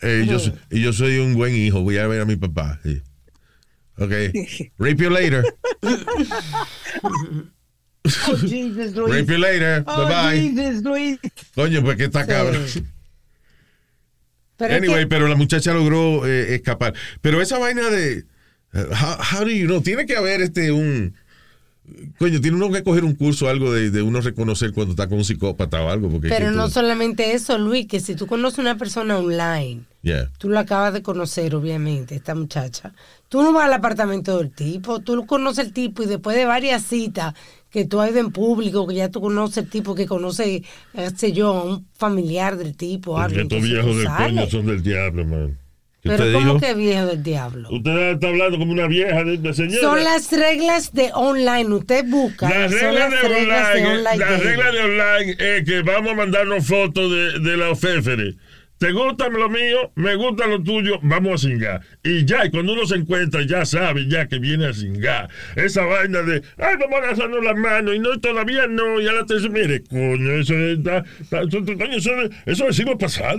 Eh, 0.02 0.24
y, 0.24 0.28
yo, 0.28 0.38
y 0.70 0.82
yo 0.82 0.92
soy 0.92 1.18
un 1.18 1.34
buen 1.34 1.54
hijo. 1.54 1.82
Voy 1.82 1.98
a 1.98 2.06
ver 2.08 2.20
a 2.20 2.24
mi 2.24 2.34
papá. 2.36 2.80
sí. 2.82 3.00
Ok. 3.96 4.10
Rape 4.78 4.96
you 5.04 5.10
later. 5.10 5.44
Oh, 8.28 8.36
Jesus, 8.36 8.94
Luis. 8.94 9.14
Rape 9.14 9.32
you 9.32 9.38
later. 9.38 9.84
Oh, 9.86 10.06
bye 10.06 10.14
bye. 10.14 10.40
Jesus, 10.40 10.82
Luis. 10.82 11.18
Coño, 11.54 11.82
pues 11.82 11.96
que 11.96 12.04
está 12.04 12.26
cabrón. 12.26 12.64
Pero 14.56 14.74
es 14.74 14.78
Anyway, 14.82 15.00
que- 15.02 15.06
pero 15.06 15.28
la 15.28 15.36
muchacha 15.36 15.72
logró 15.72 16.26
eh, 16.26 16.54
escapar. 16.54 16.94
Pero 17.20 17.40
esa 17.40 17.58
vaina 17.58 17.88
de. 17.90 18.18
eh, 18.18 18.24
how, 18.74 19.16
how 19.38 19.44
do 19.44 19.50
you 19.50 19.66
know? 19.66 19.80
Tiene 19.80 20.06
que 20.06 20.16
haber 20.16 20.40
este 20.42 20.72
un. 20.72 21.14
Coño, 22.18 22.38
tiene 22.42 22.58
uno 22.58 22.70
que 22.70 22.82
coger 22.82 23.02
un 23.02 23.14
curso 23.14 23.46
o 23.46 23.48
algo 23.48 23.72
de, 23.72 23.90
de 23.90 24.02
uno 24.02 24.20
reconocer 24.20 24.74
cuando 24.74 24.90
está 24.92 25.08
con 25.08 25.16
un 25.18 25.24
psicópata 25.24 25.80
o 25.82 25.88
algo. 25.88 26.10
Porque 26.10 26.28
pero 26.28 26.50
no 26.50 26.66
tú- 26.66 26.72
solamente 26.74 27.32
eso, 27.32 27.56
Luis, 27.56 27.86
que 27.86 28.00
si 28.00 28.14
tú 28.14 28.26
conoces 28.26 28.58
una 28.58 28.76
persona 28.76 29.16
online, 29.18 29.82
Yeah. 30.02 30.30
tú 30.38 30.48
la 30.50 30.60
acabas 30.60 30.92
de 30.92 31.02
conocer, 31.02 31.54
obviamente, 31.56 32.14
esta 32.14 32.34
muchacha, 32.34 32.92
tú 33.28 33.42
no 33.42 33.52
vas 33.52 33.64
al 33.66 33.72
apartamento 33.72 34.38
del 34.38 34.50
tipo, 34.50 35.00
tú 35.00 35.26
conoces 35.26 35.66
el 35.66 35.72
tipo 35.72 36.02
y 36.02 36.06
después 36.06 36.36
de 36.36 36.44
varias 36.44 36.82
citas 36.84 37.34
que 37.70 37.84
tú 37.84 38.00
has 38.00 38.10
ido 38.10 38.20
en 38.20 38.32
público, 38.32 38.86
que 38.86 38.94
ya 38.94 39.10
tú 39.10 39.20
conoces 39.20 39.58
el 39.64 39.70
tipo 39.70 39.94
que 39.94 40.06
conoce, 40.06 40.62
qué 40.94 41.10
sé 41.16 41.32
yo, 41.32 41.48
a 41.48 41.64
un 41.64 41.86
familiar 41.94 42.56
del 42.56 42.76
tipo, 42.76 43.18
algo. 43.18 43.40
Estos 43.40 43.62
viejos 43.62 43.96
del 43.96 44.08
coño 44.08 44.46
son 44.48 44.66
del 44.66 44.82
diablo, 44.82 45.24
man. 45.24 45.58
¿Qué 46.00 46.10
Pero 46.10 46.32
¿cómo 46.32 46.38
dijo? 46.54 46.60
que 46.60 46.74
viejo 46.74 47.06
del 47.06 47.22
diablo? 47.24 47.68
Usted 47.72 48.12
está 48.12 48.28
hablando 48.28 48.56
como 48.56 48.70
una 48.72 48.86
vieja 48.86 49.24
de, 49.24 49.36
de 49.36 49.52
señora. 49.52 49.80
Son 49.80 50.04
las 50.04 50.30
reglas 50.30 50.92
de 50.92 51.10
online, 51.12 51.74
usted 51.74 52.04
busca. 52.06 52.48
Las 52.48 52.70
de 52.70 52.78
reglas 52.78 53.10
de 53.10 53.26
online, 53.26 53.86
online. 53.86 54.02
la 54.16 54.16
dating. 54.30 54.44
regla 54.46 54.70
de 54.70 54.80
online 54.80 55.36
es 55.38 55.64
que 55.64 55.82
vamos 55.82 56.12
a 56.12 56.14
mandarnos 56.14 56.64
fotos 56.64 57.10
de, 57.10 57.40
de 57.40 57.56
la 57.56 57.70
oféfere. 57.70 58.36
¿Te 58.78 58.92
gusta 58.92 59.28
lo 59.28 59.48
mío? 59.48 59.90
¿Me 59.96 60.14
gusta 60.14 60.46
lo 60.46 60.62
tuyo? 60.62 61.00
Vamos 61.02 61.44
a 61.44 61.48
cingar. 61.48 61.80
Y 62.04 62.24
ya, 62.24 62.46
y 62.46 62.50
cuando 62.50 62.74
uno 62.74 62.86
se 62.86 62.94
encuentra, 62.94 63.42
ya 63.44 63.64
sabe 63.66 64.06
ya 64.08 64.28
que 64.28 64.38
viene 64.38 64.66
a 64.66 64.72
cingar. 64.72 65.28
Esa 65.56 65.82
vaina 65.82 66.22
de, 66.22 66.42
ay, 66.58 66.76
vamos 66.78 66.94
a 66.94 67.04
agarrarnos 67.10 67.44
las 67.44 67.56
manos, 67.56 67.96
y 67.96 67.98
no, 67.98 68.18
todavía 68.20 68.68
no, 68.68 69.00
ya 69.00 69.12
la 69.12 69.26
tercera. 69.26 69.52
Mire, 69.52 69.82
coño, 69.82 70.30
eso 70.38 70.54
es, 70.54 70.78
está- 70.78 71.04
coño, 71.28 71.96
eso, 71.96 72.10
es- 72.22 72.30
eso 72.46 72.62
es 72.64 72.68
el 72.68 72.74
siglo 72.74 72.96
pasado. 72.98 73.38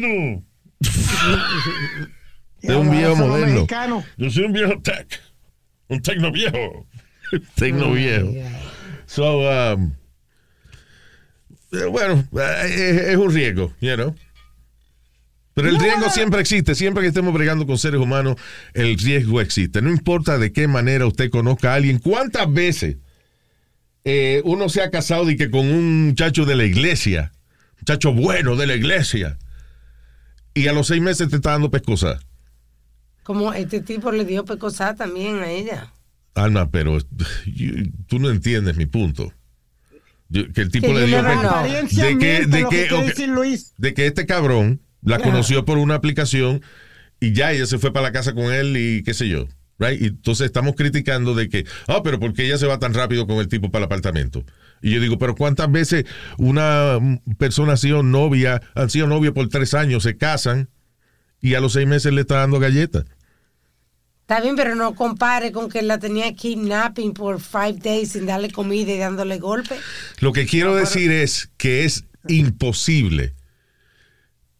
Es 2.62 2.76
un 2.76 2.92
viejo 2.92 3.16
moderno. 3.16 3.54
mexicanos. 3.54 4.06
Yo 4.18 4.30
soy 4.30 4.44
un 4.44 4.54
viejo 4.54 4.82
tech. 4.82 5.22
Un 5.88 6.02
tecno 6.02 6.32
viejo. 6.32 6.86
Tecno 7.56 7.92
viejo. 7.94 8.34
So, 9.06 9.40
um, 9.40 9.94
eh, 11.72 11.86
bueno, 11.86 12.28
eh, 12.34 12.66
es, 12.66 13.02
es 13.10 13.16
un 13.18 13.34
riesgo, 13.34 13.74
you 13.80 13.96
know. 13.96 14.16
Pero 15.62 15.76
el 15.76 15.80
riesgo 15.80 16.10
siempre 16.10 16.41
existe, 16.41 16.76
siempre 16.76 17.01
que 17.03 17.07
estemos 17.10 17.34
bregando 17.34 17.66
con 17.68 17.78
seres 17.78 17.99
humanos, 17.99 18.36
el 18.74 18.97
riesgo 18.97 19.41
existe. 19.41 19.82
No 19.82 19.89
importa 19.89 20.38
de 20.38 20.51
qué 20.51 20.68
manera 20.68 21.05
usted 21.05 21.30
conozca 21.30 21.72
a 21.72 21.76
alguien, 21.76 21.99
cuántas 21.99 22.51
veces 22.51 22.97
eh, 24.05 24.41
uno 24.45 24.70
se 24.70 24.82
ha 24.82 24.89
casado 24.89 25.30
y 25.30 25.36
que 25.38 25.49
con 25.51 25.68
un 25.68 26.07
muchacho 26.07 26.45
de 26.45 26.55
la 26.55 26.66
iglesia, 26.66 27.32
muchacho 27.80 28.14
bueno 28.14 28.55
de 28.55 28.68
la 28.68 28.76
iglesia, 28.76 29.38
y 30.53 30.68
a 30.68 30.74
los 30.74 30.88
seis 30.88 31.01
meses 31.01 31.30
te 31.30 31.36
está 31.38 31.51
dando 31.51 31.70
pescosa. 31.72 32.20
Como 33.24 33.53
este 33.53 33.82
tipo 33.82 34.12
le 34.12 34.26
dio 34.26 34.45
pecosá 34.45 34.95
también 34.95 35.39
a 35.39 35.49
ella. 35.51 35.93
Alma, 36.36 36.70
pero 36.72 36.97
you- 37.45 37.91
tú 38.07 38.20
no 38.20 38.30
entiendes 38.30 38.76
mi 38.78 38.86
punto. 38.86 39.34
Yo- 40.30 40.51
que 40.53 40.62
el 40.62 40.72
tipo 40.72 40.88
Que 40.88 40.93
le 40.93 41.05
dio 41.07 41.22
de 41.24 42.18
que, 42.18 42.45
de 42.45 43.14
que 43.16 43.28
Luis. 43.28 43.74
de 43.78 43.93
que 43.93 44.07
este 44.07 44.26
cabrón 44.26 44.82
la 45.02 45.20
conoció 45.20 45.66
por 45.66 45.78
una 45.78 45.95
aplicación 45.95 46.62
y 47.20 47.34
ya 47.34 47.52
ella 47.52 47.66
se 47.66 47.80
fue 47.80 47.91
para 47.91 48.08
la 48.08 48.12
casa 48.12 48.34
con 48.34 48.54
él 48.54 48.76
y 48.78 49.04
qué 49.04 49.14
sé 49.14 49.28
yo. 49.28 49.47
Right? 49.78 50.02
Y 50.02 50.06
entonces 50.08 50.45
estamos 50.45 50.76
criticando 50.76 51.36
de 51.36 51.47
que, 51.47 51.66
ah, 51.88 52.02
pero 52.04 52.20
¿por 52.20 52.34
qué 52.34 52.45
ella 52.45 52.58
se 52.58 52.68
va 52.68 52.80
tan 52.80 52.93
rápido 52.93 53.26
con 53.28 53.38
el 53.38 53.47
tipo 53.47 53.72
para 53.72 53.84
el 53.84 53.86
apartamento? 53.86 54.43
Y 54.82 54.91
yo 54.91 55.00
digo, 55.00 55.18
pero 55.18 55.36
¿cuántas 55.36 55.72
veces 55.72 56.06
una 56.38 56.97
mm, 57.00 57.36
persona 57.38 57.74
ha 57.74 57.78
sido 57.78 58.04
novia, 58.04 58.62
han 58.76 58.89
sido 58.89 59.08
novia 59.08 59.34
por 59.34 59.47
tres 59.47 59.74
años, 59.74 60.04
se 60.04 60.18
casan 60.18 60.70
y 61.41 61.54
a 61.54 61.62
los 61.62 61.74
seis 61.74 61.88
meses 61.88 62.12
le 62.14 62.22
está 62.22 62.36
dando 62.36 62.60
galletas? 62.60 63.06
Está 64.22 64.41
bien, 64.41 64.56
pero 64.56 64.76
no 64.76 64.93
compare 64.93 65.52
con 65.52 65.70
que 65.70 65.82
la 65.82 65.97
tenía 65.97 66.36
kidnapping 66.36 67.14
por 67.14 67.41
five 67.41 67.78
days 67.82 68.12
sin 68.12 68.28
darle 68.28 68.52
comida 68.52 68.91
y 68.91 68.97
dándole 68.97 69.39
golpe. 69.39 69.76
Lo 70.20 70.34
que 70.34 70.45
quiero 70.45 70.76
decir 70.76 71.10
es 71.10 71.50
que 71.58 71.84
es 71.86 72.06
imposible 72.28 73.34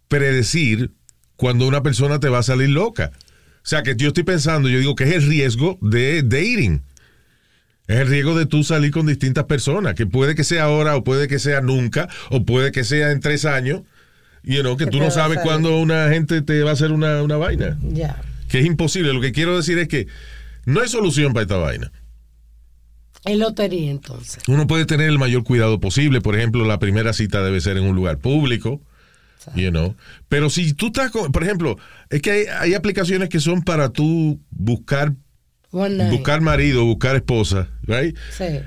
predecir 0.10 0.92
cuando 1.38 1.66
una 1.66 1.82
persona 1.82 2.20
te 2.20 2.28
va 2.28 2.40
a 2.40 2.44
salir 2.44 2.70
loca. 2.70 3.12
O 3.16 3.68
sea, 3.70 3.84
que 3.84 3.96
yo 3.96 4.10
estoy 4.10 4.24
pensando, 4.24 4.68
yo 4.68 4.80
digo 4.80 4.96
que 4.96 5.06
es 5.06 5.14
el 5.14 5.24
riesgo 5.24 5.78
de 5.82 6.22
dating. 6.24 6.82
Es 7.88 7.98
el 7.98 8.08
riesgo 8.08 8.38
de 8.38 8.46
tú 8.46 8.64
salir 8.64 8.92
con 8.92 9.06
distintas 9.08 9.46
personas, 9.46 9.96
que 9.96 10.06
puede 10.06 10.36
que 10.36 10.44
sea 10.44 10.66
ahora, 10.66 10.96
o 10.96 11.04
puede 11.04 11.28
que 11.28 11.40
sea 11.40 11.62
nunca, 11.62 12.10
o 12.30 12.46
puede 12.46 12.72
que 12.72 12.84
sea 12.84 13.12
en 13.12 13.20
tres 13.20 13.46
años. 13.46 13.82
You 14.44 14.62
know, 14.62 14.78
que 14.78 14.88
tú 14.88 15.00
no 15.00 15.12
sabes 15.12 15.40
cuándo 15.44 15.80
una 15.80 16.10
gente 16.10 16.42
te 16.42 16.62
va 16.64 16.72
a 16.72 16.74
hacer 16.74 16.92
una, 16.92 17.24
una 17.24 17.38
vaina. 17.38 17.78
Ya. 17.82 18.22
Que 18.48 18.60
es 18.60 18.66
imposible. 18.66 19.14
Lo 19.14 19.22
que 19.22 19.32
quiero 19.32 19.56
decir 19.56 19.78
es 19.80 19.88
que 19.88 20.08
no 20.66 20.82
hay 20.82 20.88
solución 20.88 21.34
para 21.34 21.44
esta 21.44 21.58
vaina. 21.58 21.92
Es 23.26 23.38
lotería 23.38 23.92
entonces. 23.92 24.42
Uno 24.48 24.66
puede 24.66 24.86
tener 24.86 25.10
el 25.10 25.20
mayor 25.20 25.44
cuidado 25.44 25.80
posible. 25.80 26.22
Por 26.22 26.36
ejemplo, 26.36 26.66
la 26.66 26.80
primera 26.80 27.14
cita 27.14 27.44
debe 27.44 27.60
ser 27.60 27.78
en 27.78 27.84
un 27.84 27.96
lugar 27.96 28.18
público. 28.18 28.82
You 29.56 29.72
know. 29.72 29.96
Pero 30.28 30.50
si 30.50 30.74
tú 30.74 30.88
estás 30.88 31.12
con, 31.12 31.32
por 31.32 31.44
ejemplo, 31.44 31.78
es 32.10 32.22
que 32.22 32.32
hay, 32.32 32.46
hay 32.60 32.74
aplicaciones 32.74 33.30
que 33.30 33.40
son 33.40 33.62
para 33.62 33.90
tú 33.90 34.40
buscar, 34.52 35.14
buscar 35.72 36.42
marido, 36.42 36.84
buscar 36.86 37.16
esposa, 37.16 37.68
right? 37.84 38.18
Sí, 38.38 38.60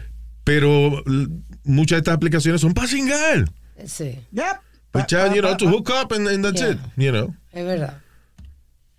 Pero 0.45 1.03
muchas 1.65 1.97
de 1.97 2.01
estas 2.01 2.15
aplicaciones 2.15 2.61
son 2.61 2.73
para 2.75 2.89
singar. 2.89 3.45
sí, 3.87 4.19
Yep. 4.33 4.45
Pues, 4.93 5.07
ya, 5.09 5.33
you 5.35 5.41
know, 5.41 5.57
to 5.57 5.67
hook 5.69 5.89
up 5.91 6.13
and, 6.13 6.29
and 6.29 6.45
that's 6.45 6.61
Yeah. 6.61 6.73
it, 6.73 6.79
you 6.97 7.11
know. 7.13 7.35
es 7.53 7.65
verdad. 7.65 7.99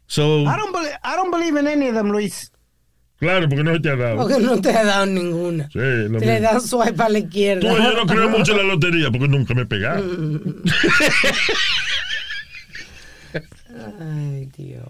So, 0.07 0.41
I 0.47 0.55
don't, 0.57 0.71
believe, 0.73 0.95
I 1.03 1.15
don't 1.15 1.31
believe 1.31 1.55
in 1.59 1.67
any 1.67 1.87
of 1.87 1.95
them, 1.95 2.11
Luis. 2.11 2.51
Claro, 3.19 3.47
porque 3.47 3.63
no 3.63 3.81
te 3.81 3.89
ha 3.89 3.95
dado. 3.95 4.17
Porque 4.17 4.39
no 4.39 4.59
te 4.59 4.69
ha 4.69 4.83
dado 4.83 5.05
ninguna. 5.05 5.69
Sí, 5.71 5.79
lo 5.79 6.19
Te 6.19 6.25
le 6.25 6.39
dan 6.41 6.59
swipe 6.61 7.01
a 7.01 7.07
la 7.09 7.19
Tú, 7.19 7.25
izquierda. 7.25 7.61
yo 7.61 7.93
no 7.93 8.05
creo 8.05 8.29
mucho 8.29 8.51
en 8.51 8.57
la 8.57 8.63
lotería 8.63 9.09
porque 9.11 9.27
nunca 9.29 9.53
me 9.53 9.61
he 9.61 9.65
pegado. 9.65 10.03
Ay, 13.99 14.49
Dios. 14.57 14.83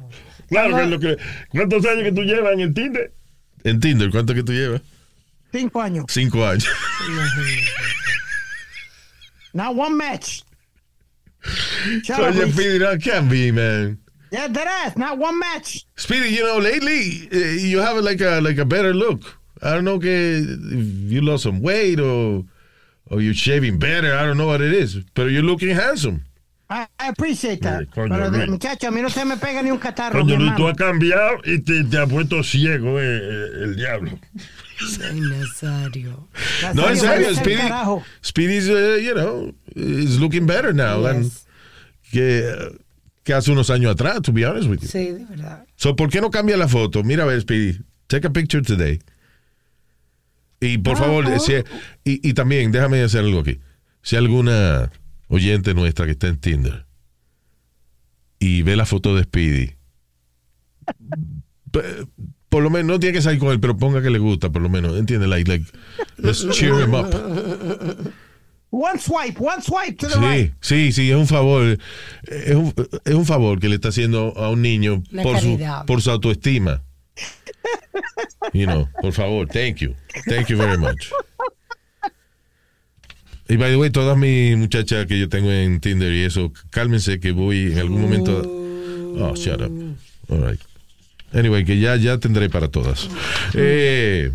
Claro, 0.50 0.76
que 0.76 0.84
es 0.84 0.90
lo 0.90 1.00
que. 1.00 1.18
¿Cuántos 1.50 1.86
años 1.86 2.04
que 2.04 2.12
tú 2.12 2.24
llevas 2.24 2.54
en 2.54 2.60
el 2.62 2.74
Tinder? 2.74 3.14
en 3.64 3.80
Tinder, 3.80 4.10
¿cuánto 4.10 4.34
que 4.34 4.44
tú 4.44 4.52
llevas? 4.52 4.82
Cinco 5.52 5.82
años. 5.82 6.06
Cinco 6.10 6.46
años. 6.46 6.68
Not 9.54 9.76
one 9.76 9.96
match. 9.96 10.42
Shut 12.04 12.18
So 12.18 12.26
up, 12.28 12.36
you 12.36 12.42
be, 13.30 13.52
man. 13.52 14.00
Yeah, 14.34 14.48
that 14.48 14.68
ass. 14.68 14.98
Not 14.98 15.20
one 15.20 15.38
match. 15.38 15.86
Speedy, 15.96 16.30
you 16.30 16.44
know, 16.44 16.58
lately 16.58 17.30
uh, 17.32 17.38
you 17.38 17.78
have 17.80 17.98
like 18.04 18.20
a 18.22 18.42
like 18.42 18.58
a 18.58 18.66
better 18.66 18.92
look. 18.94 19.22
I 19.62 19.74
don't 19.76 19.86
know 19.86 20.00
que 20.00 20.10
if 20.10 21.12
you 21.14 21.22
lost 21.22 21.44
some 21.44 21.62
weight 21.62 22.00
or 22.00 22.44
or 23.12 23.22
you're 23.22 23.36
shaving 23.36 23.78
better. 23.78 24.16
I 24.16 24.26
don't 24.26 24.38
know 24.38 24.48
what 24.48 24.62
it 24.62 24.74
is, 24.74 24.96
but 25.14 25.30
you're 25.30 25.44
looking 25.44 25.70
handsome. 25.76 26.24
I, 26.70 26.88
I 26.98 27.10
appreciate 27.10 27.62
that. 27.62 27.92
Coño, 27.92 28.10
Pero, 28.10 28.32
de- 28.32 28.48
muchacho, 28.48 28.88
a 28.88 28.92
mí 28.92 29.02
no 29.04 29.10
se 29.10 29.24
me 29.24 29.36
pega 29.38 29.62
ni 29.62 29.70
un 29.70 29.78
catarro. 29.78 30.20
Coño, 30.20 30.38
mi 30.40 30.46
Luis, 30.46 30.56
tú 30.56 30.68
has 30.68 30.76
cambiado 30.78 31.38
y 31.46 31.60
te, 31.60 31.84
te 31.84 31.98
ha 32.00 32.08
puesto 32.08 32.42
ciego 32.44 33.00
eh, 33.00 33.20
eh, 33.22 33.64
el 33.66 33.76
diablo. 33.76 34.18
Ay, 35.06 35.20
Nazario. 35.22 36.28
No, 36.74 36.90
en 36.90 36.98
serio, 36.98 37.36
Speedy. 37.36 37.70
Speedy's, 38.24 38.70
uh, 38.70 38.98
you 39.00 39.14
know, 39.14 39.54
is 39.76 40.20
looking 40.20 40.48
better 40.48 40.74
now 40.74 41.02
than 41.02 41.24
Yes. 41.24 41.46
que, 42.12 42.48
uh, 42.50 42.70
que 43.24 43.34
hace 43.34 43.52
unos 43.52 43.70
años 43.70 43.92
atrás, 43.92 44.22
to 44.22 44.32
be 44.34 44.46
honest 44.46 44.68
with 44.68 44.80
you. 44.80 44.88
Sí, 44.88 45.12
de 45.12 45.26
verdad. 45.26 45.66
So, 45.76 45.96
¿por 45.96 46.10
qué 46.10 46.20
no 46.22 46.30
cambia 46.30 46.58
la 46.58 46.68
foto? 46.68 47.04
Mira, 47.04 47.24
a 47.24 47.26
ver, 47.28 47.42
Speedy. 47.42 47.80
Take 48.08 48.28
a 48.28 48.30
picture 48.32 48.62
today. 48.64 49.00
Y 50.60 50.78
por 50.78 50.98
favor, 50.98 51.26
oh. 51.26 51.40
si- 51.40 51.54
y, 52.04 52.30
y 52.30 52.34
también, 52.34 52.72
déjame 52.72 53.02
hacer 53.02 53.22
algo 53.22 53.40
aquí. 53.40 53.60
Si 54.02 54.16
alguna 54.16 54.92
oyente 55.28 55.74
nuestra 55.74 56.06
que 56.06 56.12
está 56.12 56.28
en 56.28 56.38
Tinder 56.38 56.86
y 58.40 58.62
ve 58.62 58.76
la 58.76 58.86
foto 58.86 59.16
de 59.16 59.24
Speedy, 59.24 59.76
pe- 61.72 62.06
por 62.50 62.62
lo 62.62 62.70
menos, 62.70 62.88
no 62.94 63.00
tiene 63.00 63.14
que 63.16 63.22
salir 63.22 63.40
con 63.40 63.50
él, 63.52 63.60
pero 63.60 63.76
ponga 63.78 64.02
que 64.02 64.10
le 64.10 64.20
gusta, 64.20 64.52
por 64.52 64.62
lo 64.62 64.70
menos, 64.70 64.98
¿entiendes? 64.98 65.28
Like, 65.30 65.50
like, 65.50 65.66
let's 66.18 66.48
cheer 66.52 66.74
him 66.82 66.94
up. 66.94 67.10
One 68.74 68.98
swipe, 68.98 69.40
one 69.40 69.62
swipe 69.62 70.00
to 70.00 70.08
the 70.08 70.18
right. 70.18 70.52
Sí, 70.60 70.92
sí, 70.92 70.92
sí, 70.94 71.12
es 71.12 71.16
un 71.16 71.28
favor. 71.28 71.78
Es 72.24 72.56
un, 72.56 72.74
es 73.06 73.14
un 73.14 73.24
favor 73.24 73.60
que 73.60 73.70
le 73.70 73.76
está 73.76 73.90
haciendo 73.90 74.34
a 74.36 74.50
un 74.50 74.64
niño 74.64 75.04
por 75.22 75.40
su, 75.40 75.60
por 75.86 76.02
su 76.02 76.10
autoestima. 76.10 76.82
You 78.52 78.66
know, 78.66 78.90
por 79.00 79.14
favor, 79.14 79.48
thank 79.48 79.78
you. 79.78 79.94
Thank 80.28 80.48
you 80.48 80.58
very 80.58 80.80
much. 80.80 81.12
Y 83.48 83.58
by 83.58 83.70
the 83.70 83.78
way, 83.78 83.92
todas 83.92 84.18
mis 84.18 84.58
muchachas 84.58 85.06
que 85.06 85.20
yo 85.20 85.30
tengo 85.30 85.52
en 85.52 85.80
Tinder 85.80 86.12
y 86.12 86.24
eso, 86.24 86.52
cálmense 86.72 87.20
que 87.20 87.32
voy 87.32 87.74
en 87.74 87.78
algún 87.78 88.02
momento. 88.02 88.42
Oh, 89.20 89.36
shut 89.36 89.62
up. 89.62 89.72
All 90.30 90.40
right. 90.50 90.60
Anyway, 91.32 91.64
que 91.64 91.80
ya, 91.80 91.96
ya 91.98 92.18
tendré 92.18 92.50
para 92.50 92.70
todas. 92.70 93.08
Eh, 93.54 94.32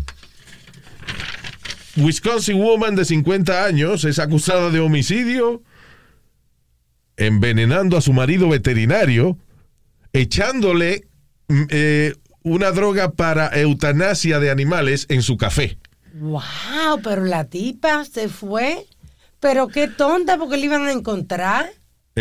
Wisconsin 1.97 2.61
woman 2.61 2.95
de 2.95 3.05
50 3.05 3.65
años 3.65 4.03
es 4.05 4.19
acusada 4.19 4.69
de 4.69 4.79
homicidio 4.79 5.63
envenenando 7.19 7.97
a 7.97 8.01
su 8.01 8.13
marido 8.13 8.49
veterinario, 8.49 9.37
echándole 10.13 11.07
mm, 11.49 11.63
eh, 11.69 12.15
una 12.43 12.71
droga 12.71 13.11
para 13.11 13.47
eutanasia 13.59 14.39
de 14.39 14.49
animales 14.49 15.05
en 15.09 15.21
su 15.21 15.37
café. 15.37 15.77
Wow, 16.13 17.01
pero 17.03 17.23
la 17.25 17.45
tipa 17.45 18.05
se 18.05 18.29
fue. 18.29 18.85
Pero 19.39 19.67
qué 19.67 19.87
tonta, 19.87 20.37
porque 20.37 20.57
le 20.57 20.65
iban 20.65 20.85
a 20.85 20.91
encontrar. 20.91 21.69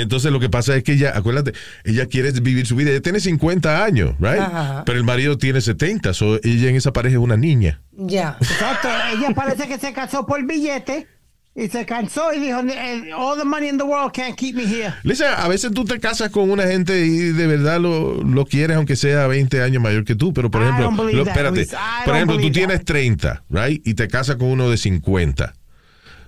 Entonces 0.03 0.33
lo 0.33 0.41
que 0.41 0.49
pasa 0.49 0.75
es 0.77 0.83
que 0.83 0.93
ella, 0.93 1.13
acuérdate, 1.15 1.53
ella 1.85 2.07
quiere 2.07 2.31
vivir 2.33 2.67
su 2.67 2.77
vida. 2.77 2.91
Ella 2.91 3.03
tiene 3.03 3.21
50 3.21 3.85
años, 3.85 4.15
right? 4.19 4.41
Ajá. 4.41 4.83
Pero 4.87 4.99
el 4.99 5.05
marido 5.05 5.39
tiene 5.39 5.61
70, 5.61 6.13
so 6.15 6.37
ella 6.43 6.69
en 6.71 6.77
esa 6.77 6.93
pareja 6.93 7.17
es 7.17 7.23
una 7.23 7.37
niña. 7.37 7.81
Ya. 7.93 8.37
Exacto. 8.41 8.89
Ella 9.13 9.35
parece 9.35 9.67
que 9.69 9.79
se 9.79 9.93
casó 9.93 10.27
por 10.27 10.45
billete 10.47 11.07
y 11.55 11.67
se 11.67 11.85
cansó 11.87 12.33
y 12.33 12.39
dijo, 12.39 12.61
"Eh, 12.61 13.11
all 13.17 13.37
the 13.37 13.45
money 13.45 13.69
in 13.69 13.79
the 13.79 13.83
world 13.85 14.13
can't 14.13 14.37
keep 14.37 14.55
me 14.55 14.63
here. 14.63 14.95
Listen, 15.03 15.27
a 15.37 15.49
veces 15.49 15.73
tú 15.73 15.85
te 15.85 15.99
casas 15.99 16.31
con 16.31 16.49
una 16.51 16.63
gente 16.69 17.05
y 17.05 17.33
de 17.33 17.47
verdad 17.49 17.81
lo, 17.81 18.23
lo 18.23 18.45
quieres 18.47 18.77
aunque 18.77 18.95
sea 18.95 19.27
20 19.27 19.61
años 19.63 19.83
mayor 19.83 20.05
que 20.05 20.15
tú, 20.15 20.33
pero 20.33 20.51
por 20.53 20.63
I 20.63 20.67
ejemplo, 20.69 21.05
lo- 21.11 21.23
espérate, 21.25 21.67
por 22.05 22.15
ejemplo, 22.15 22.39
tú 22.39 22.53
tienes 22.53 22.79
that. 22.79 22.85
30, 22.87 23.43
right? 23.51 23.85
Y 23.85 23.95
te 23.95 24.07
casas 24.07 24.37
con 24.37 24.49
uno 24.49 24.71
de 24.71 24.77
50. 24.77 25.53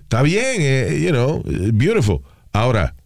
Está 0.02 0.22
bien, 0.22 0.56
eh, 0.58 1.00
you 1.00 1.10
know, 1.10 1.44
beautiful. 1.72 2.22
Ahora, 2.52 2.96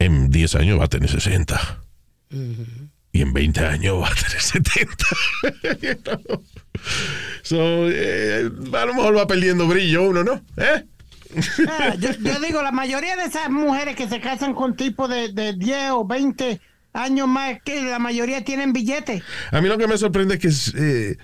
en 0.00 0.30
10 0.30 0.54
años 0.56 0.80
va 0.80 0.86
a 0.86 0.88
tener 0.88 1.08
60. 1.08 1.78
Y 3.12 3.22
en 3.22 3.32
20 3.32 3.60
años 3.60 4.02
va 4.02 4.08
a 4.08 4.14
tener 4.14 4.40
70. 4.40 5.04
You 5.82 5.94
know? 6.02 6.44
So, 7.42 7.88
eh, 7.90 8.50
a 8.72 8.84
lo 8.86 8.94
mejor 8.94 9.16
va 9.16 9.26
perdiendo 9.26 9.66
brillo 9.68 10.02
uno, 10.04 10.24
¿no? 10.24 10.42
¿Eh? 10.56 10.84
Ah, 11.68 11.94
yo, 11.98 12.10
yo 12.12 12.40
digo, 12.40 12.62
la 12.62 12.72
mayoría 12.72 13.14
de 13.16 13.24
esas 13.24 13.50
mujeres 13.50 13.94
que 13.94 14.08
se 14.08 14.20
casan 14.20 14.54
con 14.54 14.74
tipos 14.74 15.08
de, 15.08 15.32
de 15.32 15.52
10 15.52 15.90
o 15.92 16.04
20 16.04 16.60
años 16.92 17.28
más, 17.28 17.60
que 17.62 17.82
la 17.82 17.98
mayoría 17.98 18.44
tienen 18.44 18.72
billetes. 18.72 19.22
A 19.52 19.60
mí 19.60 19.68
lo 19.68 19.78
que 19.78 19.86
me 19.86 19.98
sorprende 19.98 20.38
es 20.40 20.72
que 20.72 20.80
eh, 20.82 21.18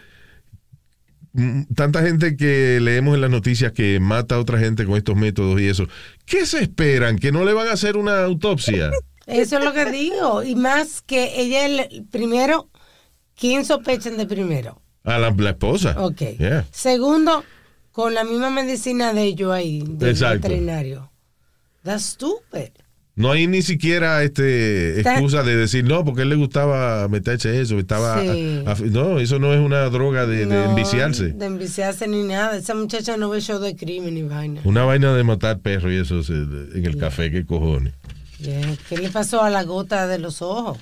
tanta 1.75 2.03
gente 2.03 2.37
que 2.37 2.79
leemos 2.81 3.15
en 3.15 3.21
las 3.21 3.31
noticias 3.31 3.73
que 3.73 4.01
mata 4.01 4.35
a 4.37 4.39
otra 4.41 4.59
gente 4.59 4.85
con 4.85 4.97
estos 4.97 5.17
métodos 5.17 5.61
y 5.61 5.69
eso. 5.69 5.87
¿Qué 6.25 6.47
se 6.47 6.61
esperan? 6.63 7.19
¿Que 7.19 7.33
no 7.33 7.45
le 7.45 7.53
van 7.53 7.69
a 7.69 7.73
hacer 7.73 7.97
una 7.97 8.25
autopsia? 8.25 8.91
Eso 9.27 9.59
es 9.59 9.65
lo 9.65 9.73
que 9.73 9.87
digo. 9.91 10.45
Y 10.45 10.55
más 10.55 11.03
que 11.03 11.41
ella, 11.41 11.67
el- 11.67 12.07
primero, 12.13 12.71
¿quién 13.35 13.65
sospechan 13.65 14.17
de 14.17 14.25
primero? 14.27 14.81
A 15.03 15.19
la, 15.19 15.31
la 15.31 15.51
esposa. 15.51 15.97
Ok. 15.99 16.21
Yeah. 16.39 16.65
Segundo, 16.71 17.43
con 17.91 18.15
la 18.15 18.23
misma 18.23 18.51
medicina 18.51 19.13
de 19.13 19.23
ellos 19.25 19.51
ahí, 19.53 19.83
del 19.85 20.11
Exacto. 20.11 20.49
veterinario. 20.49 21.11
That's 21.83 22.05
stupid. 22.05 22.71
No 23.17 23.33
hay 23.33 23.47
ni 23.47 23.63
siquiera 23.63 24.23
este 24.23 25.01
excusa 25.01 25.43
de 25.43 25.57
decir 25.57 25.85
no, 25.85 26.05
porque 26.05 26.21
a 26.21 26.25
él 26.25 26.29
le 26.29 26.37
gustaba 26.37 27.09
meterse 27.09 27.63
eso. 27.63 27.79
Estaba, 27.79 28.21
Sí. 28.21 28.63
a- 28.67 28.73
a- 28.73 28.75
no, 28.91 29.19
eso 29.19 29.39
no 29.39 29.55
es 29.55 29.59
una 29.61 29.85
droga 29.89 30.27
de, 30.27 30.45
de 30.45 30.47
No, 30.47 30.65
enviciarse. 30.71 31.29
De 31.29 31.47
enviciarse 31.47 32.07
ni 32.09 32.25
nada. 32.25 32.59
Esa 32.59 32.75
muchacha 32.75 33.17
no 33.17 33.31
ve 33.31 33.41
show 33.41 33.59
de 33.59 33.75
crimen 33.75 34.15
ni 34.15 34.23
vaina. 34.23 34.61
Una 34.65 34.85
vaina 34.85 35.15
de 35.15 35.25
matar 35.25 35.61
perros 35.61 35.91
y 35.93 35.97
eso 35.97 36.23
se- 36.23 36.35
en 36.35 36.85
el 36.85 36.99
café, 36.99 37.31
qué 37.31 37.47
cojones. 37.47 37.95
Yeah. 38.39 38.77
¿Qué 38.91 38.99
le 38.99 39.09
pasó 39.09 39.43
a 39.43 39.49
la 39.49 39.63
gota 39.63 40.07
de 40.07 40.19
los 40.19 40.43
ojos? 40.43 40.77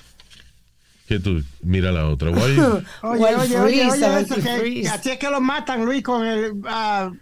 Que 1.07 1.21
tú, 1.21 1.41
mira 1.63 1.93
la 1.93 2.09
otra. 2.09 2.31
Oye, 2.33 2.59
oye, 3.03 3.37
oye, 3.37 3.59
oye, 3.61 3.83
eso 3.87 4.35
que- 4.43 4.89
así 4.89 5.11
es 5.11 5.19
que 5.19 5.31
lo 5.31 5.41
matan, 5.41 5.85
Luis, 5.85 6.03
con 6.03 6.27
el... 6.27 6.55
ah, 6.67 7.13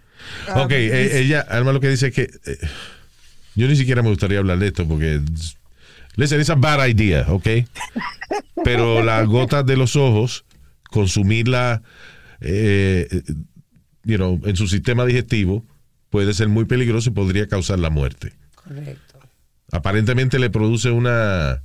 ah, 0.48 0.62
Ok, 0.62 0.70
eh, 0.72 1.18
ella, 1.20 1.40
Alma 1.42 1.72
lo 1.74 1.80
que 1.80 1.90
dice 1.90 2.06
es 2.06 2.14
que 2.14 2.22
eh, 2.46 2.58
yo 3.54 3.68
ni 3.68 3.76
siquiera 3.76 4.02
me 4.02 4.08
gustaría 4.08 4.38
hablar 4.38 4.58
de 4.58 4.68
esto 4.68 4.86
porque 4.86 5.20
listen, 6.16 6.40
it's 6.40 6.50
a 6.50 6.54
bad 6.54 6.86
idea, 6.86 7.26
ok. 7.28 7.48
Pero 8.64 9.02
las 9.02 9.26
gotas 9.26 9.66
de 9.66 9.76
los 9.76 9.96
ojos, 9.96 10.44
consumirla, 10.90 11.82
eh, 12.40 13.08
you 14.04 14.16
know, 14.16 14.40
en 14.44 14.56
su 14.56 14.68
sistema 14.68 15.04
digestivo 15.04 15.64
puede 16.10 16.34
ser 16.34 16.48
muy 16.48 16.64
peligroso 16.64 17.10
y 17.10 17.12
podría 17.12 17.48
causar 17.48 17.78
la 17.78 17.90
muerte. 17.90 18.32
Correcto. 18.54 19.18
Aparentemente 19.72 20.38
le 20.38 20.50
produce 20.50 20.90
una 20.90 21.62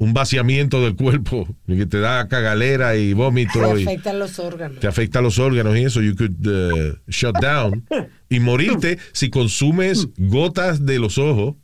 un 0.00 0.14
vaciamiento 0.14 0.80
del 0.82 0.94
cuerpo 0.94 1.48
que 1.66 1.84
te 1.86 1.98
da 1.98 2.28
cagalera 2.28 2.96
y 2.96 3.08
Te 3.08 3.14
vómito 3.14 3.76
y 3.78 3.82
afectan 3.82 4.18
los 4.20 4.38
órganos. 4.38 4.78
te 4.78 4.86
afecta 4.86 5.20
los 5.20 5.38
órganos 5.40 5.76
y 5.76 5.82
eso, 5.84 6.00
you 6.00 6.14
could 6.14 6.46
uh, 6.46 6.96
shut 7.08 7.36
down 7.40 7.84
y 8.28 8.38
morirte 8.40 8.98
si 9.12 9.28
consumes 9.28 10.06
gotas 10.16 10.86
de 10.86 10.98
los 11.00 11.18
ojos 11.18 11.56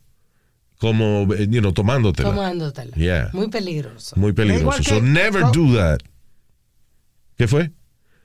como, 0.77 1.33
you 1.33 1.61
know, 1.61 1.71
tomándotela. 1.71 2.29
Tomándotela. 2.29 2.95
Yeah. 2.97 3.29
Muy 3.31 3.47
peligroso. 3.49 4.15
Muy 4.17 4.33
peligroso. 4.33 4.79
Que- 4.83 4.89
So 4.89 5.01
never 5.01 5.41
no. 5.43 5.51
do 5.53 5.77
that. 5.77 5.99
¿Qué 7.37 7.47
fue? 7.47 7.71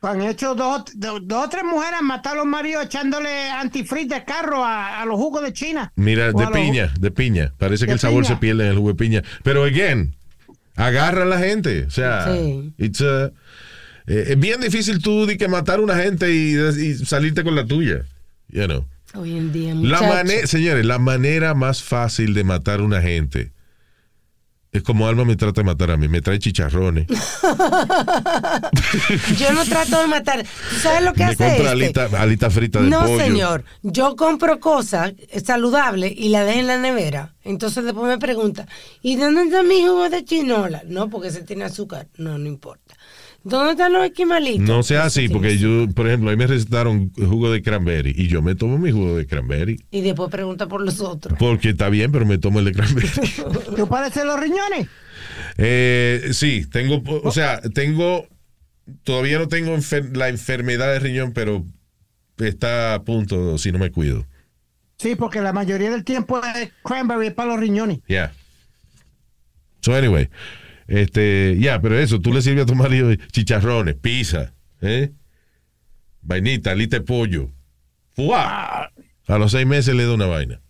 Han 0.02 0.22
hecho 0.22 0.54
dos, 0.54 0.84
dos, 0.94 1.20
dos 1.24 1.46
o 1.46 1.48
tres 1.50 1.62
mujeres 1.62 1.96
han 2.00 2.06
matado 2.06 2.36
a 2.36 2.38
los 2.38 2.46
maridos 2.46 2.84
echándole 2.86 3.50
antifreeze 3.50 4.08
de 4.14 4.24
carro 4.24 4.64
a, 4.64 5.02
a 5.02 5.04
los 5.04 5.16
jugos 5.16 5.42
de 5.42 5.52
China. 5.52 5.92
Mira, 5.96 6.32
de 6.32 6.42
a 6.42 6.48
los- 6.48 6.52
piña, 6.58 6.92
de 6.98 7.10
piña. 7.10 7.52
Parece 7.58 7.84
que 7.86 7.92
el 7.92 7.98
sabor 7.98 8.22
piña. 8.22 8.34
se 8.34 8.40
pierde 8.40 8.64
en 8.64 8.70
el 8.70 8.76
jugo 8.78 8.88
de 8.90 8.94
piña. 8.94 9.22
Pero, 9.42 9.64
again, 9.64 10.14
agarra 10.76 11.22
a 11.24 11.26
la 11.26 11.38
gente. 11.38 11.84
O 11.84 11.90
sea, 11.90 12.32
Sí. 12.34 12.72
it's, 12.78 13.00
uh, 13.02 13.30
eh, 14.06 14.24
es 14.28 14.38
bien 14.40 14.60
difícil 14.62 15.02
tú 15.02 15.26
de 15.26 15.36
que 15.36 15.48
matar 15.48 15.80
a 15.80 15.82
una 15.82 15.96
gente 15.96 16.32
y, 16.34 16.54
y 16.56 16.94
salirte 17.04 17.44
con 17.44 17.54
la 17.54 17.66
tuya. 17.66 18.00
You 18.48 18.64
know. 18.66 18.86
Hoy 19.14 19.36
en 19.36 19.52
día, 19.52 19.74
La 19.74 19.80
muchachos. 19.80 20.06
manera, 20.08 20.46
señores, 20.46 20.86
la 20.86 20.98
manera 20.98 21.52
más 21.54 21.82
fácil 21.82 22.32
de 22.32 22.44
matar 22.44 22.80
a 22.80 22.84
una 22.84 23.02
gente 23.02 23.50
es 24.72 24.82
como 24.82 25.06
Alma 25.08 25.24
me 25.24 25.36
trata 25.36 25.62
de 25.62 25.64
matar 25.64 25.90
a 25.90 25.96
mí, 25.96 26.06
me 26.08 26.20
trae 26.20 26.38
chicharrones, 26.38 27.06
Yo 29.38 29.52
no 29.52 29.64
trato 29.64 30.00
de 30.00 30.06
matar. 30.06 30.42
¿Tú 30.44 30.76
sabes 30.80 31.02
lo 31.04 31.12
que 31.12 31.20
me 31.24 31.26
hace 31.26 31.36
compra 31.36 31.56
este? 31.56 31.68
alita, 31.68 32.08
alita 32.20 32.50
frita 32.50 32.80
de 32.80 32.88
No, 32.90 33.04
pollo. 33.04 33.18
señor. 33.18 33.64
Yo 33.82 34.16
compro 34.16 34.60
cosas 34.60 35.12
saludables 35.44 36.12
y 36.16 36.28
la 36.28 36.44
dejo 36.44 36.60
en 36.60 36.66
la 36.66 36.78
nevera. 36.78 37.34
Entonces 37.42 37.84
después 37.84 38.06
me 38.06 38.18
pregunta, 38.18 38.66
¿y 39.02 39.16
dónde 39.16 39.44
está 39.44 39.62
mi 39.62 39.82
jugo 39.82 40.08
de 40.10 40.24
chinola? 40.24 40.82
No, 40.86 41.08
porque 41.08 41.28
ese 41.28 41.42
tiene 41.42 41.64
azúcar. 41.64 42.08
No, 42.16 42.38
no 42.38 42.46
importa. 42.46 42.94
¿Dónde 43.42 43.72
están 43.72 43.92
los 43.94 44.04
esquimalitos? 44.04 44.60
No 44.68 44.82
sea 44.82 45.04
así, 45.04 45.28
porque 45.30 45.56
yo, 45.56 45.88
por 45.94 46.06
ejemplo, 46.06 46.28
a 46.28 46.32
mí 46.32 46.36
me 46.38 46.46
recetaron 46.46 47.10
jugo 47.14 47.50
de 47.50 47.62
cranberry 47.62 48.12
y 48.16 48.28
yo 48.28 48.42
me 48.42 48.54
tomo 48.54 48.76
mi 48.78 48.90
jugo 48.90 49.16
de 49.16 49.26
cranberry 49.26 49.82
Y 49.90 50.02
después 50.02 50.30
pregunta 50.30 50.68
por 50.68 50.82
los 50.82 51.00
otros. 51.00 51.38
porque 51.38 51.70
está 51.70 51.88
bien, 51.88 52.12
pero 52.12 52.26
me 52.26 52.36
tomo 52.38 52.58
el 52.58 52.66
de 52.66 52.72
cranberry. 52.72 53.08
¿Tú 53.76 53.88
pareces 53.88 54.24
los 54.26 54.38
riñones? 54.38 54.88
Eh, 55.56 56.28
sí, 56.32 56.66
tengo, 56.70 57.02
o 57.22 57.32
sea, 57.32 57.60
tengo, 57.62 58.26
todavía 59.04 59.38
no 59.38 59.48
tengo 59.48 59.74
enfer- 59.74 60.14
la 60.14 60.28
enfermedad 60.28 60.92
de 60.92 60.98
riñón, 60.98 61.32
pero 61.32 61.64
está 62.38 62.94
a 62.94 63.02
punto 63.04 63.56
si 63.58 63.72
no 63.72 63.78
me 63.78 63.90
cuido. 63.90 64.26
Sí, 64.98 65.14
porque 65.16 65.40
la 65.40 65.54
mayoría 65.54 65.90
del 65.90 66.04
tiempo 66.04 66.40
es 66.44 66.70
cranberry 66.84 67.30
para 67.30 67.50
los 67.52 67.60
riñones. 67.60 68.00
Yeah. 68.06 68.32
So 69.80 69.94
anyway, 69.94 70.28
este, 70.90 71.56
ya, 71.60 71.80
pero 71.80 71.98
eso, 71.98 72.20
tú 72.20 72.32
le 72.32 72.42
sirves 72.42 72.64
a 72.64 72.66
tu 72.66 72.74
marido 72.74 73.14
chicharrones, 73.32 73.94
pizza, 73.94 74.52
¿eh? 74.80 75.12
Vainita, 76.20 76.72
alita 76.72 76.98
de 76.98 77.02
pollo. 77.04 77.48
¡Fua! 78.14 78.90
A 79.26 79.38
los 79.38 79.52
seis 79.52 79.66
meses 79.66 79.94
le 79.94 80.04
da 80.04 80.14
una 80.14 80.26
vaina. 80.26 80.60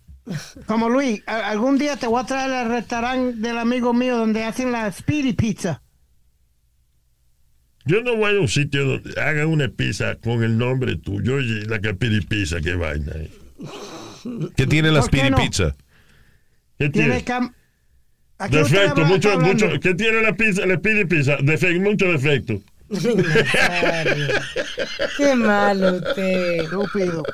Como 0.67 0.87
Luis, 0.87 1.23
algún 1.25 1.77
día 1.79 1.97
te 1.97 2.05
voy 2.07 2.21
a 2.21 2.25
traer 2.25 2.51
al 2.51 2.69
restaurante 2.69 3.37
del 3.39 3.57
amigo 3.57 3.93
mío 3.93 4.15
donde 4.15 4.43
hacen 4.43 4.71
la 4.71 4.91
Speedy 4.91 5.33
Pizza. 5.33 5.81
Yo 7.85 8.03
no 8.03 8.15
voy 8.15 8.37
a 8.37 8.39
un 8.39 8.47
sitio 8.47 8.85
donde 8.85 9.19
hagan 9.19 9.47
una 9.47 9.67
pizza 9.67 10.15
con 10.17 10.43
el 10.43 10.55
nombre 10.57 10.97
tuyo 10.97 11.39
y 11.39 11.65
la 11.65 11.79
que 11.79 11.95
pide 11.95 12.21
pizza, 12.21 12.61
qué 12.61 12.75
vaina. 12.75 13.11
eh. 13.15 13.31
¿Qué 14.55 14.67
tiene 14.67 14.91
la 14.91 14.99
¿Por 15.01 15.09
qué 15.09 15.17
Speedy 15.17 15.31
no? 15.31 15.37
Pizza? 15.37 15.75
¿Qué 16.77 16.89
Tiene 16.89 17.21
tiene? 17.21 17.51
Defecto, 18.49 19.05
mucho, 19.05 19.39
mucho. 19.39 19.67
¿Qué 19.79 19.93
tiene 19.93 20.21
la 20.21 20.33
pizza? 20.35 20.63
Pide 20.81 21.05
pizza. 21.05 21.37
Defecto, 21.41 21.79
mucho 21.81 22.05
defecto. 22.11 22.61
Qué 25.17 25.35
malo 25.35 25.95
usted. 25.97 26.61
Estúpido. 26.63 27.23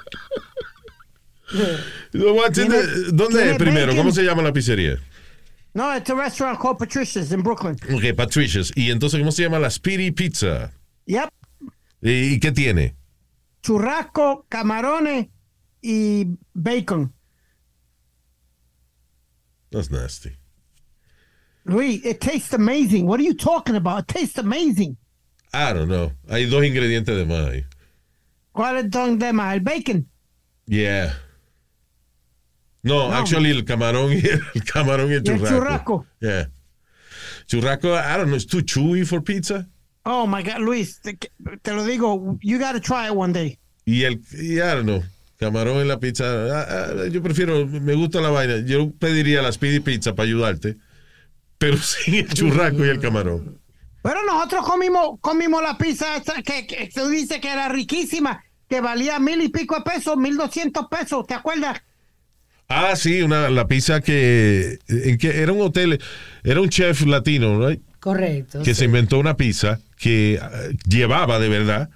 The- 2.11 2.19
¿Dónde 3.13 3.37
tiene 3.37 3.51
es 3.51 3.57
primero? 3.57 3.87
bacon. 3.87 3.97
¿Cómo 3.97 4.11
se 4.11 4.23
llama 4.23 4.41
la 4.41 4.51
pizzería? 4.53 4.97
No, 5.73 5.95
it's 5.95 6.09
a 6.09 6.15
restaurant 6.15 6.59
called 6.59 6.77
Patricia's 6.79 7.31
in 7.31 7.41
Brooklyn. 7.43 7.77
Ok, 7.93 8.15
Patricia's. 8.15 8.71
¿Y 8.75 8.89
entonces 8.91 9.19
cómo 9.19 9.31
se 9.31 9.43
llama 9.43 9.59
la 9.59 9.69
Speedy 9.69 10.11
Pizza? 10.11 10.71
Yep. 11.05 11.29
¿Y, 12.01 12.33
y 12.33 12.39
qué 12.39 12.51
tiene? 12.51 12.95
Churrasco, 13.61 14.45
camarones 14.49 15.27
y 15.81 16.25
bacon. 16.53 17.13
That's 19.71 19.91
nasty. 19.91 20.36
Luis, 21.67 22.03
it 22.05 22.19
tastes 22.21 22.53
amazing. 22.53 23.05
What 23.07 23.19
are 23.19 23.23
you 23.23 23.33
talking 23.33 23.75
about? 23.75 23.99
It 24.03 24.07
tastes 24.07 24.37
amazing. 24.37 24.97
I 25.53 25.73
don't 25.73 25.87
know. 25.89 26.11
Hay 26.29 26.45
dos 26.45 26.63
ingredientes 26.63 27.15
de 27.15 27.25
más 27.25 27.49
ahí. 27.51 27.65
¿Cuál 28.53 28.77
es 28.77 28.89
don 28.89 29.17
de 29.19 29.31
más? 29.33 29.53
El 29.55 29.59
bacon. 29.61 30.05
Yeah. 30.67 31.13
No, 32.83 33.09
No. 33.09 33.13
actually 33.13 33.51
el 33.51 33.63
camarón 33.65 34.11
y 34.13 34.17
el, 34.25 34.41
el 34.55 34.63
camarón 34.63 35.11
y 35.11 35.15
el 35.15 35.23
churrasco. 35.23 35.49
churrasco. 35.49 36.05
Yeah. 36.21 36.47
Churrasco, 37.47 37.93
I 37.95 38.17
don't 38.17 38.27
know, 38.27 38.35
it's 38.35 38.45
too 38.45 38.61
chewy 38.61 39.05
for 39.05 39.21
pizza. 39.21 39.67
Oh 40.05 40.25
my 40.25 40.41
God, 40.41 40.61
Luis, 40.61 40.99
te, 41.01 41.13
te 41.63 41.73
lo 41.73 41.83
digo, 41.83 42.37
you 42.41 42.57
gotta 42.59 42.79
try 42.79 43.07
it 43.07 43.15
one 43.15 43.33
day. 43.33 43.57
Y 43.85 44.03
el, 44.03 44.19
y 44.33 44.55
I 44.61 44.75
don't 44.75 44.85
know, 44.85 45.03
camarón 45.39 45.81
en 45.81 45.87
la 45.87 45.97
pizza. 45.99 46.23
ah, 46.25 46.65
ah, 46.69 47.07
yo 47.07 47.21
prefiero, 47.21 47.65
me 47.65 47.93
gusta 47.93 48.21
la 48.21 48.29
vaina. 48.29 48.59
Yo 48.65 48.91
pediría 48.91 49.41
la 49.41 49.51
Speedy 49.51 49.79
Pizza 49.81 50.13
para 50.15 50.27
ayudarte, 50.27 50.75
pero 51.57 51.77
sin 51.77 52.15
el 52.15 52.27
churrasco 52.33 52.85
y 52.85 52.89
el 52.89 52.99
camarón. 52.99 53.59
Pero 54.01 54.23
nosotros 54.25 54.65
comimos, 54.65 55.19
comimos 55.21 55.61
la 55.61 55.77
pizza 55.77 56.15
esa 56.15 56.41
que, 56.41 56.65
que 56.65 56.89
tú 56.93 57.07
dices 57.09 57.39
que 57.39 57.51
era 57.51 57.67
riquísima, 57.67 58.43
que 58.69 58.79
valía 58.81 59.19
mil 59.19 59.41
y 59.41 59.49
pico 59.49 59.75
de 59.75 59.81
pesos, 59.81 60.15
mil 60.17 60.37
doscientos 60.37 60.87
pesos, 60.89 61.25
¿te 61.27 61.33
acuerdas? 61.33 61.81
Ah, 62.69 62.95
sí, 62.95 63.21
una, 63.21 63.49
la 63.49 63.67
pizza 63.67 64.01
que, 64.01 64.79
en 64.87 65.17
que 65.17 65.41
era 65.41 65.51
un 65.53 65.61
hotel, 65.61 66.01
era 66.43 66.61
un 66.61 66.69
chef 66.69 67.05
latino, 67.05 67.67
right? 67.67 67.81
Correcto. 67.99 68.59
que 68.61 68.73
sí. 68.73 68.79
se 68.79 68.85
inventó 68.85 69.17
una 69.19 69.35
pizza 69.35 69.79
que 69.97 70.39
ah, 70.41 70.51
llevaba 70.87 71.39
de 71.39 71.49
verdad 71.49 71.89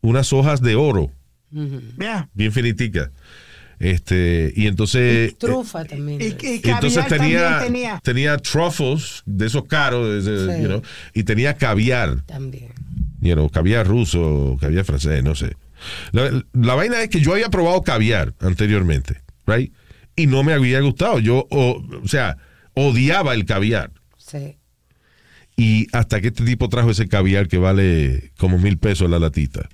unas 0.00 0.32
hojas 0.32 0.60
de 0.60 0.74
oro 0.76 1.10
Yeah. 1.50 2.28
bien 2.34 2.52
finiticas. 2.52 3.10
Este, 3.78 4.52
y 4.56 4.66
entonces 4.68 5.36
Trufa 5.36 5.84
también. 5.84 6.20
Y, 6.22 6.24
y 6.46 6.60
y 6.64 6.70
entonces 6.70 7.06
tenía, 7.08 7.58
también 7.58 7.62
tenía. 7.64 8.00
tenía 8.02 8.36
truffles 8.38 9.22
de 9.26 9.46
esos 9.46 9.64
caros, 9.66 10.08
de 10.08 10.18
ese, 10.20 10.56
Sí. 10.56 10.62
you 10.62 10.68
know, 10.68 10.82
y 11.12 11.24
tenía 11.24 11.54
caviar, 11.54 12.22
También. 12.24 12.72
you 13.20 13.34
know, 13.34 13.50
caviar 13.50 13.86
ruso, 13.86 14.56
caviar 14.60 14.84
francés, 14.84 15.22
no 15.22 15.34
sé. 15.34 15.56
La, 16.12 16.42
la 16.54 16.74
vaina 16.74 17.02
es 17.02 17.10
que 17.10 17.20
yo 17.20 17.32
había 17.34 17.50
probado 17.50 17.82
caviar 17.82 18.32
anteriormente, 18.40 19.20
right? 19.46 19.72
Y 20.16 20.26
no 20.26 20.42
me 20.42 20.54
había 20.54 20.80
gustado. 20.80 21.18
Yo, 21.18 21.46
o, 21.50 21.82
o 22.02 22.08
sea, 22.08 22.38
odiaba 22.72 23.34
el 23.34 23.44
caviar. 23.44 23.90
Sí. 24.16 24.56
Y 25.58 25.86
hasta 25.92 26.22
que 26.22 26.28
este 26.28 26.44
tipo 26.44 26.70
trajo 26.70 26.90
ese 26.90 27.08
caviar 27.08 27.46
que 27.48 27.58
vale 27.58 28.32
como 28.38 28.58
mil 28.58 28.78
pesos 28.78 29.10
la 29.10 29.18
latita. 29.18 29.68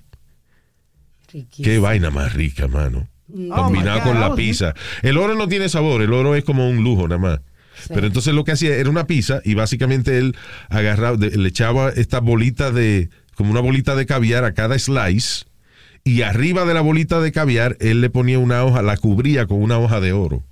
Riquísimo. 1.31 1.65
Qué 1.65 1.79
vaina 1.79 2.09
más 2.09 2.33
rica, 2.33 2.67
mano. 2.67 3.07
Oh, 3.51 3.55
Combinado 3.63 4.01
con 4.03 4.19
la 4.19 4.35
pizza. 4.35 4.73
El 5.01 5.17
oro 5.17 5.35
no 5.35 5.47
tiene 5.47 5.67
sabor, 5.69 6.01
el 6.01 6.13
oro 6.13 6.35
es 6.35 6.43
como 6.43 6.69
un 6.69 6.83
lujo 6.83 7.07
nada 7.07 7.19
más. 7.19 7.39
Pero 7.87 8.05
entonces 8.05 8.33
lo 8.33 8.43
que 8.43 8.51
hacía 8.51 8.75
era 8.75 8.89
una 8.89 9.07
pizza 9.07 9.41
y 9.43 9.55
básicamente 9.55 10.17
él 10.19 10.35
agarraba, 10.69 11.17
de- 11.17 11.35
le 11.37 11.49
echaba 11.49 11.89
esta 11.89 12.19
bolita 12.19 12.71
de, 12.71 13.09
como 13.35 13.51
una 13.51 13.59
bolita 13.61 13.95
de 13.95 14.05
caviar 14.05 14.43
a 14.45 14.53
cada 14.53 14.77
slice 14.77 15.45
y 16.03 16.21
arriba 16.21 16.65
de 16.65 16.73
la 16.75 16.81
bolita 16.81 17.19
de 17.19 17.31
caviar 17.31 17.75
él 17.79 18.01
le 18.01 18.09
ponía 18.11 18.37
una 18.39 18.63
hoja, 18.63 18.81
la 18.83 18.95
cubría 18.97 19.47
con 19.47 19.61
una 19.61 19.79
hoja 19.79 19.99
de 19.99 20.13
oro. 20.13 20.43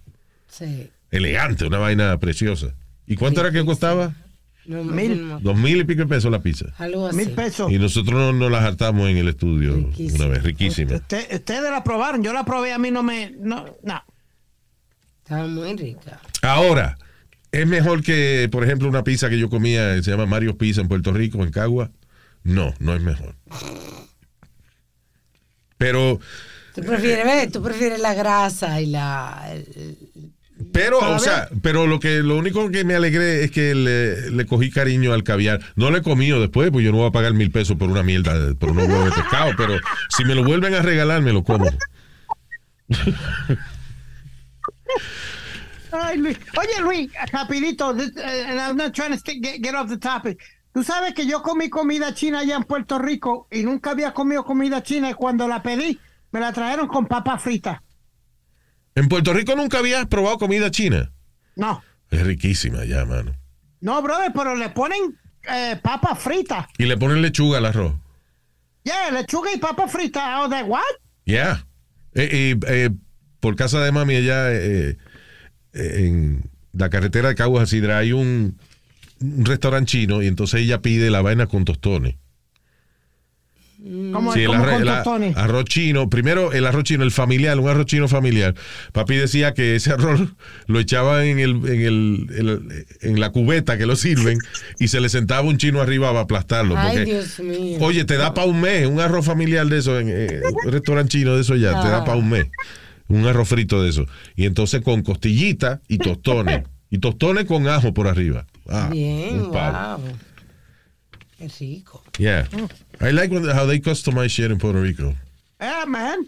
Sí. 0.49 0.89
Elegante, 1.11 1.65
una 1.65 1.77
vaina 1.77 2.17
preciosa. 2.17 2.73
¿Y 3.05 3.15
cuánto 3.15 3.41
era 3.41 3.51
que 3.51 3.63
costaba? 3.65 4.13
No, 4.78 4.84
Mil. 4.91 5.28
no, 5.28 5.39
Dos 5.39 5.57
mil 5.57 5.78
y 5.82 5.84
pico 5.84 6.01
de 6.01 6.07
pesos 6.07 6.32
la 6.32 6.41
pizza. 6.41 6.65
algo 6.78 7.07
así. 7.07 7.17
Mil 7.17 7.32
pesos. 7.32 7.72
Y 7.72 7.78
nosotros 7.78 8.13
no- 8.13 8.34
nos 8.34 8.51
la 8.51 8.65
hartamos 8.65 9.09
en 9.09 9.17
el 9.17 9.28
estudio 9.28 9.74
una 10.15 10.28
vez, 10.28 10.43
riquísima. 10.43 10.95
Usted- 10.95 11.34
ustedes 11.34 11.69
la 11.69 11.84
probaron, 11.84 12.24
yo 12.24 12.34
la 12.34 12.43
probé, 12.45 12.72
a 12.74 12.78
mí 12.78 12.89
no 12.91 13.03
me, 13.03 13.32
no, 13.39 13.65
no. 13.84 14.03
Estaba 15.24 15.47
muy 15.47 15.76
rica. 15.76 16.19
Ahora, 16.41 16.97
¿es 17.51 17.67
mejor 17.67 18.01
que, 18.03 18.47
por 18.51 18.63
ejemplo, 18.63 18.88
una 18.89 19.03
pizza 19.03 19.30
que 19.30 19.38
yo 19.39 19.49
comía, 19.49 19.95
que 19.95 20.03
se 20.03 20.11
llama 20.11 20.26
Mario 20.26 20.57
Pizza 20.57 20.82
en 20.82 20.88
Puerto 20.88 21.11
Rico, 21.13 21.43
en 21.43 21.51
Cagua? 21.51 21.91
No, 22.43 22.74
no 22.80 22.93
es 22.95 23.01
mejor. 23.01 23.36
Pero, 25.78 26.19
Tú 26.76 26.82
prefieres, 26.84 27.26
¿ves? 27.26 27.51
Tú 27.51 27.61
prefieres 27.61 27.99
la 27.99 28.13
grasa 28.13 28.82
y 28.82 28.86
la... 28.88 29.47
el- 29.51 30.30
pero, 30.72 30.99
Para 30.99 31.16
o 31.16 31.20
sea, 31.20 31.49
pero 31.62 31.88
lo 31.88 31.99
que, 31.99 32.22
lo 32.22 32.38
único 32.38 32.70
que 32.72 32.84
me 32.84 32.95
alegré 32.95 33.43
es 33.43 33.51
que 33.51 33.76
le, 33.76 34.32
le 34.32 34.45
cogí 34.45 34.72
cariño 34.72 35.14
al 35.14 35.24
caviar. 35.24 35.62
No 35.76 35.91
lo 35.91 35.97
he 35.97 36.01
comido 36.01 36.39
después, 36.39 36.72
pues 36.72 36.86
yo 36.86 36.91
no 36.91 36.97
voy 36.97 37.07
a 37.07 37.12
pagar 37.12 37.34
mil 37.34 37.51
pesos 37.51 37.78
por 37.78 37.89
una 37.89 38.03
mierda, 38.03 38.53
por 38.55 38.72
unos 38.72 38.88
huevos 38.88 39.05
de 39.05 39.12
pescado, 39.22 39.51
pero 39.57 39.78
si 40.09 40.26
me 40.26 40.36
lo 40.36 40.43
vuelven 40.43 40.74
a 40.76 40.82
regalar, 40.82 41.22
me 41.22 41.34
lo 41.34 41.43
como. 41.43 41.66
Ay, 45.91 46.18
Luis. 46.18 46.38
Oye, 46.57 46.82
Luis, 46.82 47.12
rapidito, 47.32 47.93
this, 47.93 48.12
uh, 48.16 48.22
and 48.22 48.59
I'm 48.59 48.78
not 48.78 48.93
trying 48.93 49.18
to 49.18 49.22
get, 49.24 49.62
get 49.62 49.76
off 49.76 49.89
the 49.89 49.97
topic. 49.97 50.39
Tú 50.74 50.84
sabes 50.84 51.14
que 51.14 51.26
yo 51.26 51.41
comí 51.41 51.70
comida 51.70 52.14
china 52.14 52.39
allá 52.39 52.55
en 52.55 52.64
Puerto 52.64 52.97
Rico 52.97 53.47
y 53.51 53.64
nunca 53.64 53.91
había 53.91 54.14
comido 54.14 54.45
comida 54.45 54.82
china 54.84 55.09
y 55.09 55.14
cuando 55.14 55.47
la 55.47 55.62
pedí 55.62 55.99
me 56.32 56.39
la 56.39 56.53
trajeron 56.53 56.88
con 56.88 57.07
papa 57.07 57.38
frita. 57.38 57.84
En 58.95 59.07
Puerto 59.07 59.33
Rico 59.33 59.55
nunca 59.55 59.79
habías 59.79 60.05
probado 60.07 60.37
comida 60.37 60.69
china. 60.71 61.11
No, 61.55 61.83
Es 62.09 62.21
riquísima 62.25 62.83
ya, 62.85 63.05
mano. 63.05 63.33
no, 63.79 64.01
brother, 64.01 64.31
pero 64.33 64.55
le 64.55 64.69
ponen 64.69 65.17
eh, 65.49 65.77
papa 65.81 66.15
frita. 66.15 66.67
Y 66.77 66.85
le 66.85 66.97
ponen 66.97 67.21
lechuga 67.21 67.57
al 67.59 67.65
arroz. 67.65 67.93
Yeah, 68.83 69.11
lechuga 69.11 69.51
y 69.53 69.57
papa 69.59 69.87
frita. 69.87 70.19
I 70.37 70.41
was 70.41 70.49
like, 70.49 70.67
what? 70.69 70.81
Yeah. 71.25 71.65
Eh, 72.13 72.55
eh, 72.67 72.89
por 73.39 73.55
casa 73.55 73.79
de 73.81 73.91
mami 73.91 74.15
allá 74.15 74.51
eh, 74.51 74.97
eh, 75.73 75.93
en 76.05 76.49
la 76.73 76.89
carretera 76.89 77.29
de 77.29 77.35
Caguas 77.35 77.63
a 77.63 77.65
Sidra 77.67 77.97
hay 77.99 78.11
un, 78.11 78.59
un 79.21 79.45
restaurante 79.45 79.91
chino 79.91 80.21
y 80.21 80.27
entonces 80.27 80.61
ella 80.61 80.81
pide 80.81 81.09
la 81.09 81.21
vaina 81.21 81.47
con 81.47 81.63
tostones. 81.65 82.15
Como, 83.84 84.32
Sí, 84.34 84.41
el 84.41 84.45
como 84.47 84.63
arroz, 84.63 85.07
el 85.59 85.63
chino, 85.65 86.07
primero 86.07 86.51
el 86.53 86.67
arroz 86.67 86.84
chino, 86.84 87.03
el 87.03 87.09
familiar, 87.09 87.57
un 87.59 87.67
arroz 87.67 87.88
chino 87.88 88.07
familiar. 88.07 88.53
Papi 88.91 89.15
decía 89.15 89.55
que 89.55 89.75
ese 89.75 89.91
arroz 89.91 90.21
lo 90.67 90.79
echaba 90.79 91.25
en, 91.25 91.39
el, 91.39 91.49
en, 91.67 91.82
el, 91.82 92.27
el- 92.38 92.86
en 93.01 93.19
la 93.19 93.32
cubeta 93.32 93.79
que 93.79 93.88
lo 93.88 93.95
sirven 93.95 94.38
y 94.79 94.89
se 94.89 95.01
le 95.01 95.09
sentaba 95.09 95.41
un 95.47 95.57
chino 95.57 95.82
arriba 95.82 96.09
para 96.09 96.21
aplastarlo. 96.21 96.77
Ay, 96.77 96.97
porque, 96.97 97.11
Dios 97.11 97.39
mío. 97.39 97.77
Oye, 97.82 98.05
te 98.05 98.17
da 98.17 98.34
para 98.36 98.45
un 98.47 98.61
mes, 98.61 98.86
un 98.86 98.99
arroz 98.99 99.25
familiar 99.25 99.65
de 99.65 99.79
eso, 99.79 99.99
en 99.99 100.09
eh, 100.11 100.41
un 100.65 100.71
restaurante 100.71 101.09
chino 101.17 101.34
de 101.36 101.41
eso 101.41 101.55
ya, 101.55 101.82
te 101.82 101.88
da 101.89 102.03
para 102.05 102.17
un 102.17 102.29
mes. 102.29 102.45
un 103.07 103.25
arroz 103.25 103.47
frito 103.49 103.82
de 103.82 103.89
eso. 103.89 104.05
Y 104.36 104.45
entonces 104.45 104.82
con 104.82 105.01
costillita 105.01 105.82
y 105.88 105.97
tostones. 105.97 106.63
y 106.91 106.99
tostones 106.99 107.45
con 107.45 107.67
ajo 107.67 107.93
por 107.95 108.07
arriba. 108.07 108.45
Ah, 108.69 108.89
Bien, 108.91 109.41
un 109.41 109.51
palo. 109.51 109.97
wow. 109.97 110.07
Qué 111.41 111.47
rico. 111.59 112.03
Yeah. 112.17 112.47
I 112.99 113.11
like 113.11 113.33
when- 113.33 113.45
how 113.49 113.65
they 113.67 113.79
customize 113.81 114.29
shit 114.29 114.51
in 114.51 114.57
Puerto 114.57 114.81
Rico. 114.81 115.15
Yeah, 115.59 115.85
man. 115.87 116.27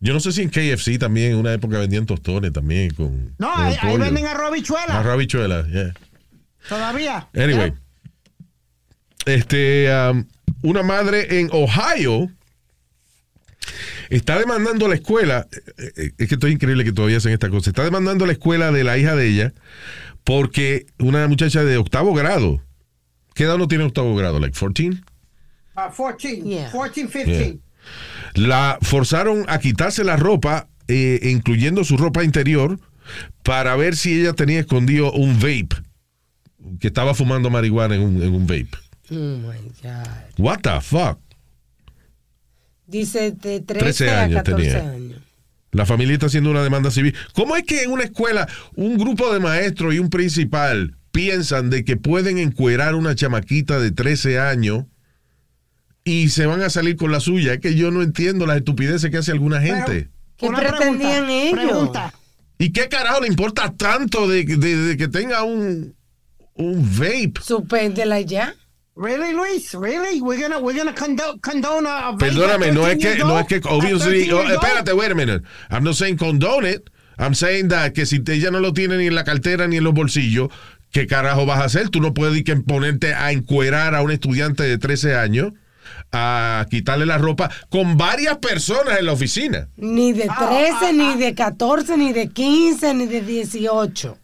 Yo 0.00 0.12
no 0.14 0.20
sé 0.20 0.32
si 0.32 0.42
en 0.42 0.48
KFC 0.50 0.98
también 0.98 1.32
en 1.32 1.38
una 1.38 1.52
época 1.52 1.78
vendían 1.78 2.06
tostones 2.06 2.52
también 2.52 2.90
con. 2.94 3.34
No, 3.38 3.52
con 3.52 3.60
ahí, 3.64 3.76
ahí 3.80 3.96
venden 3.98 4.26
arroz 4.26 4.52
bichuela. 4.52 4.98
Arroz 5.00 5.12
habichuela, 5.14 5.66
yeah. 5.68 5.92
Todavía. 6.68 7.28
Anyway. 7.34 7.72
Este, 9.26 9.88
um, 10.10 10.24
una 10.62 10.82
madre 10.82 11.40
en 11.40 11.48
Ohio 11.52 12.30
está 14.08 14.38
demandando 14.38 14.86
a 14.86 14.88
la 14.88 14.94
escuela. 14.94 15.46
eh, 15.78 15.92
eh, 15.96 16.10
Es 16.18 16.28
que 16.28 16.34
esto 16.34 16.46
es 16.46 16.52
increíble 16.54 16.84
que 16.84 16.92
todavía 16.92 17.18
hacen 17.18 17.32
esta 17.32 17.50
cosa. 17.50 17.70
Está 17.70 17.84
demandando 17.84 18.24
a 18.24 18.26
la 18.26 18.32
escuela 18.32 18.72
de 18.72 18.84
la 18.84 18.96
hija 18.96 19.14
de 19.14 19.26
ella 19.28 19.52
porque 20.24 20.86
una 20.98 21.26
muchacha 21.28 21.64
de 21.64 21.76
octavo 21.76 22.14
grado. 22.14 22.62
¿Qué 23.40 23.44
edad 23.44 23.56
no 23.56 23.68
tiene 23.68 23.84
octavo 23.84 24.14
grado? 24.14 24.38
¿Like 24.38 24.52
14? 24.54 24.90
Uh, 24.90 25.00
14, 25.74 26.42
Yeah. 26.44 26.70
14, 26.70 27.08
15. 27.24 27.58
La 28.34 28.76
forzaron 28.82 29.46
a 29.48 29.58
quitarse 29.58 30.04
la 30.04 30.18
ropa, 30.18 30.68
eh, 30.88 31.20
incluyendo 31.22 31.82
su 31.84 31.96
ropa 31.96 32.22
interior, 32.22 32.78
para 33.42 33.74
ver 33.76 33.96
si 33.96 34.20
ella 34.20 34.34
tenía 34.34 34.60
escondido 34.60 35.10
un 35.12 35.36
vape. 35.36 35.70
Que 36.80 36.88
estaba 36.88 37.14
fumando 37.14 37.48
marihuana 37.48 37.94
en 37.94 38.02
un, 38.02 38.22
en 38.22 38.34
un 38.34 38.46
vape. 38.46 38.68
Oh 39.10 39.14
my 39.14 39.72
God. 39.82 40.36
What 40.36 40.58
the 40.58 40.78
fuck? 40.82 41.18
Dice 42.86 43.30
de 43.32 43.60
13, 43.60 43.64
13 43.64 44.10
a 44.10 44.22
años 44.24 44.36
14 44.42 44.70
tenía. 44.70 44.90
años. 44.90 45.20
La 45.72 45.86
familia 45.86 46.12
está 46.12 46.26
haciendo 46.26 46.50
una 46.50 46.62
demanda 46.62 46.90
civil. 46.90 47.14
¿Cómo 47.32 47.56
es 47.56 47.62
que 47.62 47.84
en 47.84 47.90
una 47.90 48.04
escuela 48.04 48.46
un 48.74 48.98
grupo 48.98 49.32
de 49.32 49.40
maestros 49.40 49.94
y 49.94 49.98
un 49.98 50.10
principal 50.10 50.94
piensan 51.12 51.70
de 51.70 51.84
que 51.84 51.96
pueden 51.96 52.38
encuerar 52.38 52.94
una 52.94 53.14
chamaquita 53.14 53.78
de 53.78 53.90
13 53.90 54.38
años 54.38 54.84
y 56.04 56.30
se 56.30 56.46
van 56.46 56.62
a 56.62 56.70
salir 56.70 56.96
con 56.96 57.12
la 57.12 57.20
suya? 57.20 57.54
Es 57.54 57.60
que 57.60 57.74
yo 57.74 57.90
no 57.90 58.02
entiendo 58.02 58.46
las 58.46 58.56
estupideces 58.58 59.10
que 59.10 59.18
hace 59.18 59.32
alguna 59.32 59.60
gente. 59.60 60.08
¿Qué 60.36 60.46
Una 60.46 60.58
pretendían 60.58 61.26
pregunta, 61.26 61.42
ellos? 61.42 61.52
Pregunta. 61.70 62.14
¿Y 62.58 62.72
qué 62.72 62.88
carajo 62.88 63.20
le 63.20 63.28
importa 63.28 63.72
tanto 63.76 64.28
de, 64.28 64.44
de- 64.44 64.76
de 64.76 64.96
que 64.96 65.08
tenga 65.08 65.42
un, 65.44 65.94
un 66.54 66.82
vape? 66.98 67.34
Suspéndela 67.42 68.20
ya. 68.20 68.54
Really, 68.96 69.32
Luis? 69.32 69.72
Really? 69.74 70.20
We're 70.20 70.40
gonna 70.40 70.58
we're 70.58 70.76
gonna 70.76 70.94
condo- 70.94 71.38
condone 71.40 71.86
a, 71.86 72.08
a 72.08 72.12
vape 72.12 72.26
Perdóname, 72.26 72.72
no 72.72 72.82
13 72.82 72.92
es 73.08 73.16
que, 73.16 73.18
no 73.24 73.38
es 73.38 73.46
que, 73.46 73.60
obviously, 73.64 74.26
13 74.28 74.32
oh, 74.34 74.42
espérate, 74.52 74.92
wait 74.92 75.10
a 75.10 75.14
minute. 75.14 75.42
I'm 75.70 75.84
not 75.84 75.94
saying 75.94 76.16
condone 76.18 76.66
it. 76.68 76.90
I'm 77.18 77.34
saying 77.34 77.68
that 77.68 77.92
que 77.94 78.04
si 78.04 78.20
ella 78.26 78.50
no 78.50 78.60
lo 78.60 78.72
tiene 78.72 78.96
ni 78.98 79.06
en 79.06 79.14
la 79.14 79.24
cartera 79.24 79.66
ni 79.68 79.76
en 79.76 79.84
los 79.84 79.94
bolsillos, 79.94 80.48
¿qué 80.90 81.06
carajo 81.06 81.46
vas 81.46 81.60
a 81.60 81.64
hacer? 81.64 81.88
Tú 81.88 82.00
no 82.00 82.14
puedes 82.14 82.36
ir 82.36 82.44
que 82.44 82.56
ponerte 82.56 83.14
a 83.14 83.32
encuerar 83.32 83.94
a 83.94 84.02
un 84.02 84.10
estudiante 84.10 84.62
de 84.62 84.78
13 84.78 85.16
años, 85.16 85.52
a 86.12 86.66
quitarle 86.70 87.06
la 87.06 87.18
ropa 87.18 87.50
con 87.68 87.96
varias 87.96 88.38
personas 88.38 88.98
en 88.98 89.06
la 89.06 89.12
oficina. 89.12 89.68
Ni 89.76 90.12
de 90.12 90.22
13, 90.22 90.32
ah, 90.38 90.92
ni 90.92 91.16
de 91.16 91.34
14, 91.34 91.96
ni 91.96 92.12
de 92.12 92.28
15, 92.28 92.94
ni 92.94 93.06
de 93.06 93.20
18. 93.22 94.18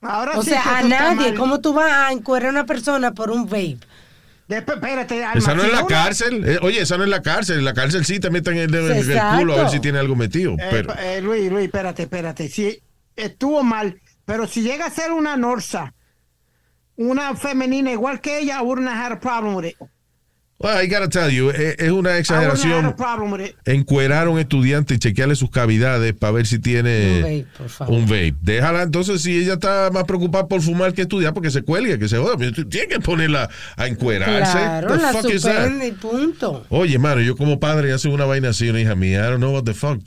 Ahora 0.00 0.38
O 0.38 0.42
sí 0.42 0.50
sea, 0.50 0.78
a 0.78 0.82
nadie. 0.82 1.34
¿Cómo 1.34 1.60
tú 1.60 1.72
vas 1.72 1.90
a 1.90 2.12
encuerar 2.12 2.48
a 2.48 2.52
una 2.52 2.66
persona 2.66 3.12
por 3.12 3.30
un 3.30 3.46
vape? 3.46 3.78
Después, 4.46 4.78
espérate, 4.78 5.22
Alma, 5.24 5.38
Esa 5.38 5.54
no 5.54 5.62
es 5.62 5.72
la 5.72 5.86
cárcel. 5.86 6.42
Eh, 6.48 6.58
oye, 6.62 6.80
esa 6.80 6.96
no 6.96 7.04
es 7.04 7.10
la 7.10 7.20
cárcel. 7.20 7.58
En 7.58 7.64
la 7.66 7.74
cárcel 7.74 8.06
sí 8.06 8.18
te 8.18 8.30
meten 8.30 8.56
el 8.56 8.70
dedo 8.70 8.90
en 8.90 8.96
el 8.96 9.20
culo 9.38 9.54
a 9.54 9.56
ver 9.62 9.70
si 9.70 9.80
tiene 9.80 9.98
algo 9.98 10.16
metido. 10.16 10.52
Eh, 10.54 10.68
Pero, 10.70 10.94
eh, 10.98 11.20
Luis, 11.20 11.50
Luis, 11.50 11.66
espérate, 11.66 12.04
espérate. 12.04 12.48
Si 12.48 12.80
estuvo 13.14 13.62
mal, 13.62 14.00
pero 14.28 14.46
si 14.46 14.60
llega 14.60 14.84
a 14.84 14.90
ser 14.90 15.10
una 15.10 15.38
Norsa, 15.38 15.94
una 16.96 17.34
femenina 17.34 17.90
igual 17.90 18.20
que 18.20 18.40
ella, 18.40 18.58
I 18.60 18.62
wouldn't 18.62 18.86
have 18.88 18.98
had 19.06 19.12
a 19.12 19.18
problem 19.20 19.54
with 19.54 19.64
it. 19.64 19.76
well, 20.60 20.76
I 20.76 20.86
gotta 20.88 21.08
tell 21.08 21.30
you, 21.30 21.50
eh, 21.50 21.76
es 21.78 21.88
una 21.88 21.88
I 21.88 21.92
wouldn't 21.92 22.06
have 22.08 22.18
exageración. 22.18 22.84
had 22.84 22.92
a 22.92 22.96
problem 22.96 23.30
with 23.32 23.40
it. 23.46 23.56
encuerar 23.64 24.26
a 24.26 24.30
un 24.30 24.38
estudiante 24.38 24.94
y 24.94 24.98
chequearle 24.98 25.34
sus 25.34 25.50
cavidades 25.50 26.12
para 26.12 26.32
ver 26.32 26.46
si 26.46 26.58
tiene 26.58 27.16
Un 27.18 27.22
vape, 27.22 27.46
por 27.56 27.68
favor. 27.70 27.94
un 27.94 28.02
vape. 28.04 28.34
Déjala 28.42 28.82
entonces 28.82 29.22
si 29.22 29.34
ella 29.38 29.54
está 29.54 29.88
más 29.92 30.04
preocupada 30.04 30.46
por 30.46 30.60
fumar 30.60 30.92
que 30.92 31.02
estudiar 31.02 31.32
porque 31.32 31.50
se 31.50 31.62
cuelgue, 31.62 31.98
que 31.98 32.08
se 32.08 32.18
joda. 32.18 32.36
Tiene 32.68 32.88
que 32.88 33.00
ponerla 33.00 33.48
a 33.76 33.86
encuerarse. 33.86 34.58
Claro, 34.58 34.96
la 34.96 35.12
fuck 35.12 35.30
y 35.32 35.92
punto. 35.92 36.66
Oye, 36.68 36.98
mano, 36.98 37.22
yo 37.22 37.34
como 37.36 37.58
padre 37.58 37.92
hace 37.94 38.08
una 38.08 38.24
vaina 38.26 38.50
así, 38.50 38.68
una 38.68 38.80
hija 38.80 38.94
mía, 38.94 39.20
I 39.20 39.30
don't 39.30 39.38
know 39.38 39.54
what 39.54 39.62
the 39.64 39.72
fuck. 39.74 40.00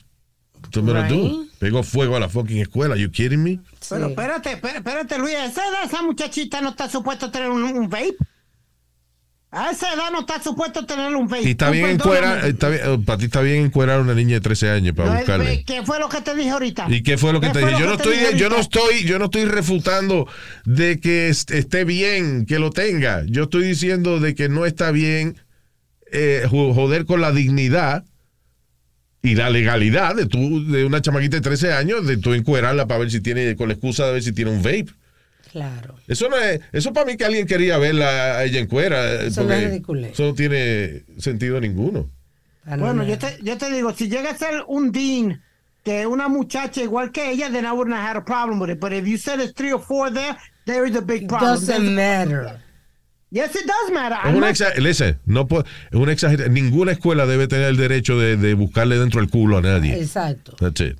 I'm 0.80 0.86
gonna 0.88 1.08
do. 1.08 1.16
Right. 1.42 1.52
Pegó 1.60 1.84
fuego 1.84 2.16
a 2.16 2.20
la 2.20 2.30
fucking 2.30 2.60
escuela. 2.62 2.96
You 2.96 3.12
kidding 3.12 3.44
me? 3.44 3.60
Pero 3.90 4.06
Sí. 4.08 4.12
espérate, 4.12 4.52
espérate, 4.54 4.78
espérate, 4.80 5.18
Luis, 5.20 5.36
a 5.36 5.46
esa 5.46 5.62
edad 5.68 5.84
esa 5.86 6.02
muchachita 6.02 6.62
no 6.62 6.70
está 6.70 6.90
supuesto 6.90 7.28
a 7.28 7.32
tener 7.32 7.50
un, 7.50 7.64
un 7.64 7.90
vape. 7.90 8.16
A 9.54 9.70
esa 9.72 9.94
edad 9.94 10.12
no 10.14 10.22
está 10.22 10.42
supuesto 10.42 10.86
tener 10.86 11.14
un 11.14 11.28
vape. 11.28 11.44
Y 11.44 11.50
está 11.52 11.66
Tú 11.68 11.74
bien 11.74 11.86
encuerar, 11.90 12.46
está 12.46 12.70
bien, 12.70 12.82
eh, 12.86 12.98
para 13.06 13.18
ti 13.18 13.26
está 13.26 13.42
bien 13.42 13.66
encuerar 13.66 14.00
a 14.00 14.02
una 14.02 14.14
niña 14.14 14.36
de 14.36 14.40
13 14.40 14.70
años 14.70 14.96
para 14.96 15.12
No, 15.12 15.18
buscarle. 15.18 15.54
eh, 15.54 15.64
¿Qué 15.68 15.84
fue 15.84 16.00
lo 16.00 16.08
que 16.08 16.22
te 16.22 16.34
dije 16.36 16.52
ahorita? 16.52 16.86
¿Y 16.90 17.04
qué 17.04 17.18
fue 17.18 17.34
lo 17.34 17.42
que 17.42 17.50
te 17.50 17.60
dije? 17.60 17.72
fue 17.72 17.80
Yo 17.82 17.86
lo 17.86 17.92
no 17.92 17.98
te 17.98 18.04
estoy, 18.10 18.18
dije 18.28 18.40
yo 18.40 18.50
no 18.50 18.56
estoy, 18.58 19.04
yo 19.04 19.20
no 19.20 19.26
estoy 19.26 19.44
refutando 19.46 20.26
de 20.64 21.02
que 21.02 21.28
est- 21.28 21.52
esté 21.52 21.84
bien 21.84 22.46
que 22.46 22.60
lo 22.60 22.70
tenga. 22.70 23.24
Yo 23.28 23.44
estoy 23.44 23.66
diciendo 23.66 24.22
de 24.22 24.36
que 24.36 24.48
no 24.48 24.66
está 24.66 24.92
bien 24.92 25.38
eh, 26.14 26.46
jo- 26.50 26.74
joder 26.74 27.06
con 27.06 27.20
la 27.20 27.34
dignidad 27.34 28.06
y 29.24 29.36
la 29.36 29.50
legalidad 29.50 30.16
de 30.16 30.26
tu, 30.26 30.66
de 30.72 30.84
una 30.86 31.02
chamaquita 31.02 31.38
de 31.38 31.42
13 31.42 31.74
años, 31.74 32.08
de 32.08 32.18
tú 32.18 32.34
encuerarla 32.34 32.88
para 32.88 33.02
ver 33.02 33.12
si 33.12 33.22
tiene, 33.22 33.56
con 33.56 33.68
la 33.68 33.74
excusa 33.76 34.08
de 34.08 34.14
ver 34.14 34.24
si 34.24 34.32
tiene 34.32 34.52
un 34.52 34.64
vape. 34.64 34.88
Claro. 35.52 35.96
Eso 36.08 36.30
no 36.30 36.38
es, 36.38 36.62
eso 36.72 36.94
para 36.94 37.06
mí 37.06 37.18
que 37.18 37.26
alguien 37.26 37.46
quería 37.46 37.78
verla 37.78 38.38
a 38.38 38.44
ella 38.46 38.60
en 38.60 38.68
cuera. 38.68 39.14
eh, 39.16 39.28
Eso 39.28 39.44
no 39.44 39.54
es 39.54 39.66
ridiculez. 39.66 40.14
Eso 40.14 40.24
no 40.24 40.34
tiene 40.34 41.04
sentido 41.18 41.60
ninguno. 41.60 42.10
Bueno, 42.66 43.04
yo 43.04 43.18
te, 43.18 43.38
yo 43.44 43.58
te 43.58 43.70
digo, 43.72 43.92
si 43.94 44.08
llega 44.08 44.32
a 44.32 44.38
ser 44.38 44.64
un 44.68 44.92
dean 44.92 45.42
que 45.84 46.06
una 46.08 46.28
muchacha 46.30 46.82
igual 46.82 47.12
que 47.12 47.32
ella, 47.32 47.50
then 47.52 47.66
I 47.66 47.72
wouldn't 47.72 47.96
have 47.96 48.08
had 48.08 48.16
a 48.18 48.24
problem 48.24 48.60
with 48.62 48.70
it. 48.70 48.80
But 48.80 48.94
if 48.94 49.06
you 49.08 49.18
said 49.18 49.40
it's 49.42 49.54
three 49.54 49.74
or 49.74 49.82
four 49.82 50.10
there, 50.12 50.38
there 50.66 50.88
is 50.88 50.96
a 50.96 51.02
big 51.02 51.24
It 51.24 51.28
problem. 51.30 51.56
doesn't 51.60 51.96
matter. 51.96 52.60
Yes, 53.32 53.56
it 53.56 53.66
does 53.66 53.92
matter. 53.94 54.18
Es 54.30 54.36
una, 54.36 54.50
exa- 54.50 54.76
listen, 54.78 55.18
no 55.26 55.48
una 55.94 56.12
exageración. 56.12 56.54
Ninguna 56.54 56.92
escuela 56.92 57.26
debe 57.26 57.48
tener 57.48 57.68
el 57.70 57.78
derecho 57.78 58.20
de, 58.20 58.36
de 58.36 58.54
buscarle 58.56 58.98
dentro 59.00 59.22
del 59.22 59.30
culo 59.30 59.58
a 59.58 59.62
nadie. 59.62 59.98
Exacto. 60.02 60.54
That's 60.60 60.82
it. 60.82 60.98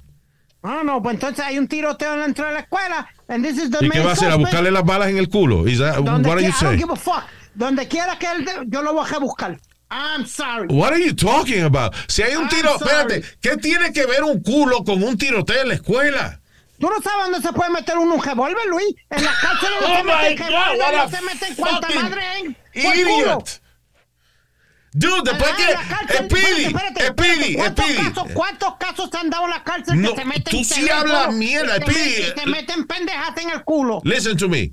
No, 0.64 0.84
no, 0.84 1.02
pues 1.02 1.16
entonces 1.16 1.44
hay 1.44 1.58
un 1.58 1.68
tiroteo 1.68 2.16
dentro 2.18 2.46
de 2.48 2.54
la 2.54 2.60
escuela. 2.62 3.08
And 3.28 3.44
this 3.46 3.58
is 3.58 3.70
the 3.72 3.86
¿Y 3.86 3.90
qué 3.90 4.00
va 4.00 4.12
a 4.12 4.14
hacer? 4.14 4.32
¿A 4.32 4.36
buscarle 4.36 4.72
las 4.72 4.84
balas 4.86 5.10
en 5.10 5.18
el 5.18 5.28
culo? 5.28 5.64
That, 5.66 5.98
Donde 6.04 6.30
what 6.30 6.38
are 6.38 6.46
you 6.46 6.52
quiera, 6.52 6.52
I 6.52 6.52
don't 6.52 6.60
saying? 6.60 6.78
give 6.80 6.92
a 6.94 6.96
fuck. 6.96 7.24
Donde 7.56 7.88
quiera 7.88 8.18
que 8.18 8.28
él, 8.28 8.46
yo 8.68 8.82
lo 8.82 8.94
voy 8.94 9.06
a 9.14 9.20
buscar. 9.20 9.60
I'm 9.90 10.26
sorry. 10.26 10.68
What 10.70 10.94
are 10.94 11.04
you 11.04 11.14
talking 11.14 11.64
about? 11.64 11.94
Si 12.08 12.22
hay 12.22 12.36
un 12.36 12.44
I'm 12.44 12.50
tiro, 12.50 12.78
sorry. 12.80 12.92
espérate, 12.92 13.24
¿qué 13.42 13.58
tiene 13.58 13.92
que 13.92 14.06
ver 14.06 14.24
un 14.24 14.42
culo 14.42 14.86
con 14.86 15.04
un 15.04 15.18
tiroteo 15.18 15.64
en 15.64 15.68
la 15.68 15.74
escuela? 15.74 16.41
¿Tú 16.82 16.90
no 16.90 17.02
sabes 17.02 17.26
dónde 17.32 17.48
se 17.48 17.54
puede 17.54 17.70
meter 17.70 17.98
un 17.98 18.22
revólver, 18.22 18.66
Luis? 18.68 18.96
En 19.10 19.24
las 19.24 19.38
cárceles 19.38 19.76
no 19.82 19.88
Oh 19.88 19.98
se 19.98 20.04
my 20.04 20.12
meten 20.12 20.38
God, 20.38 20.46
revólver, 20.48 20.80
what 20.80 20.94
no 21.06 21.10
se 21.18 21.22
meten 21.22 21.56
cuanta 21.56 21.88
madre. 21.92 22.56
Idiot. 22.74 23.62
Dude, 24.94 25.22
después 25.24 25.52
Ah, 25.54 25.56
que. 25.58 25.74
la 25.74 25.88
cárcel, 25.88 26.26
Speedy, 26.26 26.66
Speedy, 26.66 27.54
¿cuántos 27.56 27.86
Speedy. 27.86 28.04
casos- 28.04 28.28
¿Cuántos 28.34 28.76
casos 28.78 29.10
se 29.10 29.18
han 29.18 29.30
dado 29.30 29.46
en 29.46 29.50
la 29.52 29.64
cárcel 29.64 30.02
No, 30.02 30.10
que 30.14 30.20
se 30.22 30.26
meten 30.26 30.44
tú 30.58 30.64
sí 30.66 30.90
hablas 30.90 31.34
mierda, 31.34 31.80
te 31.80 31.92
Speedy. 31.92 32.34
te 32.36 32.46
meten 32.48 32.86
pendejas 32.88 33.38
en 33.38 33.50
el 33.52 33.64
culo? 33.64 34.02
Listen 34.04 34.36
to 34.36 34.50
me. 34.50 34.72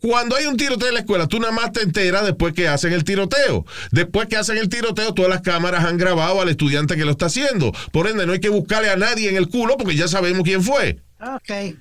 Cuando 0.00 0.34
hay 0.34 0.46
un 0.46 0.56
tiroteo 0.56 0.88
en 0.88 0.94
la 0.94 1.00
escuela, 1.00 1.28
tú 1.28 1.38
nada 1.38 1.52
más 1.52 1.70
te 1.70 1.80
enteras 1.82 2.24
después 2.24 2.54
que 2.54 2.66
hacen 2.66 2.92
el 2.92 3.04
tiroteo. 3.04 3.64
Después 3.92 4.26
que 4.26 4.36
hacen 4.36 4.58
el 4.58 4.68
tiroteo, 4.68 5.14
todas 5.14 5.30
las 5.30 5.42
cámaras 5.42 5.84
han 5.84 5.96
grabado 5.96 6.40
al 6.40 6.48
estudiante 6.48 6.96
que 6.96 7.04
lo 7.04 7.12
está 7.12 7.26
haciendo. 7.26 7.70
Por 7.92 8.08
ende, 8.08 8.26
no 8.26 8.32
hay 8.32 8.40
que 8.40 8.48
buscarle 8.48 8.90
a 8.90 8.96
nadie 8.96 9.28
en 9.30 9.36
el 9.36 9.48
culo 9.48 9.76
porque 9.76 9.94
ya 9.94 10.08
sabemos 10.08 10.42
quién 10.42 10.60
fue. 10.64 10.98
Ok. 11.22 11.76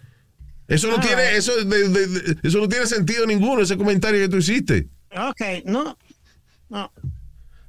Eso 0.68 0.88
no 0.88 1.00
tiene, 1.00 1.36
eso, 1.36 1.56
de- 1.66 1.90
de- 1.90 2.08
de- 2.08 2.38
eso 2.48 2.60
no 2.60 2.70
tiene 2.70 2.86
sentido 2.86 3.26
ninguno, 3.26 3.62
ese 3.62 3.78
comentario 3.78 4.20
que 4.22 4.30
tú 4.30 4.38
hiciste. 4.38 4.88
Ok, 5.18 5.42
no. 5.66 5.98
No. 6.70 6.92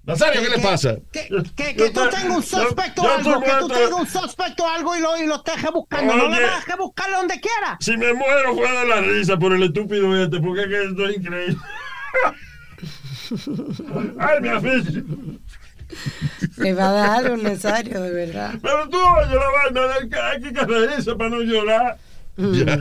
Nazario, 0.05 0.43
¿qué 0.43 0.49
le 0.51 0.59
pasa? 0.59 0.97
Que, 1.13 1.29
que, 1.57 1.77
que 1.77 1.91
tú 1.91 2.01
tengas 2.11 2.37
un 2.37 2.43
suspecto 2.43 3.03
yo 3.03 3.09
o 3.09 3.13
algo, 3.15 3.41
que 3.41 3.51
tú 3.61 3.69
tengas 3.69 3.93
un 3.93 4.07
suspecto 4.07 4.65
o 4.65 4.69
algo 4.69 4.97
y 4.97 5.01
lo, 5.01 5.17
y 5.17 5.27
lo 5.27 5.37
estés 5.37 5.63
buscando. 5.73 6.15
No 6.17 6.29
le 6.29 6.37
Oye. 6.39 6.47
vas 6.47 6.69
a 6.69 6.77
buscarlo 6.77 7.19
donde 7.19 7.41
quiera. 7.41 7.77
Si 7.81 7.97
me 7.97 8.13
muero 8.13 8.55
fue 8.55 8.71
de 8.71 8.87
la 8.87 9.01
risa 9.01 9.39
por 9.39 9.53
el 9.53 9.63
estúpido 9.63 10.23
este, 10.23 10.41
porque 10.41 10.63
es 10.63 10.69
que 10.69 10.85
esto 10.85 11.09
es 11.09 11.17
increíble. 11.17 11.57
Ay, 14.19 14.41
mi 14.41 14.49
aficio. 14.49 15.03
Le 16.59 16.73
va 16.75 16.89
a 16.89 16.93
dar 16.93 17.11
algo 17.25 17.37
necesario, 17.37 18.01
de 18.03 18.11
verdad. 18.11 18.55
Pero 18.63 18.89
tú 18.89 18.99
oye 18.99 19.35
la 19.35 19.51
vaina 19.51 19.95
hay 20.31 20.41
que 20.53 20.61
reírse 20.65 21.15
para 21.17 21.31
no 21.31 21.41
llorar. 21.43 21.99
Ya. 22.37 22.79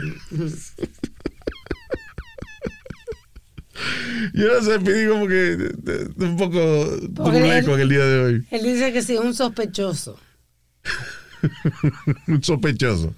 Yo 4.34 4.46
no 4.54 4.62
sé, 4.62 4.78
pedí 4.80 5.08
como 5.08 5.26
que 5.26 5.34
de- 5.34 6.04
de- 6.14 6.24
un 6.26 6.36
poco 6.36 6.58
él- 7.32 7.68
en 7.68 7.80
el 7.80 7.88
día 7.88 8.04
de 8.06 8.18
hoy. 8.20 8.46
Él 8.50 8.62
dice 8.62 8.92
que 8.92 9.02
sí, 9.02 9.16
un 9.16 9.34
sospechoso. 9.34 10.18
sospechoso. 12.42 13.14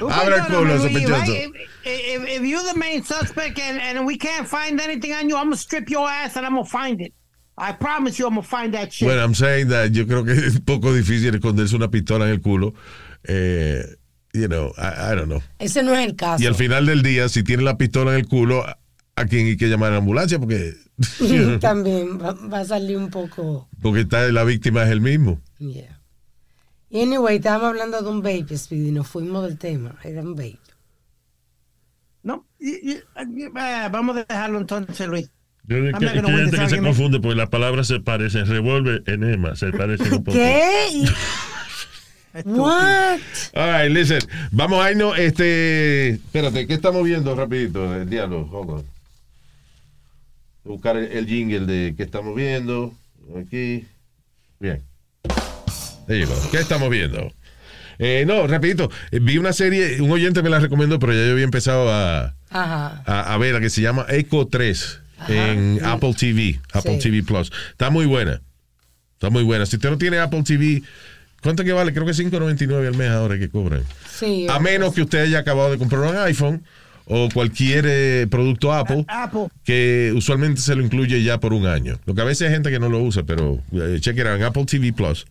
Who 0.00 0.08
Abre 0.10 0.36
el 0.36 0.42
culo, 0.44 0.58
on 0.60 0.68
me? 0.68 0.78
sospechoso. 0.78 1.32
If, 1.32 1.50
if, 1.84 2.28
if 2.28 2.42
you're 2.42 2.62
the 2.72 2.78
main 2.78 3.02
suspect 3.02 3.58
and, 3.58 3.80
and 3.80 4.06
we 4.06 4.16
can't 4.16 4.46
find 4.46 4.80
anything 4.80 5.12
on 5.12 5.28
you, 5.28 5.36
I'm 5.36 5.46
gonna 5.46 5.56
strip 5.56 5.88
your 5.90 6.08
ass 6.08 6.36
and 6.36 6.46
I'm 6.46 6.54
gonna 6.54 6.64
find 6.66 7.00
it. 7.00 7.12
I 7.56 7.72
promise 7.78 8.18
you, 8.18 8.26
I'm 8.26 8.34
gonna 8.34 8.42
find 8.46 8.74
that 8.74 8.90
shit. 8.90 9.06
Bueno, 9.06 9.22
I'm 9.22 9.34
saying 9.34 9.68
that 9.68 9.90
yo 9.92 10.06
creo 10.06 10.24
que 10.24 10.32
es 10.32 10.56
un 10.56 10.64
poco 10.64 10.92
difícil 10.92 11.34
esconderse 11.34 11.76
una 11.76 11.88
pistola 11.90 12.24
en 12.26 12.32
el 12.32 12.40
culo. 12.40 12.74
Eh, 13.22 13.84
you 14.32 14.48
know, 14.48 14.72
I, 14.76 15.12
I 15.12 15.14
don't 15.16 15.26
know. 15.28 15.40
Ese 15.58 15.82
no 15.82 15.94
es 15.94 16.04
el 16.06 16.16
caso. 16.16 16.42
Y 16.42 16.46
al 16.46 16.54
final 16.56 16.86
del 16.86 17.02
día, 17.02 17.28
si 17.28 17.42
tiene 17.44 17.62
la 17.62 17.78
pistola 17.78 18.12
en 18.12 18.18
el 18.18 18.26
culo, 18.26 18.64
¿a 19.16 19.24
quién 19.26 19.46
hay 19.46 19.56
que 19.56 19.68
llamar 19.68 19.90
a 19.90 19.92
la 19.92 19.98
ambulancia? 19.98 20.38
Porque, 20.40 20.74
También 21.60 22.20
va, 22.20 22.32
va 22.32 22.60
a 22.60 22.64
salir 22.64 22.96
un 22.96 23.10
poco. 23.10 23.68
porque 23.80 24.00
está, 24.00 24.22
la 24.32 24.42
víctima 24.44 24.82
es 24.84 24.90
el 24.90 25.00
mismo. 25.00 25.40
Yeah. 25.58 26.00
Anyway, 26.92 27.36
estábamos 27.36 27.68
hablando 27.70 28.02
de 28.02 28.08
un 28.08 28.20
vape, 28.22 28.56
Speedy, 28.58 28.90
nos 28.92 29.06
fuimos 29.08 29.44
del 29.44 29.58
tema. 29.58 29.96
Era 30.04 30.22
un 30.22 30.34
vape. 30.34 30.58
No, 32.22 32.46
y- 32.58 32.90
y- 32.92 32.92
eh, 33.16 33.88
vamos 33.90 34.16
a 34.16 34.24
dejarlo 34.24 34.58
entonces, 34.58 35.06
Luis. 35.08 35.30
Yo 35.66 35.82
digo 35.82 35.98
que, 35.98 36.06
que 36.06 36.20
win 36.20 36.36
gente 36.50 36.58
que 36.58 36.68
se 36.68 36.78
confunde 36.78 37.20
porque 37.20 37.36
las 37.36 37.48
palabras 37.48 37.86
se 37.86 38.00
parecen. 38.00 38.46
Revólver, 38.46 39.02
enema, 39.06 39.56
se 39.56 39.70
parecen 39.72 40.12
un 40.12 40.24
poco. 40.24 40.36
¿Qué? 40.36 41.04
What? 42.44 43.20
All 43.54 43.72
right, 43.82 43.90
listen. 43.96 44.18
Vamos 44.50 44.84
a 44.84 44.90
irnos, 44.90 45.16
este... 45.18 46.10
Espérate, 46.10 46.66
¿qué 46.66 46.74
estamos 46.74 47.04
viendo 47.04 47.34
rapidito? 47.34 47.94
El 47.94 48.10
diálogo, 48.10 48.50
hold 48.58 48.70
on. 48.70 48.84
Buscar 50.64 50.96
el, 50.96 51.12
el 51.12 51.26
jingle 51.26 51.60
de 51.60 51.94
qué 51.96 52.02
estamos 52.02 52.34
viendo. 52.34 52.92
Aquí. 53.38 53.86
Bien. 54.58 54.82
Go. 56.08 56.48
¿Qué 56.50 56.58
estamos 56.58 56.90
viendo? 56.90 57.32
Eh, 57.98 58.24
no, 58.26 58.46
rapidito. 58.48 58.90
eh, 59.12 59.20
Vi 59.22 59.38
una 59.38 59.52
serie, 59.52 60.00
un 60.02 60.10
oyente 60.10 60.42
me 60.42 60.50
la 60.50 60.58
recomendó, 60.58 60.98
pero 60.98 61.12
ya 61.12 61.24
yo 61.26 61.32
había 61.32 61.44
empezado 61.44 61.90
a, 61.92 62.34
Ajá. 62.50 63.02
a, 63.06 63.32
a 63.34 63.38
ver 63.38 63.54
la 63.54 63.60
que 63.60 63.70
se 63.70 63.80
llama 63.80 64.06
Echo 64.08 64.46
3 64.48 65.00
en 65.28 65.78
sí. 65.78 65.84
Apple 65.84 66.14
TV, 66.18 66.60
Apple 66.72 66.98
Sí. 67.00 67.10
TV 67.10 67.22
Plus. 67.22 67.50
Está 67.70 67.90
muy 67.90 68.06
buena. 68.06 68.40
Está 69.14 69.30
muy 69.30 69.42
buena. 69.42 69.66
Si 69.66 69.76
usted 69.76 69.90
no 69.90 69.98
tiene 69.98 70.18
Apple 70.18 70.42
TV, 70.42 70.82
¿cuánto 71.42 71.64
que 71.64 71.72
vale? 71.72 71.92
Creo 71.92 72.04
que 72.06 72.12
5.99 72.12 72.86
al 72.88 72.96
mes 72.96 73.10
ahora 73.10 73.38
que 73.38 73.48
cobran. 73.48 73.82
Sí. 74.10 74.46
A 74.50 74.58
menos 74.58 74.94
que 74.94 75.02
usted 75.02 75.22
haya 75.22 75.38
acabado 75.38 75.70
de 75.70 75.78
comprar 75.78 76.02
un 76.02 76.16
iPhone 76.16 76.62
o 77.06 77.28
cualquier 77.34 77.84
eh, 77.86 78.26
producto 78.30 78.72
Apple 78.72 79.04
Apple. 79.08 79.48
que 79.62 80.12
usualmente 80.16 80.62
se 80.62 80.74
lo 80.74 80.82
incluye 80.82 81.22
ya 81.22 81.38
por 81.38 81.52
un 81.52 81.66
año. 81.66 81.98
Lo 82.06 82.14
que 82.14 82.22
a 82.22 82.24
veces 82.24 82.48
hay 82.48 82.54
gente 82.54 82.70
que 82.70 82.78
no 82.78 82.88
lo 82.88 83.00
usa, 83.02 83.24
pero 83.24 83.62
eh, 83.72 83.98
check 84.00 84.16
it 84.18 84.26
out, 84.26 84.36
en 84.36 84.42
Apple 84.44 84.64
TV 84.64 84.92
Plus. 84.94 85.26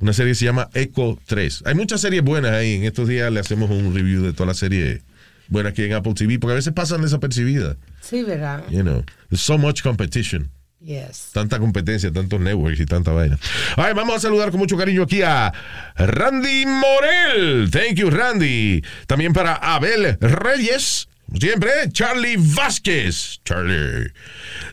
Una 0.00 0.14
serie 0.14 0.32
que 0.32 0.36
se 0.36 0.46
llama 0.46 0.70
Echo 0.72 1.18
3. 1.26 1.64
Hay 1.66 1.74
muchas 1.74 2.00
series 2.00 2.22
buenas 2.22 2.52
ahí. 2.52 2.74
En 2.76 2.84
estos 2.84 3.08
días 3.08 3.30
le 3.30 3.40
hacemos 3.40 3.70
un 3.70 3.94
review 3.94 4.22
de 4.22 4.32
toda 4.32 4.46
la 4.46 4.54
serie 4.54 5.02
buena 5.48 5.72
que 5.72 5.82
hay 5.82 5.88
en 5.88 5.94
Apple 5.94 6.14
TV, 6.14 6.38
porque 6.38 6.52
a 6.52 6.56
veces 6.56 6.72
pasan 6.72 7.02
desapercibidas. 7.02 7.76
Sí, 8.00 8.22
¿verdad? 8.22 8.64
You 8.70 8.82
know, 8.82 9.04
there's 9.28 9.42
so 9.42 9.58
much 9.58 9.82
competition. 9.82 10.50
Yes. 10.80 11.30
Tanta 11.32 11.58
competencia, 11.58 12.12
tantos 12.12 12.40
networks 12.40 12.78
y 12.78 12.86
tanta 12.86 13.10
vaina. 13.10 13.36
Right, 13.76 13.94
vamos 13.96 14.16
a 14.16 14.20
saludar 14.20 14.50
con 14.50 14.60
mucho 14.60 14.76
cariño 14.76 15.02
aquí 15.02 15.22
a 15.22 15.52
Randy 15.96 16.66
Morel. 16.66 17.68
Thank 17.70 17.94
you, 17.94 18.10
Randy. 18.10 18.82
También 19.08 19.32
para 19.32 19.54
Abel 19.54 20.16
Reyes. 20.20 21.08
como 21.26 21.40
Siempre, 21.40 21.70
Charlie 21.90 22.36
Vázquez. 22.38 23.40
Charlie. 23.44 24.12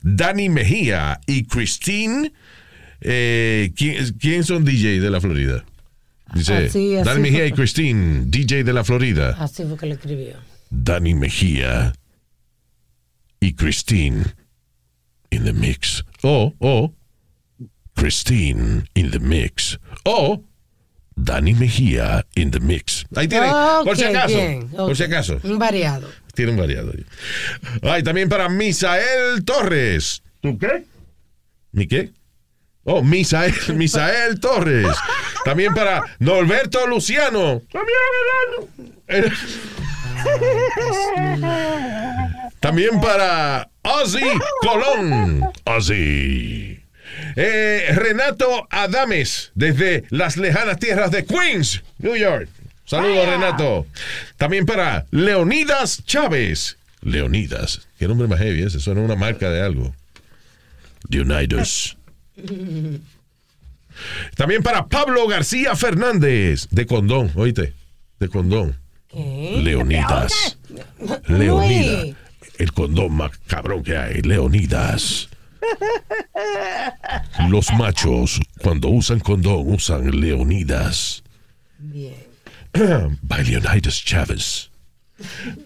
Dani 0.04 0.48
Mejía 0.48 1.20
y 1.26 1.46
Christine. 1.46 2.32
Eh, 3.02 3.72
¿quién, 3.76 4.14
quién 4.20 4.44
son 4.44 4.64
DJ 4.64 5.00
de 5.00 5.10
la 5.10 5.20
Florida? 5.20 5.66
Dice 6.34 6.54
Así, 6.54 6.96
así 6.96 7.04
Dani 7.04 7.22
Mejía 7.22 7.46
y 7.48 7.52
Christine, 7.52 8.26
DJ 8.28 8.64
de 8.64 8.74
la 8.74 8.84
Florida. 8.84 9.36
Así 9.40 9.64
fue 9.64 9.78
que 9.78 9.88
lo 9.88 9.94
escribió. 9.96 10.36
Dani 10.70 11.14
Mejía 11.14 11.94
y 13.40 13.54
Christine 13.54 14.24
in 15.32 15.44
the 15.46 15.54
mix. 15.54 16.04
O, 16.24 16.54
o, 16.60 16.94
Christine 17.96 18.86
in 18.96 19.12
the 19.12 19.20
mix. 19.20 19.78
O, 20.06 20.44
Dani 21.16 21.54
Mejía 21.54 22.26
in 22.36 22.52
the 22.52 22.60
mix. 22.60 23.06
Ahí 23.16 23.28
tiene, 23.28 23.48
por 23.84 23.96
si 23.96 24.04
acaso. 24.04 24.36
bien, 24.36 24.68
Por 24.70 24.92
ok. 24.92 24.96
si 24.96 25.04
acaso. 25.04 25.40
Un 25.44 25.58
variado. 25.60 26.10
Tiene 26.34 26.52
un 26.52 26.58
variado. 26.58 26.92
Ay, 27.84 28.04
también 28.04 28.28
para 28.28 28.50
Misael 28.50 29.44
Torres. 29.46 30.22
¿Tú 30.42 30.58
qué? 30.58 30.86
¿Mi 31.72 31.88
qué? 31.88 32.12
Oh, 32.84 33.02
Misael, 33.02 33.54
Misael 33.76 34.40
Torres. 34.40 34.96
También 35.46 35.74
para 35.74 36.02
Norberto 36.20 36.86
Luciano. 36.88 37.62
Eh, 39.08 39.32
También 42.60 43.02
para 43.02 43.70
Ozzy 43.82 44.24
Colón. 44.62 45.44
Ozzy. 45.66 46.80
Eh, 47.36 47.86
Renato 47.96 48.68
Adames, 48.70 49.52
desde 49.56 50.06
las 50.10 50.38
lejanas 50.38 50.80
tierras 50.80 51.12
de 51.12 51.26
Queens, 51.26 51.84
New 52.00 52.16
York. 52.16 52.48
Saludos, 52.86 53.28
Renato. 53.28 53.86
También 54.38 54.66
para 54.66 55.06
Leonidas 55.12 56.04
Chávez. 56.06 56.78
Leonidas. 57.02 57.88
Qué 58.00 58.08
nombre 58.08 58.28
más 58.28 58.40
heavy 58.40 58.64
ese. 58.64 58.80
Suena 58.80 59.02
una 59.02 59.16
marca 59.16 59.50
de 59.50 59.62
algo. 59.62 59.94
Leonidas. 61.10 61.98
También 64.36 64.64
para 64.64 64.88
Pablo 64.88 65.28
García 65.28 65.76
Fernández, 65.76 66.68
de 66.70 66.86
Condón, 66.86 67.32
oíste, 67.36 67.74
de 68.20 68.30
Condón. 68.30 68.78
¿Qué? 69.16 69.60
Leonidas. 69.64 70.58
Leonidas. 71.28 72.16
El 72.58 72.72
condón 72.74 73.14
más 73.14 73.32
cabrón 73.48 73.84
que 73.84 73.98
hay, 73.98 74.22
Leonidas. 74.22 75.30
Los 77.50 77.72
machos, 77.74 78.40
cuando 78.62 78.90
usan 78.90 79.20
condón, 79.20 79.74
usan 79.74 80.20
Leonidas. 80.20 81.24
Bien. 81.80 82.16
By 83.22 83.44
Leonidas 83.46 84.04
Chávez. 84.04 84.70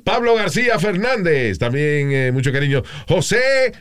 Pablo 0.04 0.36
García 0.36 0.78
Fernández, 0.78 1.58
también 1.58 2.12
eh, 2.12 2.32
mucho 2.32 2.52
cariño. 2.52 2.84
José 3.08 3.74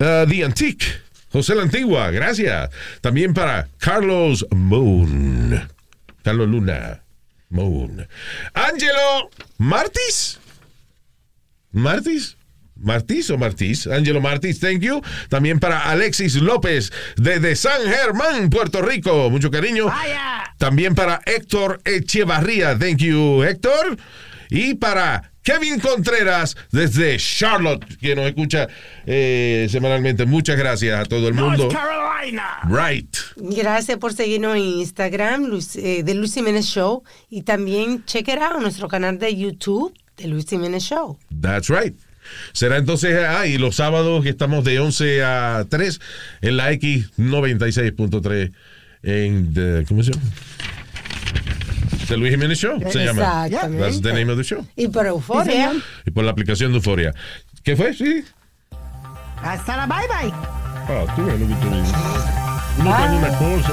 uh, 0.00 0.28
The 0.28 0.44
Antique, 0.44 0.84
José 1.30 1.54
la 1.54 1.62
Antigua, 1.62 2.10
gracias. 2.10 2.70
También 3.00 3.32
para 3.32 3.68
Carlos 3.78 4.46
Moon, 4.50 5.68
Carlos 6.22 6.48
Luna, 6.48 7.01
Moon. 7.52 8.08
Angelo 8.54 9.30
Martis, 9.58 10.40
Martis. 11.70 12.36
Martis 12.74 13.30
o 13.30 13.38
Martis, 13.38 13.86
Angelo 13.86 14.20
Martis, 14.20 14.58
thank 14.58 14.80
you. 14.80 15.00
También 15.28 15.60
para 15.60 15.88
Alexis 15.90 16.34
López 16.34 16.92
desde 17.16 17.54
San 17.54 17.80
Germán, 17.82 18.50
Puerto 18.50 18.82
Rico, 18.82 19.30
mucho 19.30 19.52
cariño. 19.52 19.86
También 20.58 20.96
para 20.96 21.20
Héctor 21.24 21.80
Echevarría, 21.84 22.76
thank 22.76 22.98
you, 22.98 23.44
Héctor. 23.44 23.96
Y 24.50 24.74
para 24.74 25.31
Kevin 25.42 25.80
Contreras 25.80 26.56
desde 26.70 27.16
Charlotte, 27.18 27.84
que 28.00 28.14
nos 28.14 28.26
escucha 28.26 28.68
eh, 29.06 29.66
semanalmente. 29.70 30.24
Muchas 30.26 30.56
gracias 30.56 30.98
a 30.98 31.04
todo 31.04 31.28
el 31.28 31.34
mundo. 31.34 31.64
North 31.64 31.74
Carolina. 31.74 32.60
Right. 32.68 33.16
Gracias 33.36 33.98
por 33.98 34.14
seguirnos 34.14 34.56
en 34.56 34.62
Instagram, 34.62 35.44
Luis, 35.46 35.74
eh, 35.76 36.02
de 36.04 36.14
Luis 36.14 36.34
Jiménez 36.34 36.66
Show. 36.66 37.02
Y 37.28 37.42
también 37.42 38.04
check 38.04 38.28
it 38.28 38.38
out, 38.38 38.60
nuestro 38.60 38.86
canal 38.88 39.18
de 39.18 39.34
YouTube 39.36 39.92
de 40.16 40.28
Luis 40.28 40.46
Jiménez 40.48 40.84
Show. 40.84 41.18
That's 41.40 41.68
right. 41.68 41.94
Será 42.52 42.76
entonces, 42.76 43.18
ah, 43.28 43.46
y 43.48 43.58
los 43.58 43.74
sábados 43.76 44.22
que 44.22 44.28
estamos 44.30 44.64
de 44.64 44.78
11 44.78 45.24
a 45.24 45.66
3 45.68 46.00
en 46.42 46.56
la 46.56 46.70
X96.3 46.72 48.52
en, 49.02 49.52
the- 49.54 49.84
¿cómo 49.88 50.02
se 50.04 50.12
llama? 50.12 50.24
The 52.08 52.16
Luis 52.16 52.32
Jiménez 52.32 52.58
Show, 52.58 52.78
se 52.90 53.04
llama. 53.04 53.46
Exactamente. 53.46 53.84
That's 53.84 54.00
the 54.02 54.12
name 54.12 54.30
of 54.30 54.38
the 54.38 54.44
show. 54.44 54.66
Y 54.76 54.88
por 54.88 55.06
euforia. 55.06 55.72
Y 56.06 56.10
por 56.10 56.24
la 56.24 56.32
aplicación 56.32 56.72
de 56.72 56.78
Euforia. 56.78 57.14
¿Qué 57.62 57.76
fue? 57.76 57.94
Sí. 57.94 58.24
Hasta 59.42 59.76
la 59.76 59.86
bye 59.86 60.06
bye. 60.08 60.32
Ah, 60.34 61.04
tú 61.14 61.24
ves 61.24 61.40
lo 61.40 61.46
que 61.48 61.54
tú 61.54 61.70
dices. 61.70 61.94
Uno 62.78 62.96
tiene 62.96 63.18
una 63.18 63.28
cosa. 63.38 63.72